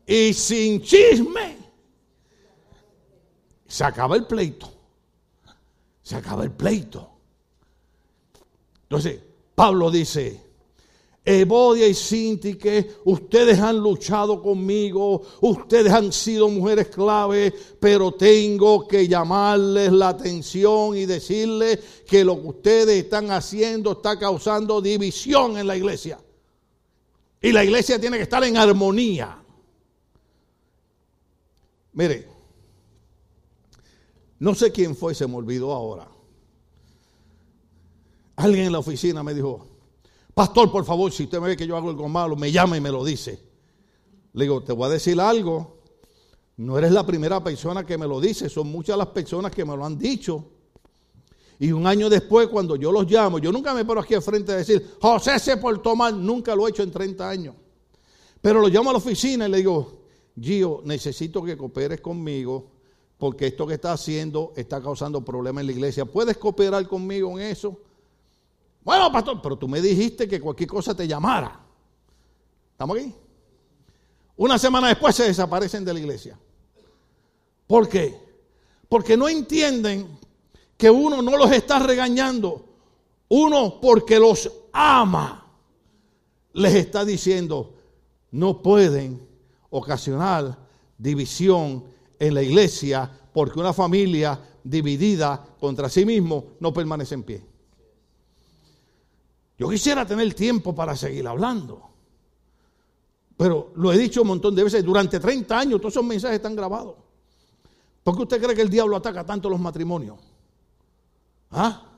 Y 0.04 0.34
sin 0.34 0.82
chisme 0.82 1.58
se 3.68 3.84
acaba 3.84 4.16
el 4.16 4.26
pleito 4.26 4.71
se 6.12 6.18
acaba 6.18 6.44
el 6.44 6.50
pleito. 6.50 7.10
Entonces, 8.82 9.18
Pablo 9.54 9.90
dice, 9.90 10.38
Evodia 11.24 11.88
y 11.88 11.94
Sintique, 11.94 12.96
ustedes 13.06 13.58
han 13.58 13.78
luchado 13.78 14.42
conmigo, 14.42 15.22
ustedes 15.40 15.90
han 15.90 16.12
sido 16.12 16.50
mujeres 16.50 16.88
clave, 16.88 17.54
pero 17.80 18.12
tengo 18.12 18.86
que 18.86 19.08
llamarles 19.08 19.90
la 19.90 20.10
atención 20.10 20.98
y 20.98 21.06
decirles 21.06 21.78
que 22.06 22.24
lo 22.24 22.38
que 22.42 22.48
ustedes 22.48 23.04
están 23.04 23.30
haciendo 23.30 23.92
está 23.92 24.18
causando 24.18 24.82
división 24.82 25.56
en 25.56 25.66
la 25.66 25.78
iglesia. 25.78 26.18
Y 27.40 27.52
la 27.52 27.64
iglesia 27.64 27.98
tiene 27.98 28.18
que 28.18 28.24
estar 28.24 28.44
en 28.44 28.58
armonía. 28.58 29.42
Mire, 31.94 32.28
no 34.42 34.56
sé 34.56 34.72
quién 34.72 34.96
fue, 34.96 35.14
se 35.14 35.24
me 35.28 35.36
olvidó 35.36 35.72
ahora. 35.72 36.08
Alguien 38.34 38.66
en 38.66 38.72
la 38.72 38.80
oficina 38.80 39.22
me 39.22 39.34
dijo, 39.34 39.68
Pastor, 40.34 40.68
por 40.72 40.84
favor, 40.84 41.12
si 41.12 41.22
usted 41.22 41.38
me 41.38 41.46
ve 41.46 41.56
que 41.56 41.64
yo 41.64 41.76
hago 41.76 41.90
algo 41.90 42.08
malo, 42.08 42.34
me 42.34 42.50
llama 42.50 42.76
y 42.76 42.80
me 42.80 42.90
lo 42.90 43.04
dice. 43.04 43.38
Le 44.32 44.42
digo, 44.42 44.60
te 44.64 44.72
voy 44.72 44.86
a 44.86 44.94
decir 44.94 45.20
algo. 45.20 45.78
No 46.56 46.76
eres 46.76 46.90
la 46.90 47.06
primera 47.06 47.44
persona 47.44 47.86
que 47.86 47.96
me 47.96 48.08
lo 48.08 48.20
dice, 48.20 48.48
son 48.48 48.66
muchas 48.66 48.98
las 48.98 49.06
personas 49.08 49.52
que 49.52 49.64
me 49.64 49.76
lo 49.76 49.84
han 49.84 49.96
dicho. 49.96 50.44
Y 51.60 51.70
un 51.70 51.86
año 51.86 52.10
después, 52.10 52.48
cuando 52.48 52.74
yo 52.74 52.90
los 52.90 53.08
llamo, 53.08 53.38
yo 53.38 53.52
nunca 53.52 53.72
me 53.72 53.84
paro 53.84 54.00
aquí 54.00 54.14
al 54.14 54.22
frente 54.22 54.50
a 54.50 54.56
decir, 54.56 54.96
José 55.00 55.38
se 55.38 55.56
portó 55.56 55.94
mal, 55.94 56.20
nunca 56.20 56.56
lo 56.56 56.66
he 56.66 56.70
hecho 56.70 56.82
en 56.82 56.90
30 56.90 57.30
años. 57.30 57.54
Pero 58.40 58.60
lo 58.60 58.66
llamo 58.66 58.90
a 58.90 58.94
la 58.94 58.98
oficina 58.98 59.46
y 59.46 59.52
le 59.52 59.58
digo, 59.58 60.02
Gio, 60.36 60.82
necesito 60.84 61.44
que 61.44 61.56
cooperes 61.56 62.00
conmigo 62.00 62.81
porque 63.22 63.46
esto 63.46 63.68
que 63.68 63.74
está 63.74 63.92
haciendo 63.92 64.52
está 64.56 64.82
causando 64.82 65.24
problemas 65.24 65.60
en 65.60 65.68
la 65.68 65.72
iglesia. 65.74 66.04
¿Puedes 66.04 66.36
cooperar 66.38 66.88
conmigo 66.88 67.38
en 67.38 67.46
eso? 67.46 67.80
Bueno, 68.82 69.12
pastor, 69.12 69.40
pero 69.40 69.56
tú 69.56 69.68
me 69.68 69.80
dijiste 69.80 70.26
que 70.26 70.40
cualquier 70.40 70.68
cosa 70.68 70.92
te 70.92 71.06
llamara. 71.06 71.60
¿Estamos 72.72 72.98
aquí? 72.98 73.14
Una 74.38 74.58
semana 74.58 74.88
después 74.88 75.14
se 75.14 75.22
desaparecen 75.22 75.84
de 75.84 75.94
la 75.94 76.00
iglesia. 76.00 76.36
¿Por 77.68 77.88
qué? 77.88 78.18
Porque 78.88 79.16
no 79.16 79.28
entienden 79.28 80.18
que 80.76 80.90
uno 80.90 81.22
no 81.22 81.36
los 81.36 81.52
está 81.52 81.78
regañando. 81.78 82.64
Uno 83.28 83.78
porque 83.80 84.18
los 84.18 84.50
ama. 84.72 85.46
Les 86.54 86.74
está 86.74 87.04
diciendo, 87.04 87.72
no 88.32 88.60
pueden 88.62 89.24
ocasionar 89.70 90.58
división 90.98 91.91
en 92.22 92.34
la 92.34 92.42
iglesia 92.42 93.10
porque 93.32 93.58
una 93.58 93.72
familia 93.72 94.38
dividida 94.62 95.44
contra 95.58 95.88
sí 95.88 96.06
mismo 96.06 96.52
no 96.60 96.72
permanece 96.72 97.16
en 97.16 97.24
pie. 97.24 97.44
Yo 99.58 99.68
quisiera 99.68 100.06
tener 100.06 100.32
tiempo 100.32 100.72
para 100.72 100.94
seguir 100.96 101.26
hablando. 101.26 101.82
Pero 103.36 103.72
lo 103.74 103.92
he 103.92 103.98
dicho 103.98 104.22
un 104.22 104.28
montón 104.28 104.54
de 104.54 104.62
veces, 104.62 104.84
durante 104.84 105.18
30 105.18 105.58
años 105.58 105.80
todos 105.80 105.94
esos 105.94 106.04
mensajes 106.04 106.36
están 106.36 106.54
grabados. 106.54 106.94
¿Por 108.04 108.14
qué 108.14 108.22
usted 108.22 108.40
cree 108.40 108.54
que 108.54 108.62
el 108.62 108.70
diablo 108.70 108.96
ataca 108.96 109.26
tanto 109.26 109.50
los 109.50 109.58
matrimonios? 109.58 110.20
¿Ah? 111.50 111.88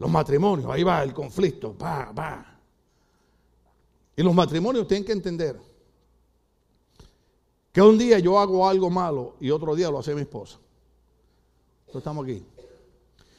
Los 0.00 0.10
matrimonios, 0.10 0.68
ahí 0.68 0.82
va 0.82 1.04
el 1.04 1.14
conflicto, 1.14 1.76
va, 1.80 2.10
va. 2.10 2.58
Y 4.16 4.22
los 4.24 4.34
matrimonios 4.34 4.88
tienen 4.88 5.04
que 5.04 5.12
entender 5.12 5.67
que 7.78 7.82
un 7.82 7.96
día 7.96 8.18
yo 8.18 8.40
hago 8.40 8.68
algo 8.68 8.90
malo 8.90 9.36
y 9.38 9.52
otro 9.52 9.76
día 9.76 9.88
lo 9.88 10.00
hace 10.00 10.12
mi 10.12 10.22
esposa. 10.22 10.58
Entonces 11.82 12.00
estamos 12.00 12.24
aquí. 12.24 12.42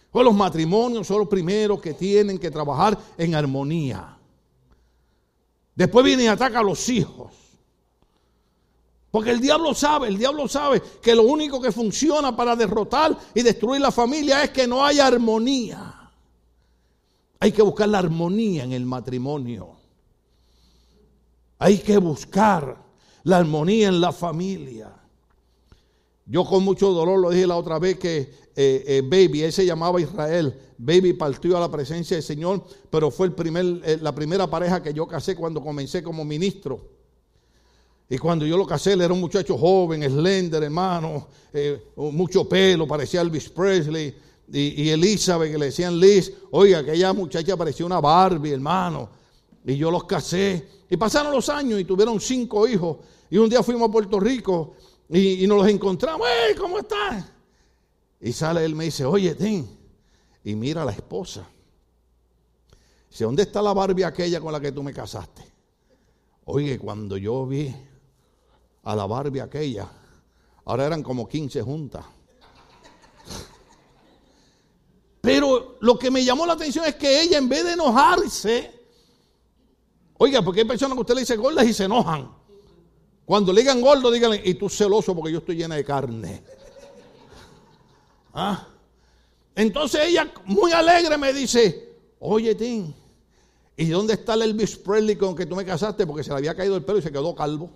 Pues 0.09 0.23
los 0.23 0.33
matrimonios 0.33 1.05
son 1.05 1.19
los 1.19 1.27
primeros 1.27 1.81
que 1.81 1.93
tienen 1.93 2.39
que 2.39 2.49
trabajar 2.49 2.97
en 3.17 3.35
armonía. 3.35 4.17
Después 5.75 6.05
viene 6.05 6.23
y 6.23 6.27
ataca 6.27 6.59
a 6.59 6.63
los 6.63 6.87
hijos. 6.87 7.33
Porque 9.11 9.31
el 9.31 9.41
diablo 9.41 9.73
sabe, 9.73 10.07
el 10.07 10.17
diablo 10.17 10.47
sabe 10.47 10.81
que 11.01 11.15
lo 11.15 11.23
único 11.23 11.59
que 11.59 11.73
funciona 11.73 12.33
para 12.33 12.55
derrotar 12.55 13.17
y 13.33 13.41
destruir 13.41 13.81
la 13.81 13.91
familia 13.91 14.41
es 14.41 14.51
que 14.51 14.65
no 14.65 14.85
haya 14.85 15.05
armonía. 15.05 16.13
Hay 17.41 17.51
que 17.51 17.61
buscar 17.61 17.89
la 17.89 17.99
armonía 17.99 18.63
en 18.63 18.71
el 18.71 18.85
matrimonio. 18.85 19.71
Hay 21.57 21.79
que 21.79 21.97
buscar 21.97 22.88
la 23.23 23.37
armonía 23.37 23.87
en 23.87 24.01
la 24.01 24.11
familia. 24.11 24.93
Yo 26.25 26.45
con 26.45 26.63
mucho 26.63 26.91
dolor 26.91 27.19
lo 27.19 27.31
dije 27.31 27.47
la 27.47 27.57
otra 27.57 27.79
vez 27.79 27.97
que 27.97 28.19
eh, 28.55 28.83
eh, 28.85 29.01
Baby, 29.03 29.43
él 29.43 29.51
se 29.51 29.65
llamaba 29.65 29.99
Israel, 29.99 30.53
Baby 30.77 31.13
partió 31.13 31.57
a 31.57 31.59
la 31.59 31.71
presencia 31.71 32.17
del 32.17 32.23
Señor, 32.23 32.63
pero 32.89 33.09
fue 33.09 33.27
el 33.27 33.33
primer, 33.33 33.65
eh, 33.83 33.97
la 33.99 34.13
primera 34.13 34.47
pareja 34.47 34.83
que 34.83 34.93
yo 34.93 35.07
casé 35.07 35.35
cuando 35.35 35.61
comencé 35.61 36.03
como 36.03 36.23
ministro. 36.23 36.99
Y 38.07 38.17
cuando 38.17 38.45
yo 38.45 38.57
lo 38.57 38.67
casé, 38.67 38.93
era 38.93 39.13
un 39.13 39.19
muchacho 39.19 39.57
joven, 39.57 40.03
slender, 40.03 40.63
hermano, 40.63 41.27
mucho 41.95 42.49
pelo, 42.49 42.87
parecía 42.87 43.21
Elvis 43.21 43.49
Presley. 43.49 44.15
Y, 44.51 44.83
y, 44.83 44.89
Elizabeth, 44.89 45.51
que 45.51 45.57
le 45.59 45.65
decían 45.65 45.99
Liz, 45.99 46.33
oiga, 46.49 46.79
aquella 46.79 47.13
muchacha 47.13 47.55
parecía 47.55 47.85
una 47.85 47.99
Barbie, 47.99 48.51
hermano. 48.51 49.09
Y 49.65 49.77
yo 49.77 49.91
los 49.91 50.05
casé. 50.05 50.67
Y 50.89 50.97
pasaron 50.97 51.31
los 51.31 51.49
años 51.49 51.79
y 51.79 51.85
tuvieron 51.85 52.19
cinco 52.19 52.67
hijos. 52.67 52.97
Y 53.29 53.37
un 53.37 53.49
día 53.49 53.61
fuimos 53.61 53.89
a 53.89 53.91
Puerto 53.91 54.19
Rico 54.19 54.75
y, 55.09 55.45
nos 55.47 55.59
los 55.59 55.67
encontramos. 55.67 56.27
¡Hey, 56.27 56.55
cómo 56.57 56.79
estás! 56.79 57.25
Y 58.21 58.33
sale 58.33 58.65
él 58.65 58.75
me 58.75 58.85
dice, 58.85 59.05
oye, 59.05 59.35
Tim. 59.35 59.65
Y 60.43 60.55
mira 60.55 60.81
a 60.81 60.85
la 60.85 60.91
esposa. 60.91 61.47
Dice, 63.09 63.23
¿dónde 63.23 63.43
está 63.43 63.61
la 63.61 63.73
Barbie 63.73 64.03
aquella 64.03 64.39
con 64.39 64.51
la 64.51 64.59
que 64.59 64.71
tú 64.71 64.83
me 64.83 64.93
casaste? 64.93 65.43
Oye, 66.45 66.79
cuando 66.79 67.17
yo 67.17 67.45
vi 67.45 67.73
a 68.83 68.95
la 68.95 69.05
Barbie 69.05 69.41
aquella, 69.41 69.87
ahora 70.65 70.85
eran 70.85 71.03
como 71.03 71.27
15 71.27 71.61
juntas. 71.61 72.05
Pero 75.21 75.77
lo 75.81 75.99
que 75.99 76.09
me 76.09 76.23
llamó 76.23 76.45
la 76.45 76.53
atención 76.53 76.85
es 76.85 76.95
que 76.95 77.21
ella, 77.21 77.37
en 77.37 77.49
vez 77.49 77.65
de 77.65 77.73
enojarse, 77.73 78.78
oiga, 80.19 80.43
porque 80.43 80.61
hay 80.61 80.67
personas 80.67 80.95
que 80.95 81.01
usted 81.01 81.15
le 81.15 81.21
dice 81.21 81.35
gordas 81.35 81.65
y 81.65 81.73
se 81.73 81.85
enojan. 81.85 82.29
Cuando 83.25 83.51
le 83.53 83.61
digan 83.61 83.81
gordo, 83.81 84.11
díganle, 84.11 84.41
y 84.43 84.53
tú 84.53 84.69
celoso 84.69 85.15
porque 85.15 85.31
yo 85.31 85.39
estoy 85.39 85.55
llena 85.55 85.75
de 85.75 85.83
carne. 85.83 86.43
¿Ah? 88.33 88.67
Entonces 89.55 90.01
ella, 90.07 90.31
muy 90.45 90.71
alegre, 90.71 91.17
me 91.17 91.33
dice, 91.33 91.95
oye, 92.19 92.55
Tim, 92.55 92.93
¿y 93.75 93.85
dónde 93.87 94.13
está 94.13 94.33
el 94.33 94.43
Elvis 94.43 94.77
Presley 94.77 95.15
con 95.15 95.35
que 95.35 95.45
tú 95.45 95.55
me 95.55 95.65
casaste? 95.65 96.05
Porque 96.05 96.23
se 96.23 96.29
le 96.31 96.37
había 96.37 96.55
caído 96.55 96.75
el 96.75 96.83
pelo 96.83 96.99
y 96.99 97.01
se 97.01 97.11
quedó 97.11 97.33
calvo. 97.33 97.69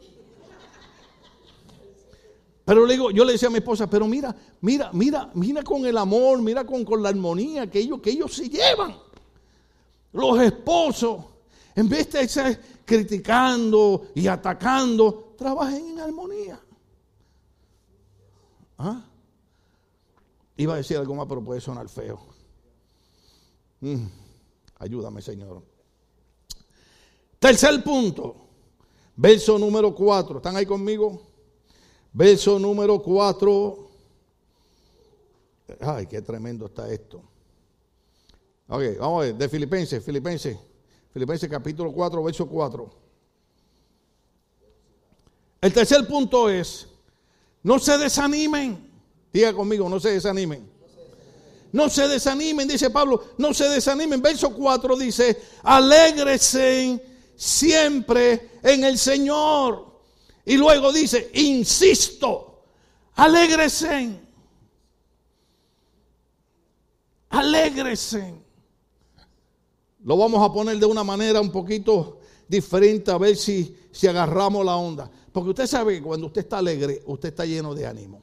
Pero 2.65 2.85
le 2.85 2.93
digo, 2.93 3.11
yo 3.11 3.25
le 3.25 3.33
decía 3.33 3.49
a 3.49 3.51
mi 3.51 3.57
esposa, 3.57 3.89
pero 3.89 4.07
mira, 4.07 4.35
mira, 4.61 4.89
mira, 4.93 5.29
mira 5.33 5.63
con 5.63 5.85
el 5.85 5.97
amor, 5.97 6.41
mira 6.41 6.65
con, 6.65 6.85
con 6.85 7.03
la 7.03 7.09
armonía 7.09 7.69
que 7.69 7.79
ellos, 7.79 7.99
que 8.01 8.11
ellos 8.11 8.33
se 8.33 8.49
llevan. 8.49 8.95
Los 10.13 10.39
esposos, 10.39 11.25
en 11.75 11.89
vez 11.89 12.11
de 12.11 12.21
estar 12.21 12.59
criticando 12.85 14.07
y 14.15 14.27
atacando, 14.27 15.33
trabajen 15.37 15.89
en 15.89 15.99
armonía. 15.99 16.59
¿Ah? 18.77 19.05
Iba 20.57 20.75
a 20.75 20.77
decir 20.77 20.97
algo 20.97 21.15
más, 21.15 21.25
pero 21.27 21.43
puede 21.43 21.61
sonar 21.61 21.89
feo. 21.89 22.19
Mm, 23.81 24.05
ayúdame, 24.79 25.21
Señor. 25.21 25.63
Tercer 27.39 27.83
punto, 27.83 28.35
verso 29.15 29.57
número 29.57 29.93
4. 29.93 30.37
¿Están 30.37 30.55
ahí 30.55 30.65
conmigo? 30.65 31.21
Verso 32.13 32.59
número 32.59 33.01
4. 33.01 33.89
Ay, 35.81 36.07
qué 36.07 36.21
tremendo 36.21 36.67
está 36.67 36.91
esto. 36.91 37.21
Ok, 38.67 38.81
vamos 38.99 39.23
a 39.23 39.25
ver, 39.25 39.35
de 39.35 39.49
Filipenses, 39.49 40.03
Filipenses, 40.03 40.57
Filipenses 41.13 41.47
capítulo 41.47 41.91
4, 41.91 42.23
verso 42.23 42.47
4. 42.47 42.89
El 45.61 45.71
tercer 45.71 46.07
punto 46.07 46.49
es, 46.49 46.87
no 47.61 47.77
se 47.77 47.97
desanimen. 47.97 48.91
Diga 49.31 49.53
conmigo, 49.53 49.87
no 49.87 49.99
se 49.99 50.09
desanimen. 50.09 50.69
No 51.71 51.89
se 51.89 52.07
desanimen, 52.07 52.67
dice 52.67 52.89
Pablo, 52.89 53.23
no 53.37 53.53
se 53.53 53.69
desanimen. 53.69 54.21
Verso 54.21 54.53
4 54.53 54.95
dice, 54.97 55.41
alégresen 55.63 57.01
siempre 57.35 58.59
en 58.63 58.83
el 58.83 58.97
Señor. 58.97 59.93
Y 60.45 60.57
luego 60.57 60.91
dice, 60.91 61.31
insisto, 61.33 62.63
alégresen. 63.15 64.19
Alégresen. 67.29 68.42
Lo 70.03 70.17
vamos 70.17 70.41
a 70.47 70.51
poner 70.51 70.77
de 70.77 70.85
una 70.85 71.03
manera 71.03 71.39
un 71.39 71.51
poquito 71.51 72.19
diferente 72.47 73.11
a 73.11 73.17
ver 73.17 73.35
si, 73.37 73.75
si 73.91 74.07
agarramos 74.07 74.65
la 74.65 74.75
onda. 74.75 75.09
Porque 75.31 75.49
usted 75.49 75.67
sabe 75.67 75.95
que 75.95 76.03
cuando 76.03 76.27
usted 76.27 76.41
está 76.41 76.57
alegre, 76.59 77.01
usted 77.05 77.29
está 77.29 77.45
lleno 77.45 77.73
de 77.73 77.87
ánimo. 77.87 78.21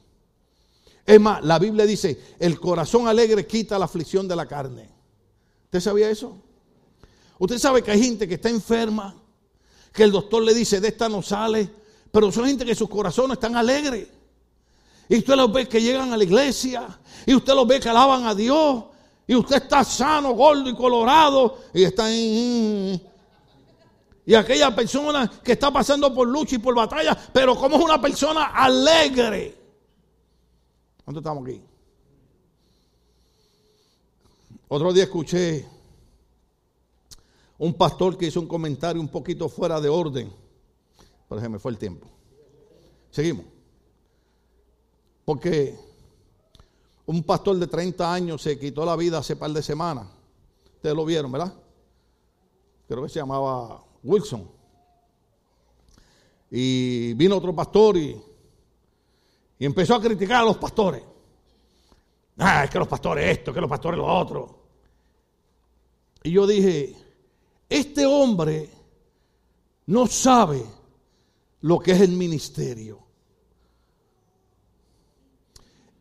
Es 1.04 1.20
más, 1.20 1.42
la 1.44 1.58
Biblia 1.58 1.86
dice, 1.86 2.20
el 2.38 2.60
corazón 2.60 3.08
alegre 3.08 3.46
quita 3.46 3.78
la 3.78 3.86
aflicción 3.86 4.28
de 4.28 4.36
la 4.36 4.46
carne. 4.46 4.88
¿Usted 5.64 5.80
sabía 5.80 6.10
eso? 6.10 6.36
Usted 7.38 7.58
sabe 7.58 7.82
que 7.82 7.90
hay 7.90 8.02
gente 8.02 8.28
que 8.28 8.34
está 8.34 8.50
enferma, 8.50 9.16
que 9.92 10.02
el 10.02 10.12
doctor 10.12 10.42
le 10.42 10.54
dice, 10.54 10.80
de 10.80 10.88
esta 10.88 11.08
no 11.08 11.22
sale, 11.22 11.68
pero 12.12 12.30
son 12.30 12.46
gente 12.46 12.64
que 12.64 12.74
sus 12.74 12.88
corazones 12.88 13.34
están 13.34 13.56
alegres. 13.56 14.06
Y 15.08 15.18
usted 15.18 15.34
los 15.34 15.52
ve 15.52 15.66
que 15.66 15.80
llegan 15.80 16.12
a 16.12 16.16
la 16.16 16.24
iglesia, 16.24 17.00
y 17.26 17.34
usted 17.34 17.54
los 17.54 17.66
ve 17.66 17.80
que 17.80 17.88
alaban 17.88 18.26
a 18.26 18.34
Dios, 18.34 18.84
y 19.30 19.36
usted 19.36 19.62
está 19.62 19.84
sano, 19.84 20.32
gordo 20.32 20.68
y 20.68 20.74
colorado, 20.74 21.56
y 21.72 21.84
está 21.84 22.12
en... 22.12 23.00
Y 24.26 24.34
aquella 24.34 24.74
persona 24.74 25.30
que 25.44 25.52
está 25.52 25.72
pasando 25.72 26.12
por 26.12 26.26
lucha 26.26 26.56
y 26.56 26.58
por 26.58 26.74
batalla, 26.74 27.16
pero 27.32 27.54
como 27.54 27.76
es 27.76 27.84
una 27.84 28.00
persona 28.00 28.46
alegre. 28.46 29.56
¿Cuánto 31.04 31.20
estamos 31.20 31.44
aquí? 31.44 31.62
Otro 34.66 34.92
día 34.92 35.04
escuché 35.04 35.64
un 37.58 37.74
pastor 37.74 38.18
que 38.18 38.26
hizo 38.26 38.40
un 38.40 38.48
comentario 38.48 39.00
un 39.00 39.10
poquito 39.10 39.48
fuera 39.48 39.80
de 39.80 39.88
orden. 39.88 40.32
Por 41.28 41.38
ejemplo, 41.38 41.60
fue 41.60 41.70
el 41.70 41.78
tiempo. 41.78 42.08
Seguimos. 43.12 43.44
Porque 45.24 45.78
un 47.10 47.24
pastor 47.24 47.56
de 47.56 47.66
30 47.66 48.14
años 48.14 48.40
se 48.40 48.56
quitó 48.56 48.84
la 48.84 48.94
vida 48.94 49.18
hace 49.18 49.34
par 49.34 49.50
de 49.50 49.64
semanas. 49.64 50.06
Ustedes 50.76 50.94
lo 50.94 51.04
vieron, 51.04 51.32
¿verdad? 51.32 51.52
Creo 52.86 53.02
que 53.02 53.08
se 53.08 53.18
llamaba 53.18 53.82
Wilson. 54.04 54.48
Y 56.52 57.12
vino 57.14 57.36
otro 57.36 57.52
pastor 57.52 57.96
y, 57.96 58.16
y 59.58 59.66
empezó 59.66 59.96
a 59.96 60.00
criticar 60.00 60.42
a 60.42 60.44
los 60.44 60.56
pastores. 60.58 61.02
Ah, 62.38 62.62
es 62.62 62.70
que 62.70 62.78
los 62.78 62.86
pastores 62.86 63.38
esto, 63.38 63.52
que 63.52 63.60
los 63.60 63.68
pastores 63.68 63.98
lo 63.98 64.06
otro. 64.06 64.60
Y 66.22 66.30
yo 66.30 66.46
dije, 66.46 66.94
este 67.68 68.06
hombre 68.06 68.70
no 69.86 70.06
sabe 70.06 70.64
lo 71.62 71.80
que 71.80 71.90
es 71.90 72.00
el 72.02 72.12
ministerio. 72.12 73.09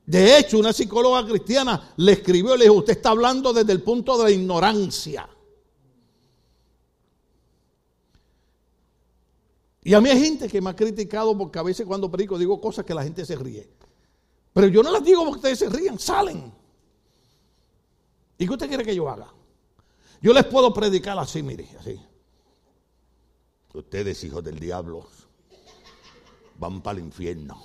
De 0.10 0.40
hecho, 0.40 0.58
una 0.58 0.74
psicóloga 0.74 1.24
cristiana 1.24 1.94
le 1.98 2.14
escribió 2.14 2.56
y 2.56 2.58
le 2.58 2.64
dijo, 2.64 2.78
usted 2.78 2.94
está 2.94 3.12
hablando 3.12 3.54
desde 3.54 3.72
el 3.72 3.84
punto 3.84 4.18
de 4.18 4.24
la 4.24 4.32
ignorancia. 4.32 5.30
Y 9.84 9.94
a 9.94 10.02
mí 10.02 10.10
hay 10.10 10.20
gente 10.20 10.50
que 10.50 10.62
me 10.62 10.72
ha 10.72 10.76
criticado 10.76 11.38
porque 11.38 11.60
a 11.60 11.62
veces 11.62 11.86
cuando 11.86 12.10
predico 12.10 12.40
digo 12.40 12.60
cosas 12.60 12.86
que 12.86 12.96
la 12.96 13.04
gente 13.04 13.24
se 13.24 13.36
ríe. 13.36 13.70
Pero 14.52 14.66
yo 14.66 14.82
no 14.82 14.90
las 14.90 15.04
digo 15.04 15.24
porque 15.26 15.38
ustedes 15.38 15.60
se 15.60 15.70
rían, 15.70 16.00
salen. 16.00 16.52
¿Y 18.40 18.48
qué 18.48 18.52
usted 18.52 18.68
quiere 18.68 18.84
que 18.84 18.96
yo 18.96 19.08
haga? 19.08 19.32
Yo 20.24 20.34
les 20.34 20.46
puedo 20.46 20.74
predicar 20.74 21.20
así, 21.20 21.44
mire, 21.44 21.70
así. 21.80 22.02
Ustedes, 23.76 24.24
hijos 24.24 24.44
del 24.44 24.60
diablo, 24.60 25.08
van 26.58 26.82
para 26.82 26.98
el 26.98 27.06
infierno. 27.06 27.64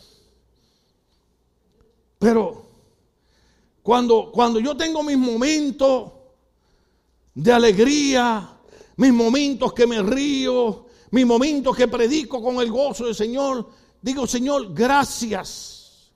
Pero 2.25 2.65
cuando, 3.83 4.33
cuando 4.33 4.59
yo 4.59 4.75
tengo 4.75 5.03
mis 5.03 5.19
momentos 5.19 6.11
de 7.35 7.53
alegría, 7.53 8.49
mis 8.97 9.13
momentos 9.13 9.75
que 9.75 9.87
me 9.87 10.03
río, 10.03 10.87
mis 11.11 11.27
momentos 11.27 11.77
que 11.77 11.87
predico 11.87 12.43
con 12.43 12.57
el 12.63 12.71
gozo 12.73 13.05
del 13.05 13.15
Señor, 13.15 13.69
digo, 14.01 14.27
Señor, 14.27 14.73
gracias. 14.73 16.13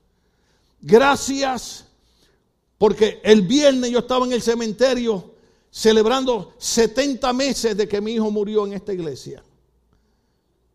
Gracias 0.80 1.84
porque 2.78 3.20
el 3.22 3.42
viernes 3.42 3.90
yo 3.90 3.98
estaba 3.98 4.24
en 4.24 4.32
el 4.32 4.40
cementerio 4.40 5.34
celebrando 5.70 6.54
70 6.56 7.30
meses 7.34 7.76
de 7.76 7.86
que 7.86 8.00
mi 8.00 8.12
hijo 8.12 8.30
murió 8.30 8.64
en 8.64 8.72
esta 8.72 8.94
iglesia. 8.94 9.42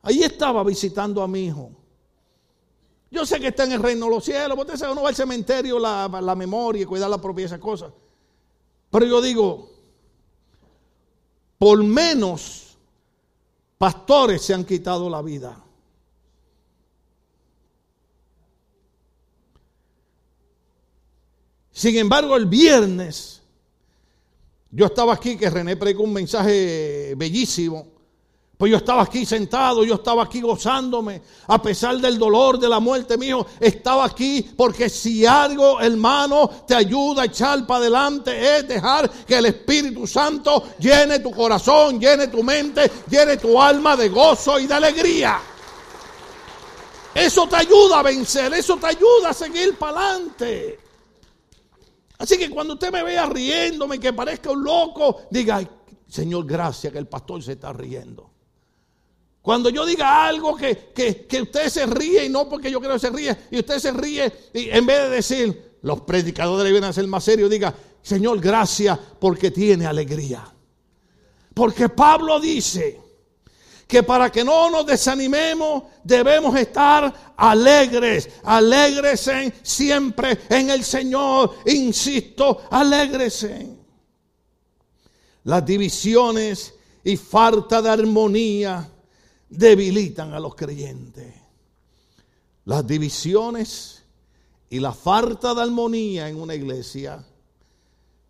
Ahí 0.03 0.21
estaba 0.21 0.63
visitando 0.63 1.23
a 1.23 1.27
mi 1.27 1.45
hijo. 1.45 1.71
Yo 3.14 3.28
sé 3.28 3.39
que 3.39 3.49
está 3.49 3.66
en 3.66 3.74
el 3.74 3.84
reino 3.84 4.07
de 4.07 4.11
los 4.11 4.26
cielos, 4.26 4.57
usted 4.57 4.76
sabe, 4.76 4.91
uno 4.91 5.03
va 5.03 5.09
al 5.09 5.16
cementerio, 5.16 5.78
la, 5.78 6.07
la 6.07 6.34
memoria 6.34 6.88
cuidar 6.88 7.11
la 7.11 7.22
propia 7.22 7.45
esas 7.45 7.59
cosas. 7.59 7.93
Pero 8.89 9.05
yo 9.05 9.22
digo, 9.22 9.70
por 11.59 11.84
menos 11.84 12.76
pastores 13.78 14.41
se 14.41 14.55
han 14.55 14.66
quitado 14.66 15.11
la 15.11 15.22
vida. 15.22 15.64
Sin 21.72 21.95
embargo, 21.95 22.36
el 22.36 22.47
viernes, 22.47 23.43
yo 24.72 24.88
estaba 24.88 25.14
aquí, 25.14 25.38
que 25.38 25.51
René 25.51 25.78
predicó 25.78 26.01
un 26.01 26.14
mensaje 26.14 27.14
bellísimo. 27.16 27.92
Pues 28.64 28.72
yo 28.72 28.78
estaba 28.78 29.03
aquí 29.03 29.26
sentado, 29.26 29.84
yo 29.84 29.95
estaba 29.95 30.24
aquí 30.24 30.39
gozándome, 30.39 31.22
a 31.47 31.61
pesar 31.61 31.97
del 31.97 32.18
dolor 32.18 32.57
de 32.57 32.70
la 32.70 32.80
muerte 32.80 33.18
mío, 33.18 33.45
estaba 33.59 34.05
aquí 34.05 34.41
porque 34.55 34.88
si 34.88 35.26
algo, 35.26 35.82
hermano, 35.82 36.49
te 36.66 36.74
ayuda 36.74 37.24
a 37.24 37.26
echar 37.26 37.68
para 37.68 37.82
adelante 37.82 38.59
es 38.59 38.66
dejar 38.66 39.11
que 39.26 39.36
el 39.36 39.47
Espíritu 39.47 40.07
Santo 40.07 40.64
llene 40.80 41.20
tu 41.20 41.32
corazón, 41.32 41.99
llene 41.99 42.28
tu 42.28 42.41
mente, 42.41 42.89
llene 43.09 43.36
tu 43.36 43.61
alma 43.61 43.97
de 43.97 44.07
gozo 44.07 44.57
y 44.57 44.66
de 44.66 44.74
alegría. 44.74 45.41
Eso 47.14 47.45
te 47.49 47.57
ayuda 47.57 47.99
a 47.99 48.03
vencer, 48.03 48.53
eso 48.53 48.78
te 48.78 48.88
ayuda 48.88 49.32
a 49.32 49.34
seguir 49.34 49.78
para 49.78 49.99
adelante. 49.99 50.80
Así 52.18 52.38
que 52.38 52.49
cuando 52.49 52.76
usted 52.76 52.93
me 52.93 53.03
vea 53.03 53.26
riéndome, 53.26 53.99
que 53.99 54.14
parezca 54.14 54.51
un 54.51 54.64
loco, 54.64 55.24
diga, 55.30 55.61
Señor, 56.07 56.45
gracias 56.45 56.93
que 56.93 56.99
el 56.99 57.09
pastor 57.09 57.43
se 57.43 57.51
está 57.51 57.74
riendo. 57.74 58.32
Cuando 59.43 59.69
yo 59.69 59.85
diga 59.85 60.25
algo 60.25 60.55
que, 60.55 60.93
que, 61.27 61.41
usted 61.41 61.67
se 61.67 61.85
ríe 61.85 62.23
y 62.23 62.29
no 62.29 62.47
porque 62.47 62.71
yo 62.71 62.79
quiero 62.79 62.93
que 62.93 63.01
se 63.01 63.09
ríe, 63.09 63.37
y 63.51 63.59
usted 63.59 63.77
se 63.77 63.91
ríe, 63.91 64.31
y 64.53 64.69
en 64.69 64.85
vez 64.85 65.01
de 65.01 65.09
decir, 65.09 65.71
los 65.81 65.99
predicadores 65.99 66.73
deben 66.73 66.93
ser 66.93 67.05
más 67.07 67.25
serios, 67.25 67.49
diga, 67.49 67.75
Señor, 68.01 68.39
gracias 68.39 68.97
porque 69.19 69.51
tiene 69.51 69.85
alegría. 69.85 70.49
Porque 71.53 71.89
Pablo 71.89 72.39
dice 72.39 73.01
que 73.85 74.01
para 74.01 74.31
que 74.31 74.45
no 74.45 74.69
nos 74.69 74.85
desanimemos 74.85 75.83
debemos 76.05 76.55
estar 76.55 77.33
alegres, 77.35 78.29
alegres 78.45 79.29
siempre 79.61 80.39
en 80.47 80.69
el 80.69 80.85
Señor, 80.85 81.57
insisto, 81.65 82.61
alegres. 82.71 83.45
Las 85.43 85.65
divisiones 85.65 86.75
y 87.03 87.17
falta 87.17 87.81
de 87.81 87.89
armonía 87.89 88.89
debilitan 89.49 90.33
a 90.33 90.39
los 90.39 90.55
creyentes. 90.55 91.33
Las 92.65 92.85
divisiones 92.87 94.03
y 94.69 94.79
la 94.79 94.93
falta 94.93 95.53
de 95.53 95.61
armonía 95.61 96.29
en 96.29 96.39
una 96.39 96.55
iglesia 96.55 97.23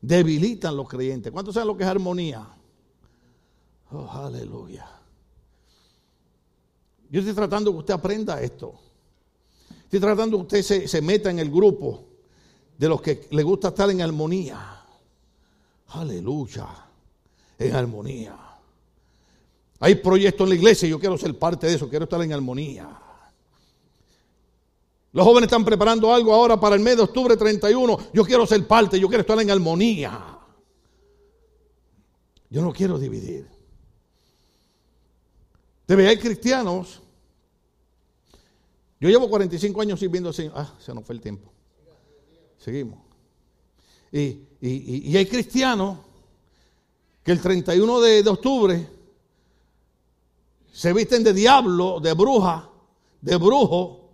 debilitan 0.02 0.74
a 0.74 0.76
los 0.76 0.90
creyentes. 0.90 1.32
¿Cuántos 1.32 1.54
saben 1.54 1.68
lo 1.68 1.78
que 1.78 1.84
es 1.84 1.90
armonía? 1.90 2.46
Oh, 3.92 4.10
aleluya. 4.12 4.88
Yo 7.10 7.20
estoy 7.20 7.34
tratando 7.36 7.72
que 7.72 7.78
usted 7.78 7.94
aprenda 7.94 8.42
esto. 8.42 8.74
Estoy 9.84 10.00
tratando 10.00 10.38
que 10.38 10.44
usted 10.44 10.62
se, 10.64 10.88
se 10.88 11.02
meta 11.02 11.30
en 11.30 11.40
el 11.40 11.52
grupo 11.52 12.06
de 12.78 12.90
los 12.90 13.02
que 13.02 13.28
le 13.32 13.44
gusta 13.44 13.70
estar 13.70 13.90
en 13.90 14.02
armonía. 14.02 14.84
Aleluya. 15.90 16.68
En 17.60 17.76
armonía. 17.76 18.43
Hay 19.84 19.96
proyectos 19.96 20.46
en 20.46 20.50
la 20.50 20.56
iglesia 20.56 20.88
y 20.88 20.92
yo 20.92 20.98
quiero 20.98 21.18
ser 21.18 21.38
parte 21.38 21.68
de 21.68 21.74
eso, 21.74 21.90
quiero 21.90 22.06
estar 22.06 22.22
en 22.22 22.32
armonía. 22.32 22.88
Los 25.12 25.26
jóvenes 25.26 25.48
están 25.48 25.66
preparando 25.66 26.14
algo 26.14 26.34
ahora 26.34 26.58
para 26.58 26.76
el 26.76 26.82
mes 26.82 26.96
de 26.96 27.04
octubre 27.04 27.36
31. 27.36 27.98
Yo 28.14 28.24
quiero 28.24 28.48
ser 28.48 28.66
parte, 28.66 28.98
yo 28.98 29.10
quiero 29.10 29.20
estar 29.20 29.38
en 29.42 29.52
armonía. 29.52 30.40
Yo 32.50 32.62
no 32.62 32.72
quiero 32.72 32.98
dividir. 32.98 33.46
Debe 35.86 36.08
hay 36.08 36.18
cristianos. 36.18 37.02
Yo 39.02 39.10
llevo 39.10 39.30
45 39.30 39.82
años 39.82 40.00
sirviendo 40.00 40.32
Señor. 40.32 40.54
Ah, 40.56 40.76
se 40.80 40.94
nos 40.94 41.04
fue 41.04 41.16
el 41.16 41.20
tiempo. 41.20 41.52
Seguimos. 42.58 43.00
Y, 44.14 44.48
y 44.62 45.18
hay 45.18 45.26
cristianos 45.26 45.98
que 47.22 47.34
el 47.34 47.42
31 47.42 48.00
de, 48.00 48.24
de 48.24 48.30
octubre 48.30 48.93
se 50.74 50.92
visten 50.92 51.24
de 51.24 51.34
diablo, 51.34 52.00
de 52.00 52.14
bruja, 52.14 52.68
de 53.22 53.38
brujo, 53.38 54.10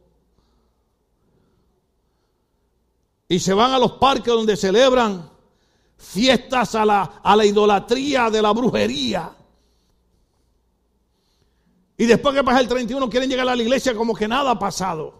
y 3.29 3.39
se 3.39 3.53
van 3.53 3.71
a 3.71 3.79
los 3.79 3.93
parques 3.93 4.33
donde 4.33 4.57
celebran 4.57 5.31
fiestas 5.97 6.75
a 6.75 6.85
la, 6.85 7.45
idolatría 7.45 8.29
de 8.29 8.41
la 8.41 8.51
brujería. 8.51 9.33
Y 11.97 12.05
después 12.05 12.35
que 12.35 12.43
pasa 12.43 12.59
el 12.59 12.67
31 12.67 13.09
quieren 13.09 13.29
llegar 13.29 13.47
a 13.47 13.55
la 13.55 13.63
iglesia 13.63 13.95
como 13.95 14.13
que 14.13 14.27
nada 14.27 14.51
ha 14.51 14.59
pasado. 14.59 15.13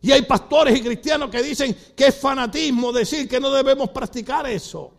Y 0.00 0.12
hay 0.12 0.22
pastores 0.22 0.78
y 0.78 0.82
cristianos 0.82 1.28
que 1.28 1.42
dicen 1.42 1.76
que 1.96 2.06
es 2.06 2.14
fanatismo 2.14 2.92
decir 2.92 3.28
que 3.28 3.40
no 3.40 3.50
debemos 3.50 3.90
practicar 3.90 4.46
eso. 4.46 4.92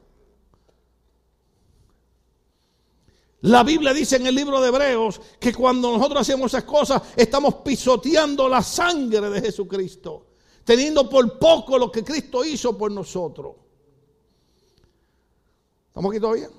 La 3.45 3.63
Biblia 3.63 3.93
dice 3.93 4.15
en 4.15 4.25
el 4.25 4.33
libro 4.33 4.59
de 4.59 4.69
Hebreos 4.69 5.21
que 5.39 5.53
cuando 5.53 5.91
nosotros 5.91 6.21
hacemos 6.21 6.51
esas 6.51 6.63
cosas 6.63 7.01
estamos 7.15 7.55
pisoteando 7.55 8.49
la 8.49 8.63
sangre 8.63 9.29
de 9.29 9.39
Jesucristo, 9.39 10.25
teniendo 10.63 11.07
por 11.07 11.37
poco 11.37 11.77
lo 11.77 11.91
que 11.91 12.03
Cristo 12.03 12.43
hizo 12.43 12.75
por 12.75 12.91
nosotros. 12.91 13.55
¿Estamos 15.87 16.11
aquí 16.11 16.19
todavía? 16.19 16.49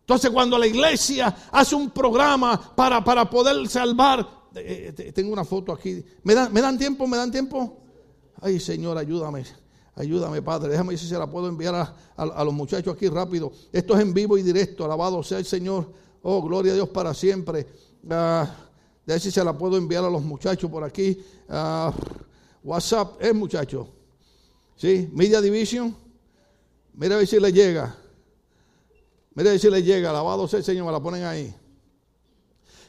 Entonces 0.00 0.30
cuando 0.30 0.56
la 0.56 0.68
iglesia 0.68 1.34
hace 1.50 1.74
un 1.74 1.90
programa 1.90 2.74
para, 2.76 3.02
para 3.02 3.28
poder 3.28 3.68
salvar, 3.68 4.48
eh, 4.54 4.94
eh, 4.96 5.12
tengo 5.12 5.32
una 5.32 5.44
foto 5.44 5.72
aquí, 5.72 6.04
¿Me 6.22 6.34
dan, 6.34 6.52
¿me 6.52 6.60
dan 6.60 6.78
tiempo? 6.78 7.08
¿Me 7.08 7.16
dan 7.16 7.32
tiempo? 7.32 7.80
Ay 8.40 8.60
Señor, 8.60 8.96
ayúdame. 8.98 9.44
Ayúdame, 9.94 10.40
Padre. 10.40 10.70
Déjame 10.70 10.96
si 10.96 11.06
se 11.06 11.18
la 11.18 11.26
puedo 11.30 11.48
enviar 11.48 11.94
a, 12.16 12.44
los 12.44 12.54
muchachos 12.54 12.94
aquí 12.94 13.08
rápido. 13.08 13.52
Esto 13.72 13.94
es 13.94 14.00
en 14.00 14.14
vivo 14.14 14.38
y 14.38 14.42
directo. 14.42 14.84
Alabado 14.84 15.22
sea 15.22 15.38
el 15.38 15.44
Señor. 15.44 15.92
Oh, 16.22 16.42
gloria 16.42 16.72
a 16.72 16.74
Dios 16.76 16.88
para 16.88 17.12
siempre. 17.12 17.66
Uh, 18.04 18.46
ver 19.04 19.20
si 19.20 19.30
se 19.30 19.44
la 19.44 19.56
puedo 19.56 19.76
enviar 19.76 20.04
a 20.04 20.10
los 20.10 20.22
muchachos 20.22 20.70
por 20.70 20.82
aquí. 20.82 21.22
Ah, 21.48 21.92
WhatsApp, 22.64 23.22
¿es 23.22 23.34
muchacho? 23.34 23.88
¿Sí? 24.76 25.10
Media 25.12 25.40
Division. 25.40 25.94
Mira 26.94 27.16
a 27.16 27.18
ver 27.18 27.26
si 27.26 27.38
le 27.38 27.52
llega. 27.52 27.94
Mira 29.34 29.50
a 29.50 29.52
ver 29.52 29.60
si 29.60 29.68
le 29.68 29.82
llega. 29.82 30.10
Alabado 30.10 30.48
sea 30.48 30.58
el 30.58 30.64
Señor. 30.64 30.86
Me 30.86 30.92
la 30.92 31.00
ponen 31.00 31.24
ahí. 31.24 31.54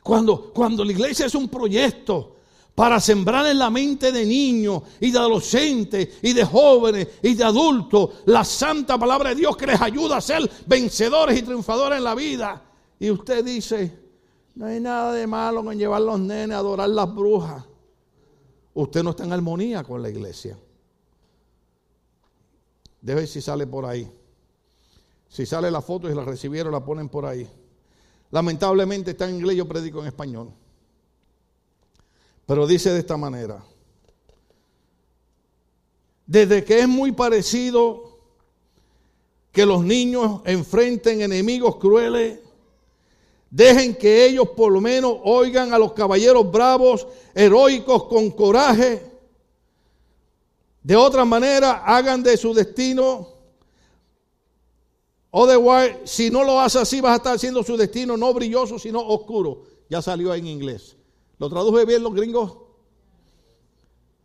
Cuando, 0.02 0.54
cuando 0.54 0.86
la 0.86 0.92
iglesia 0.92 1.26
es 1.26 1.36
un 1.36 1.50
proyecto 1.50 2.38
para 2.76 3.00
sembrar 3.00 3.46
en 3.46 3.60
la 3.60 3.70
mente 3.70 4.12
de 4.12 4.26
niños 4.26 4.82
y 5.00 5.12
de 5.12 5.20
adolescentes 5.20 6.10
y 6.24 6.34
de 6.34 6.44
jóvenes 6.44 7.08
y 7.22 7.36
de 7.36 7.44
adultos 7.44 8.10
la 8.26 8.44
santa 8.44 8.98
palabra 8.98 9.30
de 9.30 9.36
Dios 9.36 9.56
que 9.56 9.68
les 9.68 9.80
ayuda 9.80 10.18
a 10.18 10.22
ser 10.22 10.50
vencedores 10.66 11.38
y 11.38 11.44
triunfadores 11.44 12.00
en 12.00 12.04
la 12.04 12.16
vida. 12.16 12.64
Y 13.00 13.12
usted 13.12 13.46
dice, 13.46 14.00
no 14.56 14.66
hay 14.66 14.80
nada 14.80 15.14
de 15.14 15.28
malo 15.28 15.64
con 15.64 15.78
llevar 15.78 16.02
los 16.02 16.20
nenes 16.20 16.56
a 16.56 16.60
adorar 16.60 16.90
las 16.90 17.14
brujas. 17.14 17.64
Usted 18.74 19.04
no 19.04 19.12
está 19.12 19.24
en 19.24 19.34
armonía 19.34 19.84
con 19.84 20.02
la 20.02 20.10
iglesia. 20.10 20.58
Debe 23.02 23.28
si 23.28 23.42
sale 23.42 23.68
por 23.68 23.86
ahí. 23.86 24.10
Si 25.28 25.46
sale 25.46 25.70
la 25.70 25.82
foto 25.82 26.10
y 26.10 26.16
la 26.16 26.24
recibieron, 26.24 26.72
la 26.72 26.84
ponen 26.84 27.10
por 27.10 27.26
ahí. 27.26 27.48
Lamentablemente 28.32 29.12
está 29.12 29.30
en 29.30 29.36
inglés, 29.36 29.58
yo 29.58 29.68
predico 29.68 30.02
en 30.02 30.08
español. 30.08 30.54
Pero 32.46 32.68
dice 32.68 32.92
de 32.92 33.00
esta 33.00 33.18
manera. 33.18 33.64
Desde 36.26 36.64
que 36.64 36.80
es 36.80 36.88
muy 36.88 37.12
parecido 37.12 38.20
que 39.52 39.66
los 39.66 39.84
niños 39.84 40.42
enfrenten 40.46 41.22
enemigos 41.22 41.76
crueles, 41.78 42.40
dejen 43.50 43.96
que 43.96 44.26
ellos 44.26 44.50
por 44.50 44.72
lo 44.72 44.82
menos 44.82 45.18
oigan 45.24 45.74
a 45.74 45.78
los 45.78 45.94
caballeros 45.94 46.52
bravos, 46.52 47.08
heroicos, 47.36 48.06
con 48.06 48.32
coraje. 48.32 49.12
De 50.82 50.96
otra 50.96 51.24
manera, 51.24 51.84
hagan 51.86 52.24
de 52.24 52.36
su 52.36 52.54
destino. 52.54 53.28
Otherwise, 55.30 56.02
si 56.06 56.30
no 56.30 56.44
lo 56.44 56.60
hace 56.60 56.80
así, 56.80 57.00
vas 57.00 57.14
a 57.14 57.16
estar 57.18 57.36
haciendo 57.36 57.64
su 57.64 57.78
destino 57.78 58.18
no 58.18 58.34
brilloso, 58.34 58.80
sino 58.80 59.00
oscuro. 59.00 59.64
Ya 59.90 60.02
salió 60.02 60.34
en 60.34 60.48
inglés. 60.48 60.96
¿Lo 61.40 61.50
traduje 61.50 61.86
bien 61.86 62.04
los 62.04 62.14
gringos? 62.14 62.52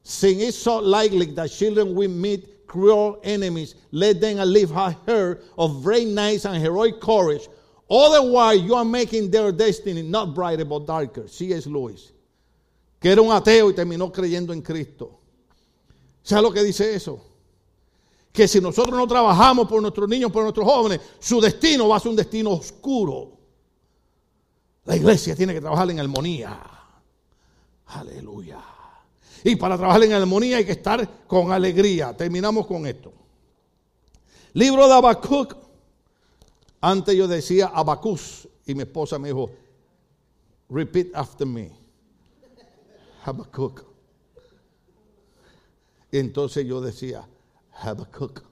Since 0.03 0.43
it's 0.43 0.57
so 0.57 0.79
likely 0.79 1.27
that 1.35 1.51
children 1.51 1.95
will 1.95 2.09
meet 2.09 2.67
cruel 2.67 3.19
enemies, 3.25 3.75
let 3.91 4.21
them 4.21 4.39
live 4.39 4.71
a 4.71 4.91
heart 4.91 5.43
of 5.57 5.83
brave 5.83 6.07
nice 6.07 6.45
and 6.45 6.57
heroic 6.63 7.01
courage. 7.01 7.49
Otherwise, 7.91 8.61
you 8.61 8.75
are 8.75 8.85
making 8.85 9.31
their 9.31 9.51
destiny 9.51 10.03
not 10.03 10.35
brighter 10.35 10.65
but 10.65 10.87
darker. 10.87 11.27
C.S. 11.27 11.67
Lewis, 11.67 12.13
que 13.01 13.11
era 13.11 13.23
un 13.23 13.33
ateo 13.33 13.71
y 13.71 13.75
terminó 13.75 14.13
creyendo 14.13 14.53
en 14.53 14.63
Cristo. 14.63 15.19
¿Sabes 16.23 16.43
lo 16.43 16.53
que 16.53 16.63
dice 16.63 16.95
eso? 16.95 17.21
Que 18.31 18.47
si 18.47 18.61
nosotros 18.61 18.97
no 18.97 19.07
trabajamos 19.07 19.67
por 19.67 19.81
nuestros 19.81 20.09
niños, 20.09 20.31
por 20.31 20.43
nuestros 20.43 20.67
jóvenes, 20.67 21.01
su 21.19 21.41
destino 21.41 21.89
va 21.89 21.97
a 21.97 22.01
ser 22.01 22.11
un 22.11 22.17
destino 22.17 22.51
oscuro. 22.51 23.33
La 24.85 24.97
iglesia 24.97 25.35
tiene 25.35 25.55
que 25.55 25.61
trabajar 25.61 25.91
en 25.91 26.01
armonía. 26.01 26.78
Aleluya. 27.89 28.63
Y 29.45 29.57
para 29.57 29.77
trabajar 29.77 30.03
en 30.03 30.13
armonía 30.13 30.59
hay 30.59 30.65
que 30.65 30.73
estar 30.73 31.27
con 31.27 31.53
alegría. 31.53 32.17
Terminamos 32.17 32.67
con 32.67 32.87
esto. 32.87 33.13
Libro 34.53 34.87
de 34.87 34.95
Habacuc. 34.95 35.57
Antes 36.81 37.17
yo 37.17 37.27
decía 37.27 37.69
Abacus 37.69 38.49
y 38.67 38.75
mi 38.75 38.83
esposa 38.83 39.19
me 39.19 39.29
dijo, 39.29 39.51
repeat 40.69 41.09
after 41.15 41.47
me. 41.47 41.73
Habacuc. 43.25 43.85
Y 46.11 46.19
entonces 46.19 46.67
yo 46.67 46.81
decía, 46.81 47.27
Habacuc. 47.73 48.43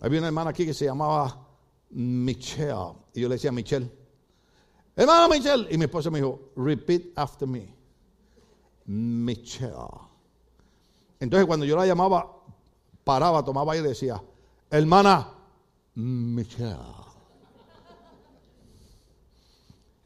Había 0.00 0.18
una 0.18 0.28
hermana 0.28 0.50
aquí 0.50 0.64
que 0.64 0.74
se 0.74 0.86
llamaba 0.86 1.46
Michelle. 1.90 2.94
Y 3.12 3.20
yo 3.20 3.28
le 3.28 3.34
decía, 3.34 3.52
Michelle. 3.52 3.99
Hermano 4.96 5.28
Michelle. 5.28 5.66
Y 5.70 5.78
mi 5.78 5.84
esposa 5.84 6.10
me 6.10 6.18
dijo, 6.18 6.52
repeat 6.56 7.02
after 7.16 7.48
me. 7.48 7.74
Michelle. 8.86 10.08
Entonces 11.18 11.46
cuando 11.46 11.66
yo 11.66 11.76
la 11.76 11.86
llamaba, 11.86 12.30
paraba, 13.04 13.44
tomaba 13.44 13.76
y 13.76 13.82
decía, 13.82 14.22
hermana 14.70 15.28
Michelle. 15.94 16.76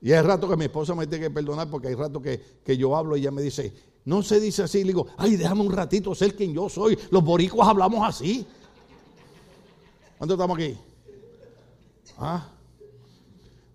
Y 0.00 0.12
hay 0.12 0.20
rato 0.20 0.48
que 0.48 0.56
mi 0.56 0.66
esposa 0.66 0.94
me 0.94 1.06
tiene 1.06 1.24
que 1.24 1.30
perdonar 1.30 1.70
porque 1.70 1.88
hay 1.88 1.94
rato 1.94 2.20
que, 2.20 2.60
que 2.62 2.76
yo 2.76 2.94
hablo 2.94 3.16
y 3.16 3.20
ella 3.20 3.30
me 3.30 3.40
dice, 3.40 3.72
no 4.04 4.22
se 4.22 4.38
dice 4.38 4.62
así. 4.62 4.80
Le 4.80 4.88
digo, 4.88 5.06
ay, 5.16 5.36
déjame 5.36 5.62
un 5.62 5.72
ratito 5.72 6.14
ser 6.14 6.36
quien 6.36 6.52
yo 6.52 6.68
soy. 6.68 6.98
Los 7.10 7.24
boricuas 7.24 7.68
hablamos 7.68 8.06
así. 8.06 8.46
¿Cuánto 10.18 10.34
estamos 10.34 10.58
aquí? 10.58 10.76
¿Ah? 12.18 12.53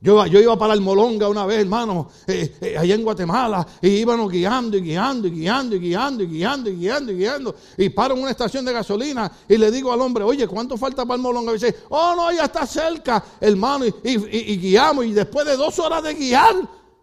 Yo, 0.02 0.26
iba 0.26 0.58
para 0.58 0.74
el 0.74 0.80
Molonga 0.80 1.28
una 1.28 1.46
vez, 1.46 1.60
hermano, 1.60 2.10
eh, 2.26 2.56
eh, 2.62 2.78
allá 2.78 2.96
en 2.96 3.04
Guatemala, 3.04 3.68
y 3.82 3.90
íbamos 3.90 4.32
guiando 4.32 4.78
y 4.78 4.82
guiando 4.82 5.28
y 5.28 5.32
guiando 5.32 5.76
y 5.76 5.80
guiando 5.80 6.24
y 6.24 6.28
guiando 6.28 6.70
y 6.70 6.76
guiando 6.76 7.12
y 7.12 7.16
guiando. 7.16 7.56
Y 7.78 7.90
paro 7.90 8.16
en 8.16 8.22
una 8.22 8.32
estación 8.32 8.64
de 8.64 8.72
gasolina 8.72 9.30
y 9.48 9.58
le 9.58 9.70
digo 9.70 9.92
al 9.92 10.00
hombre, 10.00 10.24
oye, 10.24 10.48
¿cuánto 10.48 10.78
falta 10.78 11.06
para 11.06 11.16
el 11.16 11.22
Molonga? 11.22 11.52
Y 11.52 11.56
dice, 11.56 11.76
oh, 11.90 12.14
no, 12.16 12.32
ya 12.32 12.46
está 12.46 12.66
cerca, 12.66 13.22
hermano, 13.42 13.86
y, 13.86 14.58
guiamos. 14.58 15.06
Y 15.06 15.12
después 15.12 15.46
de 15.46 15.58
dos 15.58 15.78
horas 15.80 16.02
de 16.02 16.14
guiar, 16.14 16.56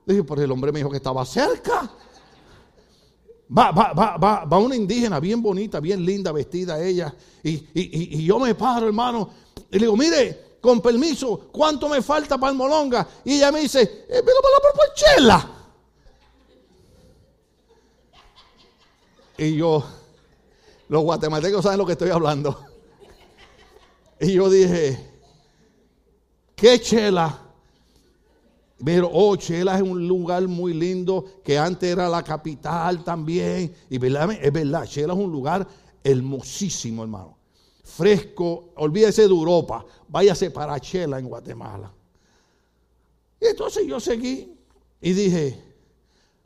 le 0.07 0.14
dije, 0.14 0.24
pero 0.24 0.42
el 0.42 0.51
hombre 0.51 0.72
me 0.72 0.78
dijo 0.78 0.90
que 0.90 0.97
estaba 0.97 1.22
cerca. 1.26 1.90
Va, 3.57 3.72
va, 3.72 3.92
va, 3.92 4.16
va, 4.16 4.44
va 4.47 4.59
una 4.59 4.74
indígena 4.74 5.20
bien 5.20 5.42
bonita, 5.42 5.80
bien 5.80 6.03
linda, 6.03 6.32
vestida 6.32 6.82
ella. 6.82 7.14
Y, 7.42 7.62
y 7.74 8.24
yo 8.24 8.38
me 8.38 8.55
paro, 8.55 8.86
hermano, 8.86 9.28
y 9.70 9.74
le 9.74 9.80
digo, 9.80 9.97
mire, 9.99 10.45
con 10.66 10.80
permiso, 10.80 11.48
¿cuánto 11.52 11.88
me 11.88 12.02
falta 12.02 12.36
para 12.38 12.50
el 12.50 12.58
molonga? 12.58 13.06
Y 13.24 13.34
ella 13.34 13.52
me 13.52 13.60
dice, 13.60 13.82
eh, 14.08 14.20
para 14.20 14.86
la 14.88 14.94
chela. 14.94 15.50
Y 19.38 19.56
yo, 19.56 19.84
los 20.88 21.02
guatemaltecos 21.04 21.62
saben 21.62 21.78
lo 21.78 21.86
que 21.86 21.92
estoy 21.92 22.10
hablando. 22.10 22.58
Y 24.18 24.32
yo 24.32 24.50
dije, 24.50 24.98
¿qué 26.56 26.80
chela? 26.80 27.42
Pero, 28.84 29.08
oh, 29.12 29.36
Chela 29.36 29.76
es 29.76 29.82
un 29.82 30.06
lugar 30.06 30.46
muy 30.48 30.74
lindo 30.74 31.24
que 31.44 31.58
antes 31.58 31.90
era 31.90 32.08
la 32.08 32.24
capital 32.24 33.04
también. 33.04 33.72
Y 33.88 33.98
verdad, 33.98 34.32
es 34.32 34.52
verdad, 34.52 34.84
Chela 34.84 35.14
es 35.14 35.18
un 35.18 35.30
lugar 35.30 35.66
hermosísimo, 36.02 37.04
hermano 37.04 37.36
fresco, 37.87 38.72
olvídese 38.76 39.22
de 39.22 39.28
Europa, 39.28 39.87
váyase 40.09 40.51
para 40.51 40.78
Chela 40.80 41.18
en 41.18 41.28
Guatemala. 41.28 41.93
Y 43.41 43.47
entonces 43.47 43.87
yo 43.87 44.01
seguí 44.01 44.59
y 45.01 45.12
dije, 45.12 45.62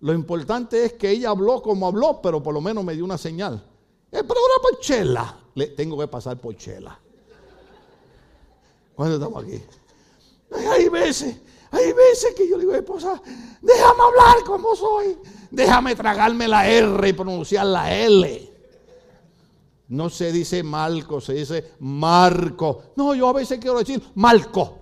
lo 0.00 0.12
importante 0.12 0.84
es 0.84 0.92
que 0.92 1.10
ella 1.10 1.30
habló 1.30 1.62
como 1.62 1.86
habló, 1.86 2.20
pero 2.22 2.42
por 2.42 2.52
lo 2.52 2.60
menos 2.60 2.84
me 2.84 2.94
dio 2.94 3.04
una 3.04 3.16
señal. 3.16 3.64
El 4.10 4.24
programa 4.24 4.54
por 4.62 4.80
Chela, 4.80 5.38
le 5.54 5.68
tengo 5.68 5.98
que 5.98 6.08
pasar 6.08 6.38
por 6.38 6.54
Chela. 6.56 6.98
¿Cuándo 8.94 9.16
estamos 9.16 9.42
aquí? 9.42 9.62
Hay 10.68 10.88
veces, 10.90 11.36
hay 11.70 11.92
veces 11.92 12.34
que 12.34 12.48
yo 12.48 12.58
digo, 12.58 12.74
esposa, 12.74 13.20
déjame 13.62 14.02
hablar 14.02 14.44
como 14.44 14.76
soy. 14.76 15.16
Déjame 15.50 15.96
tragarme 15.96 16.46
la 16.46 16.68
R 16.68 17.08
y 17.08 17.12
pronunciar 17.14 17.66
la 17.66 17.94
L. 17.94 18.49
No 19.90 20.08
se 20.08 20.30
dice 20.30 20.62
Malco, 20.62 21.20
se 21.20 21.34
dice 21.34 21.72
Marco. 21.80 22.92
No, 22.94 23.12
yo 23.12 23.28
a 23.28 23.32
veces 23.32 23.58
quiero 23.58 23.80
decir 23.80 24.00
Malco. 24.14 24.78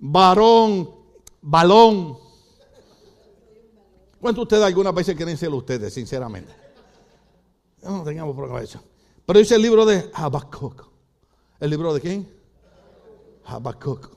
Varón, 0.00 0.90
balón. 1.40 2.18
¿Cuántos 4.20 4.42
ustedes 4.42 4.64
alguna 4.64 4.90
vez 4.90 5.06
quieren 5.14 5.36
ser 5.36 5.50
ustedes, 5.50 5.94
sinceramente? 5.94 6.52
No 7.82 8.02
tengamos 8.02 8.34
problema 8.34 8.60
eso. 8.60 8.82
Pero 9.24 9.38
dice 9.38 9.54
el 9.54 9.62
libro 9.62 9.86
de 9.86 10.10
Habacuc. 10.12 10.88
¿El 11.60 11.70
libro 11.70 11.94
de 11.94 12.00
quién? 12.00 12.28
Habacuc. 13.44 14.10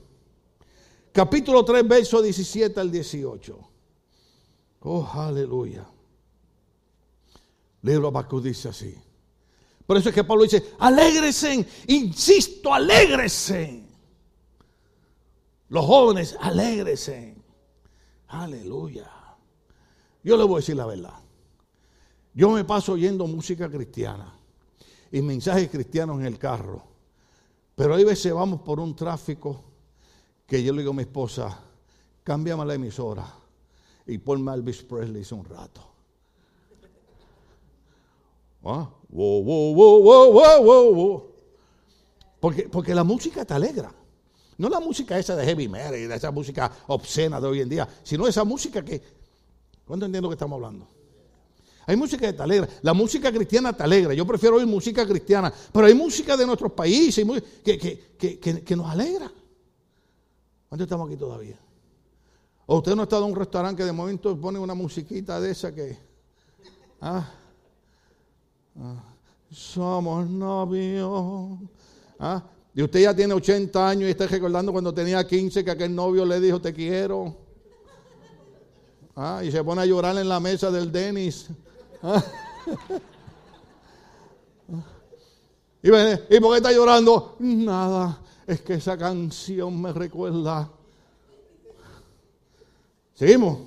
Capítulo 1.12 1.64
3, 1.64 1.86
verso 1.86 2.20
17 2.20 2.80
al 2.80 2.90
18. 2.90 3.58
Oh, 4.80 5.08
aleluya. 5.14 5.91
Libro 7.82 8.08
Habacuc 8.08 8.42
dice 8.42 8.68
así. 8.68 8.94
Por 9.86 9.96
eso 9.96 10.08
es 10.08 10.14
que 10.14 10.24
Pablo 10.24 10.44
dice, 10.44 10.74
alégresen, 10.78 11.66
insisto, 11.88 12.72
alégresen. 12.72 13.88
Los 15.68 15.84
jóvenes, 15.84 16.36
alégresen. 16.40 17.42
Aleluya. 18.28 19.10
Yo 20.22 20.36
le 20.36 20.44
voy 20.44 20.54
a 20.54 20.56
decir 20.58 20.76
la 20.76 20.86
verdad. 20.86 21.18
Yo 22.34 22.50
me 22.50 22.64
paso 22.64 22.92
oyendo 22.92 23.26
música 23.26 23.68
cristiana 23.68 24.32
y 25.10 25.20
mensajes 25.20 25.68
cristianos 25.68 26.20
en 26.20 26.26
el 26.26 26.38
carro. 26.38 26.82
Pero 27.74 27.94
hay 27.94 28.04
veces 28.04 28.32
vamos 28.32 28.60
por 28.62 28.80
un 28.80 28.94
tráfico 28.94 29.64
que 30.46 30.62
yo 30.62 30.72
le 30.72 30.80
digo 30.80 30.92
a 30.92 30.96
mi 30.96 31.02
esposa, 31.02 31.58
cámbiame 32.22 32.64
la 32.64 32.74
emisora 32.74 33.26
y 34.06 34.18
ponme 34.18 34.52
Elvis 34.54 34.82
Presley 34.82 35.24
un 35.32 35.44
rato. 35.44 35.91
¿Ah? 38.64 38.88
Wow, 39.08 39.42
wow, 39.42 39.74
wow, 39.74 40.02
wow, 40.02 40.62
wow, 40.62 40.94
wow. 40.94 41.32
Porque, 42.40 42.68
porque 42.68 42.94
la 42.94 43.04
música 43.04 43.44
te 43.44 43.54
alegra. 43.54 43.92
No 44.58 44.68
la 44.68 44.80
música 44.80 45.18
esa 45.18 45.34
de 45.34 45.44
heavy 45.44 45.68
metal, 45.68 45.94
esa 45.94 46.30
música 46.30 46.70
obscena 46.86 47.40
de 47.40 47.46
hoy 47.46 47.60
en 47.60 47.68
día, 47.68 47.88
sino 48.02 48.26
esa 48.26 48.44
música 48.44 48.84
que... 48.84 49.02
¿Cuánto 49.84 50.06
entiendo 50.06 50.28
que 50.28 50.34
estamos 50.34 50.56
hablando? 50.56 50.86
Hay 51.86 51.96
música 51.96 52.26
que 52.26 52.32
te 52.32 52.42
alegra. 52.42 52.68
La 52.82 52.94
música 52.94 53.32
cristiana 53.32 53.72
te 53.72 53.82
alegra. 53.82 54.14
Yo 54.14 54.24
prefiero 54.26 54.56
oír 54.56 54.66
música 54.66 55.06
cristiana. 55.06 55.52
Pero 55.72 55.86
hay 55.86 55.94
música 55.94 56.36
de 56.36 56.46
nuestros 56.46 56.72
países 56.72 57.26
que, 57.64 57.78
que, 57.78 58.38
que, 58.38 58.62
que 58.62 58.76
nos 58.76 58.88
alegra. 58.88 59.30
¿Cuánto 60.68 60.84
estamos 60.84 61.08
aquí 61.08 61.16
todavía? 61.16 61.58
¿O 62.66 62.78
usted 62.78 62.94
no 62.94 63.02
ha 63.02 63.04
estado 63.04 63.24
en 63.24 63.32
un 63.32 63.36
restaurante 63.36 63.82
que 63.82 63.84
de 63.84 63.92
momento 63.92 64.40
pone 64.40 64.58
una 64.58 64.74
musiquita 64.74 65.40
de 65.40 65.50
esa 65.50 65.74
que... 65.74 65.98
Ah, 67.00 67.28
ah, 68.80 69.02
somos 69.50 70.28
novios. 70.28 71.58
Ah, 72.18 72.42
y 72.74 72.82
usted 72.82 73.00
ya 73.00 73.14
tiene 73.14 73.34
80 73.34 73.88
años 73.88 74.08
y 74.08 74.10
está 74.10 74.26
recordando 74.26 74.72
cuando 74.72 74.94
tenía 74.94 75.26
15 75.26 75.64
que 75.64 75.70
aquel 75.70 75.94
novio 75.94 76.24
le 76.24 76.40
dijo 76.40 76.60
te 76.60 76.72
quiero. 76.72 77.36
Ah, 79.14 79.42
y 79.44 79.50
se 79.50 79.62
pone 79.62 79.82
a 79.82 79.86
llorar 79.86 80.16
en 80.16 80.28
la 80.28 80.40
mesa 80.40 80.70
del 80.70 80.90
Denis. 80.90 81.48
y, 85.82 85.88
¿Y 85.88 86.40
por 86.40 86.52
qué 86.52 86.56
está 86.56 86.72
llorando? 86.72 87.36
Nada, 87.40 88.22
es 88.46 88.62
que 88.62 88.74
esa 88.74 88.96
canción 88.96 89.80
me 89.82 89.92
recuerda. 89.92 90.70
¿Seguimos? 93.12 93.58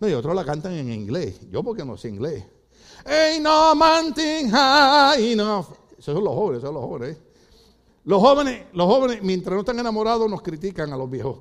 No, 0.00 0.08
y 0.08 0.12
otros 0.12 0.34
la 0.34 0.44
cantan 0.44 0.72
en 0.72 0.92
inglés. 0.92 1.40
Yo 1.50 1.62
porque 1.62 1.84
no 1.84 1.96
sé 1.96 2.08
inglés. 2.08 2.44
Ain't 3.08 3.42
no 3.42 3.74
mountain 3.74 4.50
high 4.50 5.32
enough. 5.32 5.68
Esos 5.92 6.14
son 6.14 6.24
los 6.24 6.34
jóvenes, 6.34 6.58
esos 6.58 6.68
son 6.68 6.74
los 6.74 6.84
jóvenes. 6.84 7.16
Los 8.04 8.20
jóvenes, 8.20 8.66
los 8.72 8.86
jóvenes, 8.86 9.22
mientras 9.22 9.54
no 9.54 9.60
están 9.60 9.78
enamorados, 9.78 10.30
nos 10.30 10.42
critican 10.42 10.92
a 10.92 10.96
los 10.96 11.10
viejos. 11.10 11.40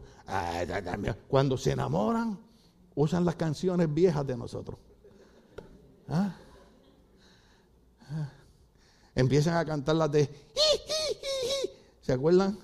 Cuando 1.28 1.58
se 1.58 1.72
enamoran, 1.72 2.40
usan 2.96 3.24
las 3.24 3.36
canciones 3.36 3.94
viejas 3.94 4.26
de 4.26 4.36
nosotros. 4.36 4.78
¿Ah? 6.10 6.36
¿Ah? 8.10 8.30
Empiezan 9.16 9.56
a 9.58 9.66
cantar 9.66 9.96
las 9.96 10.12
de... 10.12 10.30
¿Se 12.02 12.14
acuerdan? 12.14 12.58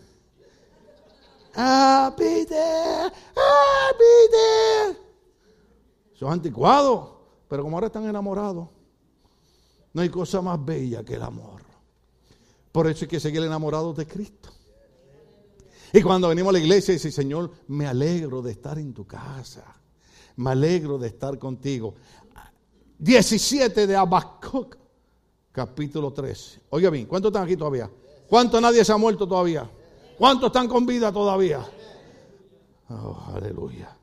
Happy 1.55 2.45
day, 2.45 3.11
happy 3.35 4.13
day. 4.31 4.97
Son 6.13 6.31
anticuados, 6.31 7.09
pero 7.47 7.63
como 7.63 7.75
ahora 7.75 7.87
están 7.87 8.07
enamorados, 8.07 8.69
no 9.93 10.01
hay 10.01 10.09
cosa 10.09 10.41
más 10.41 10.63
bella 10.63 11.03
que 11.03 11.15
el 11.15 11.23
amor. 11.23 11.61
Por 12.71 12.87
eso 12.87 13.05
hay 13.05 13.09
que 13.09 13.19
seguir 13.19 13.43
enamorados 13.43 13.95
de 13.95 14.07
Cristo. 14.07 14.49
Y 15.93 16.01
cuando 16.01 16.27
venimos 16.27 16.49
a 16.49 16.53
la 16.53 16.59
iglesia, 16.59 16.93
dice, 16.93 17.11
Señor, 17.11 17.51
me 17.67 17.85
alegro 17.85 18.41
de 18.41 18.51
estar 18.51 18.79
en 18.79 18.93
tu 18.93 19.05
casa. 19.05 19.63
Me 20.37 20.49
alegro 20.49 20.97
de 20.97 21.07
estar 21.09 21.37
contigo. 21.37 21.93
17 22.97 23.85
de 23.85 23.95
Habacuc, 23.95 24.75
capítulo 25.51 26.11
3. 26.11 26.61
Oiga 26.71 26.89
bien, 26.89 27.05
¿cuántos 27.05 27.29
están 27.29 27.43
aquí 27.43 27.55
todavía? 27.55 27.91
¿Cuántos 28.27 28.59
nadie 28.59 28.83
se 28.83 28.91
ha 28.91 28.97
muerto 28.97 29.27
todavía? 29.27 29.69
¿Cuántos 30.17 30.47
están 30.47 30.67
con 30.67 30.85
vida 30.87 31.11
todavía? 31.11 31.63
Oh, 32.89 33.31
aleluya. 33.35 33.95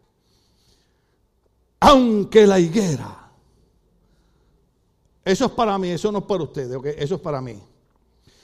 Aunque 1.80 2.46
la 2.46 2.60
higuera, 2.60 3.19
eso 5.24 5.44
es 5.46 5.50
para 5.52 5.78
mí, 5.78 5.88
eso 5.88 6.10
no 6.10 6.18
es 6.18 6.24
para 6.24 6.42
ustedes, 6.42 6.78
eso 6.96 7.14
es 7.14 7.20
para 7.20 7.40
mí. 7.40 7.60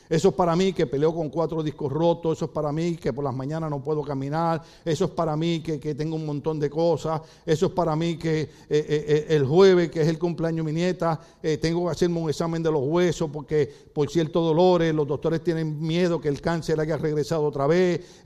Eso 0.09 0.29
es 0.29 0.35
para 0.35 0.55
mí 0.55 0.73
que 0.73 0.87
peleo 0.87 1.13
con 1.13 1.31
cuatro 1.31 1.63
discos 1.63 1.93
rotos, 1.93 2.39
eso 2.39 2.45
es 2.45 2.51
para 2.53 2.71
mí 2.71 2.97
que 2.97 3.13
por 3.13 3.25
las 3.25 3.35
mañanas 3.35 3.69
no 3.71 3.83
puedo 3.83 4.03
caminar, 4.03 4.63
eso 4.85 5.07
es 5.07 5.11
para 5.11 5.37
mí 5.37 5.61
que, 5.61 5.95
tengo 5.95 6.15
un 6.15 6.25
montón 6.25 6.61
de 6.61 6.71
cosas, 6.71 7.21
eso 7.45 7.67
es 7.67 7.73
para 7.73 7.97
mí 7.97 8.17
que 8.17 8.43
eh, 8.43 8.49
eh, 8.69 8.87
eh, 8.89 9.27
el 9.31 9.45
jueves, 9.45 9.91
que 9.91 10.03
es 10.03 10.09
el 10.09 10.19
cumpleaños 10.19 10.65
de 10.65 10.73
mi 10.73 10.79
nieta, 10.79 11.21
tengo 11.61 11.87
que 11.87 11.91
hacerme 11.91 12.21
un 12.21 12.31
examen 12.31 12.63
de 12.63 12.71
los 12.71 12.83
huesos 12.85 13.31
porque 13.33 13.73
por 13.93 14.09
ciertos 14.09 14.45
dolores 14.45 14.95
los 14.95 15.07
doctores 15.07 15.43
tienen 15.43 15.81
miedo 15.81 16.21
que 16.21 16.29
el 16.29 16.41
cáncer 16.41 16.79
haya 16.79 16.97
regresado 16.97 17.45
otra 17.45 17.67
vez. 17.67 18.23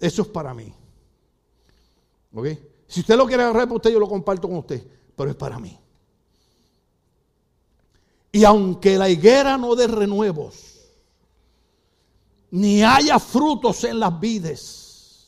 eso 0.00 0.22
es 0.22 0.28
para 0.28 0.54
mí. 0.54 0.72
¿Ok? 2.32 2.46
Si 2.86 3.00
usted 3.00 3.16
lo 3.16 3.26
quiere 3.26 3.42
agarrar 3.42 3.64
para 3.64 3.76
usted, 3.76 3.90
yo 3.90 3.98
lo 3.98 4.08
comparto 4.08 4.48
con 4.48 4.58
usted, 4.58 4.82
pero 5.16 5.30
es 5.30 5.36
para 5.36 5.58
mí. 5.58 5.76
Y 8.32 8.44
aunque 8.44 8.96
la 8.96 9.08
higuera 9.08 9.58
no 9.58 9.74
dé 9.74 9.86
renuevos, 9.86 10.70
ni 12.52 12.82
haya 12.82 13.18
frutos 13.18 13.84
en 13.84 14.00
las 14.00 14.18
vides, 14.18 15.26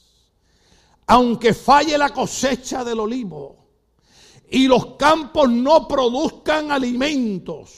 aunque 1.07 1.55
falle 1.55 1.99
la 1.99 2.11
cosecha 2.11 2.85
del 2.85 3.01
olivo 3.01 3.57
y 4.51 4.67
los 4.67 4.97
campos 4.97 5.51
no 5.51 5.89
produzcan 5.89 6.71
alimentos, 6.71 7.71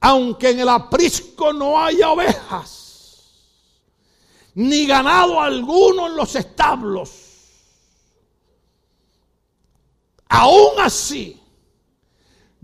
aunque 0.00 0.50
en 0.50 0.60
el 0.60 0.68
aprisco 0.68 1.52
no 1.52 1.80
haya 1.80 2.10
ovejas, 2.10 3.32
ni 4.54 4.86
ganado 4.86 5.40
alguno 5.40 6.06
en 6.06 6.16
los 6.16 6.34
establos, 6.36 7.10
aún 10.28 10.78
así, 10.78 11.40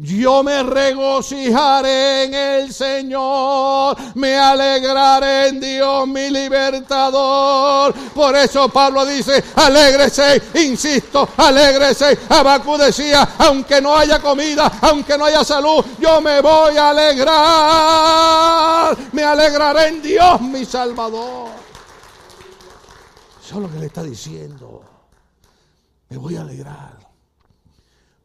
yo 0.02 0.42
me 0.42 0.64
regocijaré 0.64 2.24
en 2.24 2.34
el 2.34 2.74
Señor, 2.74 3.96
me 4.16 4.36
alegraré 4.36 5.48
en 5.48 5.60
Dios 5.60 6.08
mi 6.08 6.28
libertador. 6.28 7.94
Por 8.12 8.34
eso 8.34 8.68
Pablo 8.68 9.06
dice, 9.06 9.44
alégrese, 9.54 10.42
insisto, 10.56 11.28
alégrese. 11.36 12.18
Abacú 12.28 12.76
decía, 12.76 13.36
aunque 13.38 13.80
no 13.80 13.96
haya 13.96 14.18
comida, 14.18 14.72
aunque 14.80 15.16
no 15.16 15.26
haya 15.26 15.44
salud, 15.44 15.84
yo 16.00 16.20
me 16.20 16.40
voy 16.40 16.76
a 16.76 16.90
alegrar. 16.90 18.96
Me 19.12 19.22
alegraré 19.22 19.86
en 19.86 20.02
Dios 20.02 20.40
mi 20.40 20.64
Salvador. 20.64 21.50
Eso 23.44 23.54
es 23.54 23.60
lo 23.60 23.70
que 23.70 23.78
le 23.78 23.86
está 23.86 24.02
diciendo. 24.02 24.82
Me 26.08 26.16
voy 26.16 26.34
a 26.34 26.40
alegrar. 26.40 27.01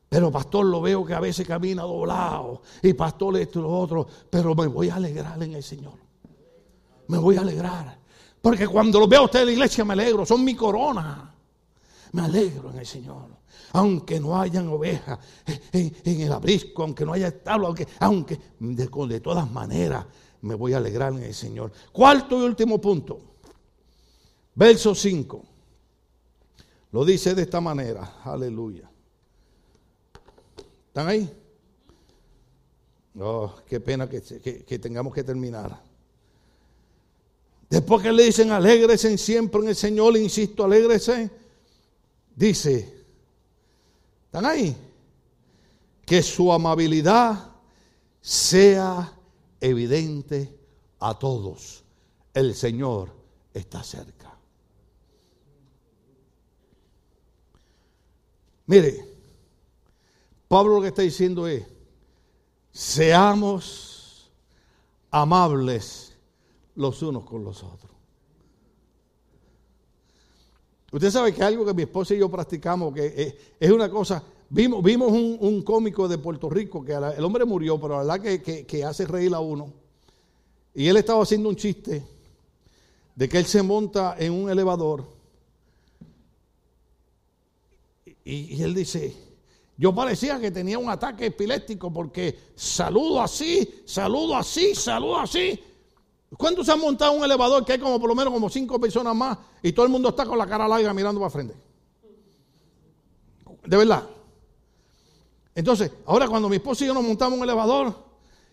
Pero 0.09 0.31
pastor 0.31 0.65
lo 0.65 0.81
veo 0.81 1.05
que 1.05 1.13
a 1.13 1.19
veces 1.19 1.45
camina 1.45 1.83
doblado. 1.83 2.61
Y 2.81 2.93
pastor 2.93 3.37
esto 3.37 3.59
y 3.59 3.61
lo 3.63 3.69
otro. 3.69 4.07
Pero 4.29 4.55
me 4.55 4.67
voy 4.67 4.89
a 4.89 4.95
alegrar 4.95 5.41
en 5.43 5.53
el 5.53 5.63
Señor. 5.63 5.95
Me 7.07 7.17
voy 7.17 7.35
a 7.37 7.41
alegrar. 7.41 7.97
Porque 8.41 8.67
cuando 8.67 8.99
lo 8.99 9.07
veo 9.07 9.21
a 9.21 9.25
usted 9.25 9.41
en 9.41 9.45
la 9.47 9.51
iglesia 9.51 9.83
me 9.83 9.93
alegro. 9.93 10.25
Son 10.25 10.43
mi 10.43 10.55
corona. 10.55 11.33
Me 12.13 12.21
alegro 12.21 12.71
en 12.71 12.79
el 12.79 12.85
Señor. 12.85 13.37
Aunque 13.73 14.19
no 14.19 14.39
hayan 14.39 14.69
ovejas 14.69 15.19
en, 15.73 16.21
el 16.21 16.31
abrisco, 16.31 16.83
aunque 16.83 17.05
no 17.05 17.11
haya 17.11 17.27
establo, 17.27 17.67
aunque, 17.67 17.85
aunque 17.99 18.39
de, 18.59 18.87
de 18.87 19.19
todas 19.19 19.51
maneras 19.51 20.05
me 20.41 20.55
voy 20.55 20.73
a 20.73 20.77
alegrar 20.77 21.11
en 21.11 21.23
el 21.23 21.33
Señor. 21.33 21.73
Cuarto 21.91 22.39
y 22.39 22.45
último 22.45 22.79
punto. 22.79 23.19
Verso 24.55 24.95
5. 24.95 25.45
Lo 26.93 27.03
dice 27.03 27.35
de 27.35 27.41
esta 27.41 27.59
manera. 27.59 28.21
Aleluya. 28.23 28.89
¿Están 30.97 31.09
ahí? 31.09 31.31
Oh, 33.19 33.53
qué 33.67 33.79
pena 33.79 34.09
que, 34.09 34.79
tengamos 34.79 35.13
que 35.13 35.23
terminar. 35.23 35.79
Después 37.69 38.01
que 38.01 38.11
le 38.11 38.23
dicen 38.23 38.49
alégrese 38.49 39.15
siempre 39.19 39.61
en 39.61 39.67
el 39.67 39.75
Señor, 39.75 40.17
insisto, 40.17 40.63
alégrese, 40.63 41.29
dice, 42.35 43.05
¿están 44.25 44.47
ahí? 44.47 44.75
Que 46.03 46.23
su 46.23 46.51
amabilidad 46.51 47.51
sea 48.19 49.19
evidente 49.61 50.51
a 50.99 51.13
todos. 51.19 51.83
el 52.33 52.55
Señor 52.55 53.11
está 53.53 53.83
cerca. 53.83 54.35
Mire, 58.65 59.06
Pablo 60.47 60.75
lo 60.75 60.81
que 60.81 60.87
está 60.87 61.01
diciendo 61.01 61.47
es, 61.47 61.65
seamos 62.71 64.31
amables 65.11 66.15
los 66.75 67.01
unos 67.01 67.25
con 67.25 67.43
los 67.43 67.63
otros. 67.63 67.91
Usted 70.91 71.11
sabe 71.11 71.33
que 71.33 71.43
algo 71.43 71.65
que 71.65 71.73
mi 71.73 71.83
esposa 71.83 72.13
y 72.15 72.19
yo 72.19 72.29
practicamos, 72.29 72.93
que 72.93 73.37
es 73.59 73.71
una 73.71 73.89
cosa, 73.89 74.23
vimos, 74.49 74.81
vimos 74.83 75.11
un, 75.11 75.61
cómico 75.63 76.07
de 76.07 76.17
Puerto 76.17 76.49
Rico, 76.49 76.83
que 76.83 76.93
el 76.93 77.23
hombre 77.23 77.43
murió, 77.45 77.79
pero 77.79 78.01
la 78.03 78.17
verdad 78.17 78.41
que, 78.41 78.83
hace 78.85 79.05
reír 79.05 79.33
a 79.33 79.39
uno. 79.39 79.73
Y 80.73 80.87
él 80.87 80.97
estaba 80.97 81.21
haciendo 81.23 81.49
un 81.49 81.55
chiste 81.55 82.03
de 83.15 83.27
que 83.27 83.37
él 83.37 83.45
se 83.45 83.63
monta 83.63 84.15
en 84.17 84.31
un 84.31 84.49
elevador 84.49 85.03
y, 88.23 88.61
él 88.61 88.73
dice, 88.73 89.15
yo 89.77 89.93
parecía 89.93 90.39
que 90.39 90.49
tenía 90.49 90.79
un 90.79 90.89
ataque 90.89 91.27
epiléptico 91.27 91.93
porque 91.93 92.51
saludo 92.55 93.21
así, 93.21 93.83
saludo 93.85 94.35
así, 94.35 94.73
saludo 94.73 95.19
así. 95.19 95.59
¿Cuántos 96.35 96.65
se 96.65 96.71
han 96.71 96.79
montado 96.79 97.13
un 97.13 97.23
elevador 97.23 97.63
que 97.63 97.73
hay 97.73 97.79
como 97.79 97.99
por 97.99 98.09
lo 98.09 98.15
menos 98.15 98.33
como 98.33 98.49
cinco 98.49 98.79
personas 98.79 99.15
más 99.15 99.37
y 99.61 99.71
todo 99.71 99.85
el 99.85 99.91
mundo 99.91 100.09
está 100.09 100.25
con 100.25 100.37
la 100.37 100.47
cara 100.47 100.67
larga 100.67 100.93
mirando 100.93 101.19
para 101.19 101.29
frente? 101.29 101.53
De 103.65 103.77
verdad. 103.77 104.03
Entonces, 105.53 105.91
ahora 106.05 106.27
cuando 106.27 106.49
mi 106.49 106.55
esposo 106.55 106.83
y 106.83 106.87
yo 106.87 106.93
nos 106.93 107.03
montamos 107.03 107.37
un 107.37 107.43
elevador 107.43 107.93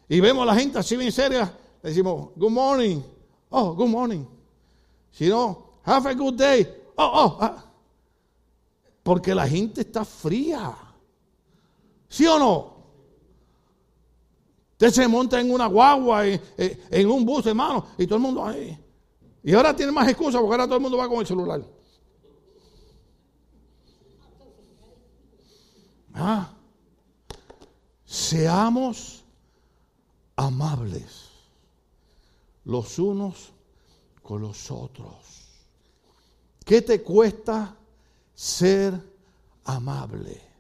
y 0.08 0.20
vemos 0.20 0.42
a 0.42 0.46
la 0.46 0.54
gente 0.54 0.78
así 0.78 0.96
bien 0.96 1.10
seria, 1.10 1.52
le 1.82 1.88
decimos, 1.88 2.30
good 2.36 2.50
morning. 2.50 3.00
Oh, 3.48 3.72
good 3.74 3.88
morning. 3.88 4.24
Si 5.10 5.28
no, 5.28 5.80
have 5.84 6.08
a 6.10 6.14
good 6.14 6.34
day. 6.34 6.66
Oh, 6.96 7.10
oh. 7.14 7.38
Ah. 7.40 7.64
Porque 9.02 9.34
la 9.34 9.48
gente 9.48 9.82
está 9.82 10.04
fría. 10.04 10.74
¿Sí 12.08 12.26
o 12.26 12.38
no? 12.38 12.74
Usted 14.72 14.90
se 14.90 15.08
monta 15.08 15.40
en 15.40 15.50
una 15.50 15.66
guagua, 15.66 16.26
en, 16.26 17.10
un 17.10 17.24
bus, 17.24 17.46
hermano, 17.46 17.86
y 17.96 18.06
todo 18.06 18.16
el 18.16 18.22
mundo 18.22 18.44
ahí. 18.44 18.78
Y 19.42 19.54
ahora 19.54 19.74
tiene 19.74 19.92
más 19.92 20.08
excusas 20.08 20.40
porque 20.40 20.52
ahora 20.52 20.64
todo 20.66 20.76
el 20.76 20.82
mundo 20.82 20.98
va 20.98 21.08
con 21.08 21.20
el 21.20 21.26
celular. 21.26 21.62
Ah, 26.12 26.52
seamos 28.04 29.24
amables 30.36 31.30
los 32.64 32.98
unos 32.98 33.52
con 34.22 34.42
los 34.42 34.70
otros. 34.70 35.14
¿Qué 36.64 36.82
te 36.82 37.02
cuesta 37.02 37.76
ser 38.34 39.00
amable? 39.64 40.53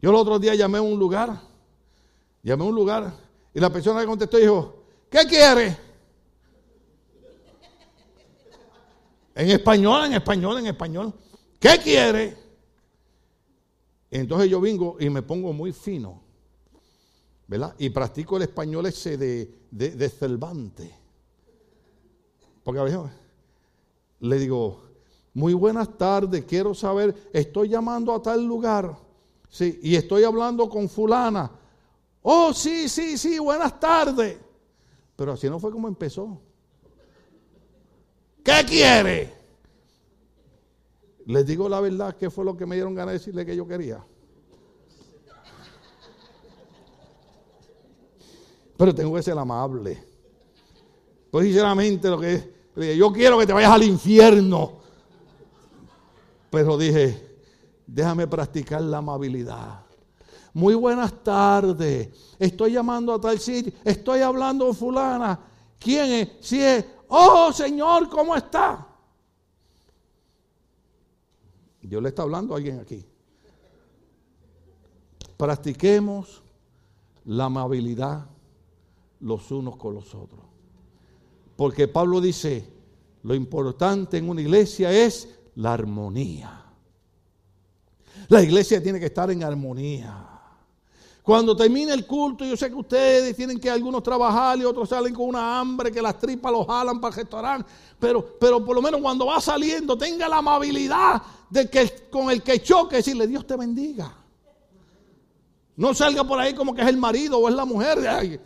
Yo 0.00 0.10
el 0.10 0.16
otro 0.16 0.38
día 0.38 0.54
llamé 0.54 0.78
a 0.78 0.82
un 0.82 0.98
lugar, 0.98 1.40
llamé 2.42 2.64
a 2.64 2.66
un 2.68 2.74
lugar 2.74 3.12
y 3.52 3.58
la 3.58 3.70
persona 3.70 4.00
que 4.00 4.06
contestó 4.06 4.36
dijo, 4.36 4.84
¿qué 5.10 5.26
quiere? 5.26 5.76
En 9.34 9.50
español, 9.50 10.06
en 10.06 10.14
español, 10.14 10.58
en 10.58 10.66
español. 10.66 11.12
¿Qué 11.58 11.78
quiere? 11.82 12.36
Entonces 14.10 14.48
yo 14.48 14.60
vengo 14.60 14.96
y 15.00 15.10
me 15.10 15.22
pongo 15.22 15.52
muy 15.52 15.72
fino, 15.72 16.22
¿verdad? 17.46 17.74
Y 17.78 17.90
practico 17.90 18.36
el 18.36 18.44
español 18.44 18.86
ese 18.86 19.16
de, 19.16 19.52
de, 19.70 20.08
Cervantes. 20.08 20.90
Porque 22.62 22.80
le 24.20 24.38
digo, 24.38 24.82
muy 25.34 25.54
buenas 25.54 25.96
tardes, 25.98 26.44
quiero 26.44 26.74
saber, 26.74 27.14
estoy 27.32 27.68
llamando 27.68 28.14
a 28.14 28.22
tal 28.22 28.44
lugar 28.44 29.07
Sí, 29.48 29.80
y 29.82 29.96
estoy 29.96 30.24
hablando 30.24 30.68
con 30.68 30.88
fulana. 30.88 31.50
Oh, 32.22 32.52
sí, 32.52 32.88
sí, 32.88 33.16
sí, 33.16 33.38
buenas 33.38 33.78
tardes. 33.80 34.38
Pero 35.16 35.32
así 35.32 35.48
no 35.48 35.58
fue 35.58 35.72
como 35.72 35.88
empezó. 35.88 36.40
¿Qué 38.44 38.64
quiere? 38.66 39.34
Les 41.26 41.46
digo 41.46 41.68
la 41.68 41.80
verdad, 41.80 42.16
¿qué 42.16 42.30
fue 42.30 42.44
lo 42.44 42.56
que 42.56 42.66
me 42.66 42.74
dieron 42.74 42.94
ganas 42.94 43.12
de 43.12 43.18
decirle 43.18 43.44
que 43.44 43.56
yo 43.56 43.66
quería? 43.66 44.04
Pero 48.76 48.94
tengo 48.94 49.14
que 49.14 49.22
ser 49.22 49.36
amable. 49.36 50.02
Pues 51.30 51.46
sinceramente 51.46 52.08
lo 52.08 52.18
que 52.20 52.96
yo 52.96 53.12
quiero 53.12 53.38
que 53.38 53.46
te 53.46 53.52
vayas 53.52 53.72
al 53.72 53.82
infierno. 53.82 54.78
Pero 56.48 56.78
dije, 56.78 57.27
Déjame 57.88 58.26
practicar 58.26 58.82
la 58.82 58.98
amabilidad. 58.98 59.80
Muy 60.52 60.74
buenas 60.74 61.10
tardes. 61.24 62.10
Estoy 62.38 62.72
llamando 62.72 63.14
a 63.14 63.20
tal 63.20 63.38
sitio. 63.38 63.72
Estoy 63.82 64.20
hablando 64.20 64.66
con 64.66 64.76
fulana. 64.76 65.40
¿Quién 65.78 66.12
es? 66.12 66.28
Si 66.46 66.62
es. 66.62 66.84
Oh, 67.08 67.50
Señor, 67.50 68.10
¿cómo 68.10 68.36
está? 68.36 68.86
Yo 71.80 71.98
le 72.02 72.10
está 72.10 72.22
hablando 72.22 72.52
a 72.52 72.58
alguien 72.58 72.78
aquí. 72.80 73.02
Practiquemos 75.38 76.42
la 77.24 77.46
amabilidad 77.46 78.26
los 79.20 79.50
unos 79.50 79.76
con 79.76 79.94
los 79.94 80.14
otros. 80.14 80.42
Porque 81.56 81.88
Pablo 81.88 82.20
dice, 82.20 82.68
lo 83.22 83.34
importante 83.34 84.18
en 84.18 84.28
una 84.28 84.42
iglesia 84.42 84.92
es 84.92 85.38
la 85.54 85.72
armonía. 85.72 86.67
La 88.28 88.42
iglesia 88.42 88.82
tiene 88.82 89.00
que 89.00 89.06
estar 89.06 89.30
en 89.30 89.42
armonía. 89.42 90.28
Cuando 91.22 91.54
termine 91.54 91.92
el 91.92 92.06
culto, 92.06 92.44
yo 92.44 92.56
sé 92.56 92.68
que 92.68 92.74
ustedes 92.74 93.36
tienen 93.36 93.60
que 93.60 93.70
algunos 93.70 94.02
trabajar 94.02 94.58
y 94.58 94.64
otros 94.64 94.88
salen 94.88 95.14
con 95.14 95.28
una 95.28 95.60
hambre 95.60 95.92
que 95.92 96.00
las 96.00 96.18
tripas 96.18 96.50
los 96.50 96.66
jalan 96.66 97.00
para 97.00 97.14
el 97.14 97.20
restaurante. 97.20 97.70
Pero, 97.98 98.38
pero 98.40 98.64
por 98.64 98.74
lo 98.74 98.80
menos 98.80 99.00
cuando 99.02 99.26
va 99.26 99.40
saliendo, 99.40 99.96
tenga 99.98 100.26
la 100.26 100.38
amabilidad 100.38 101.20
de 101.50 101.68
que 101.68 102.08
con 102.10 102.30
el 102.30 102.42
que 102.42 102.62
choque, 102.62 102.96
decirle 102.96 103.26
Dios 103.26 103.46
te 103.46 103.56
bendiga. 103.56 104.14
No 105.76 105.92
salga 105.92 106.24
por 106.24 106.38
ahí 106.38 106.54
como 106.54 106.74
que 106.74 106.80
es 106.80 106.88
el 106.88 106.96
marido 106.96 107.38
o 107.38 107.48
es 107.48 107.54
la 107.54 107.64
mujer 107.64 108.00
de 108.00 108.08
alguien. 108.08 108.40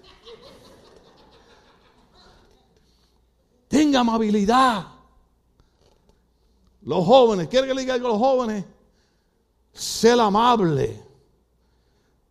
Tenga 3.69 4.01
amabilidad. 4.01 4.87
Los 6.83 7.07
jóvenes, 7.07 7.49
¿quiere 7.49 7.69
que 7.69 7.75
le 7.75 7.83
diga 7.83 7.95
algo 7.95 8.09
a 8.09 8.11
los 8.11 8.19
jóvenes? 8.19 8.65
Ser 9.73 10.21
amable 10.21 11.01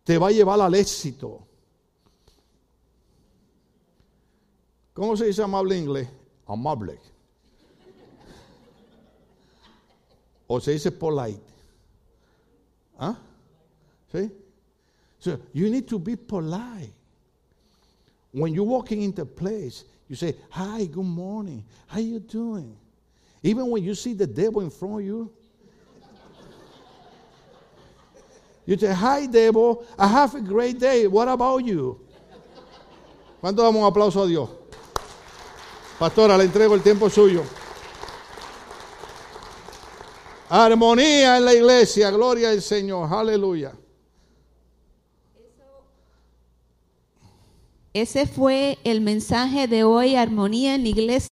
te 0.04 0.18
va 0.18 0.28
a 0.28 0.30
llevar 0.30 0.60
al 0.60 0.74
éxito. 0.74 1.46
¿Cómo 4.94 5.16
se 5.16 5.26
dice 5.26 5.42
amable 5.42 5.76
en 5.76 5.84
inglés? 5.84 6.08
Amable. 6.46 6.98
O 10.46 10.60
se 10.60 10.72
dice 10.72 10.92
polite. 10.92 11.40
¿Ah? 12.98 13.18
¿Sí? 14.12 14.30
So 15.18 15.38
you 15.52 15.70
need 15.70 15.86
to 15.88 15.98
be 15.98 16.16
polite. 16.16 16.92
When 18.32 18.52
you're 18.52 18.66
walking 18.66 19.02
into 19.02 19.22
a 19.22 19.26
place, 19.26 19.84
you 20.08 20.16
say, 20.16 20.34
Hi, 20.50 20.86
good 20.86 21.04
morning. 21.04 21.64
How 21.86 22.00
you 22.00 22.18
doing? 22.18 22.76
Even 23.42 23.70
when 23.70 23.82
you 23.82 23.94
see 23.94 24.14
the 24.14 24.26
devil 24.26 24.60
in 24.60 24.70
front 24.70 25.00
of 25.00 25.06
you, 25.06 25.32
You 28.64 28.78
say, 28.78 28.92
hi, 28.92 29.26
Debo, 29.26 29.84
I 29.98 30.06
have 30.06 30.34
a 30.36 30.40
great 30.40 30.78
day. 30.78 31.06
What 31.06 31.28
about 31.28 31.64
you? 31.64 31.98
¿Cuánto 33.40 33.62
damos 33.62 33.82
un 33.82 33.84
aplauso 33.84 34.22
a 34.22 34.26
Dios? 34.26 34.48
Pastora, 35.98 36.38
le 36.38 36.44
entrego 36.44 36.74
el 36.74 36.82
tiempo 36.82 37.10
suyo. 37.10 37.42
Armonía 40.48 41.38
en 41.38 41.44
la 41.44 41.54
iglesia, 41.54 42.10
gloria 42.10 42.50
al 42.50 42.62
Señor, 42.62 43.12
aleluya. 43.12 43.72
Ese 47.94 48.26
fue 48.26 48.78
el 48.84 49.00
mensaje 49.00 49.66
de 49.66 49.84
hoy, 49.84 50.14
armonía 50.14 50.74
en 50.74 50.82
la 50.82 50.88
iglesia. 50.88 51.28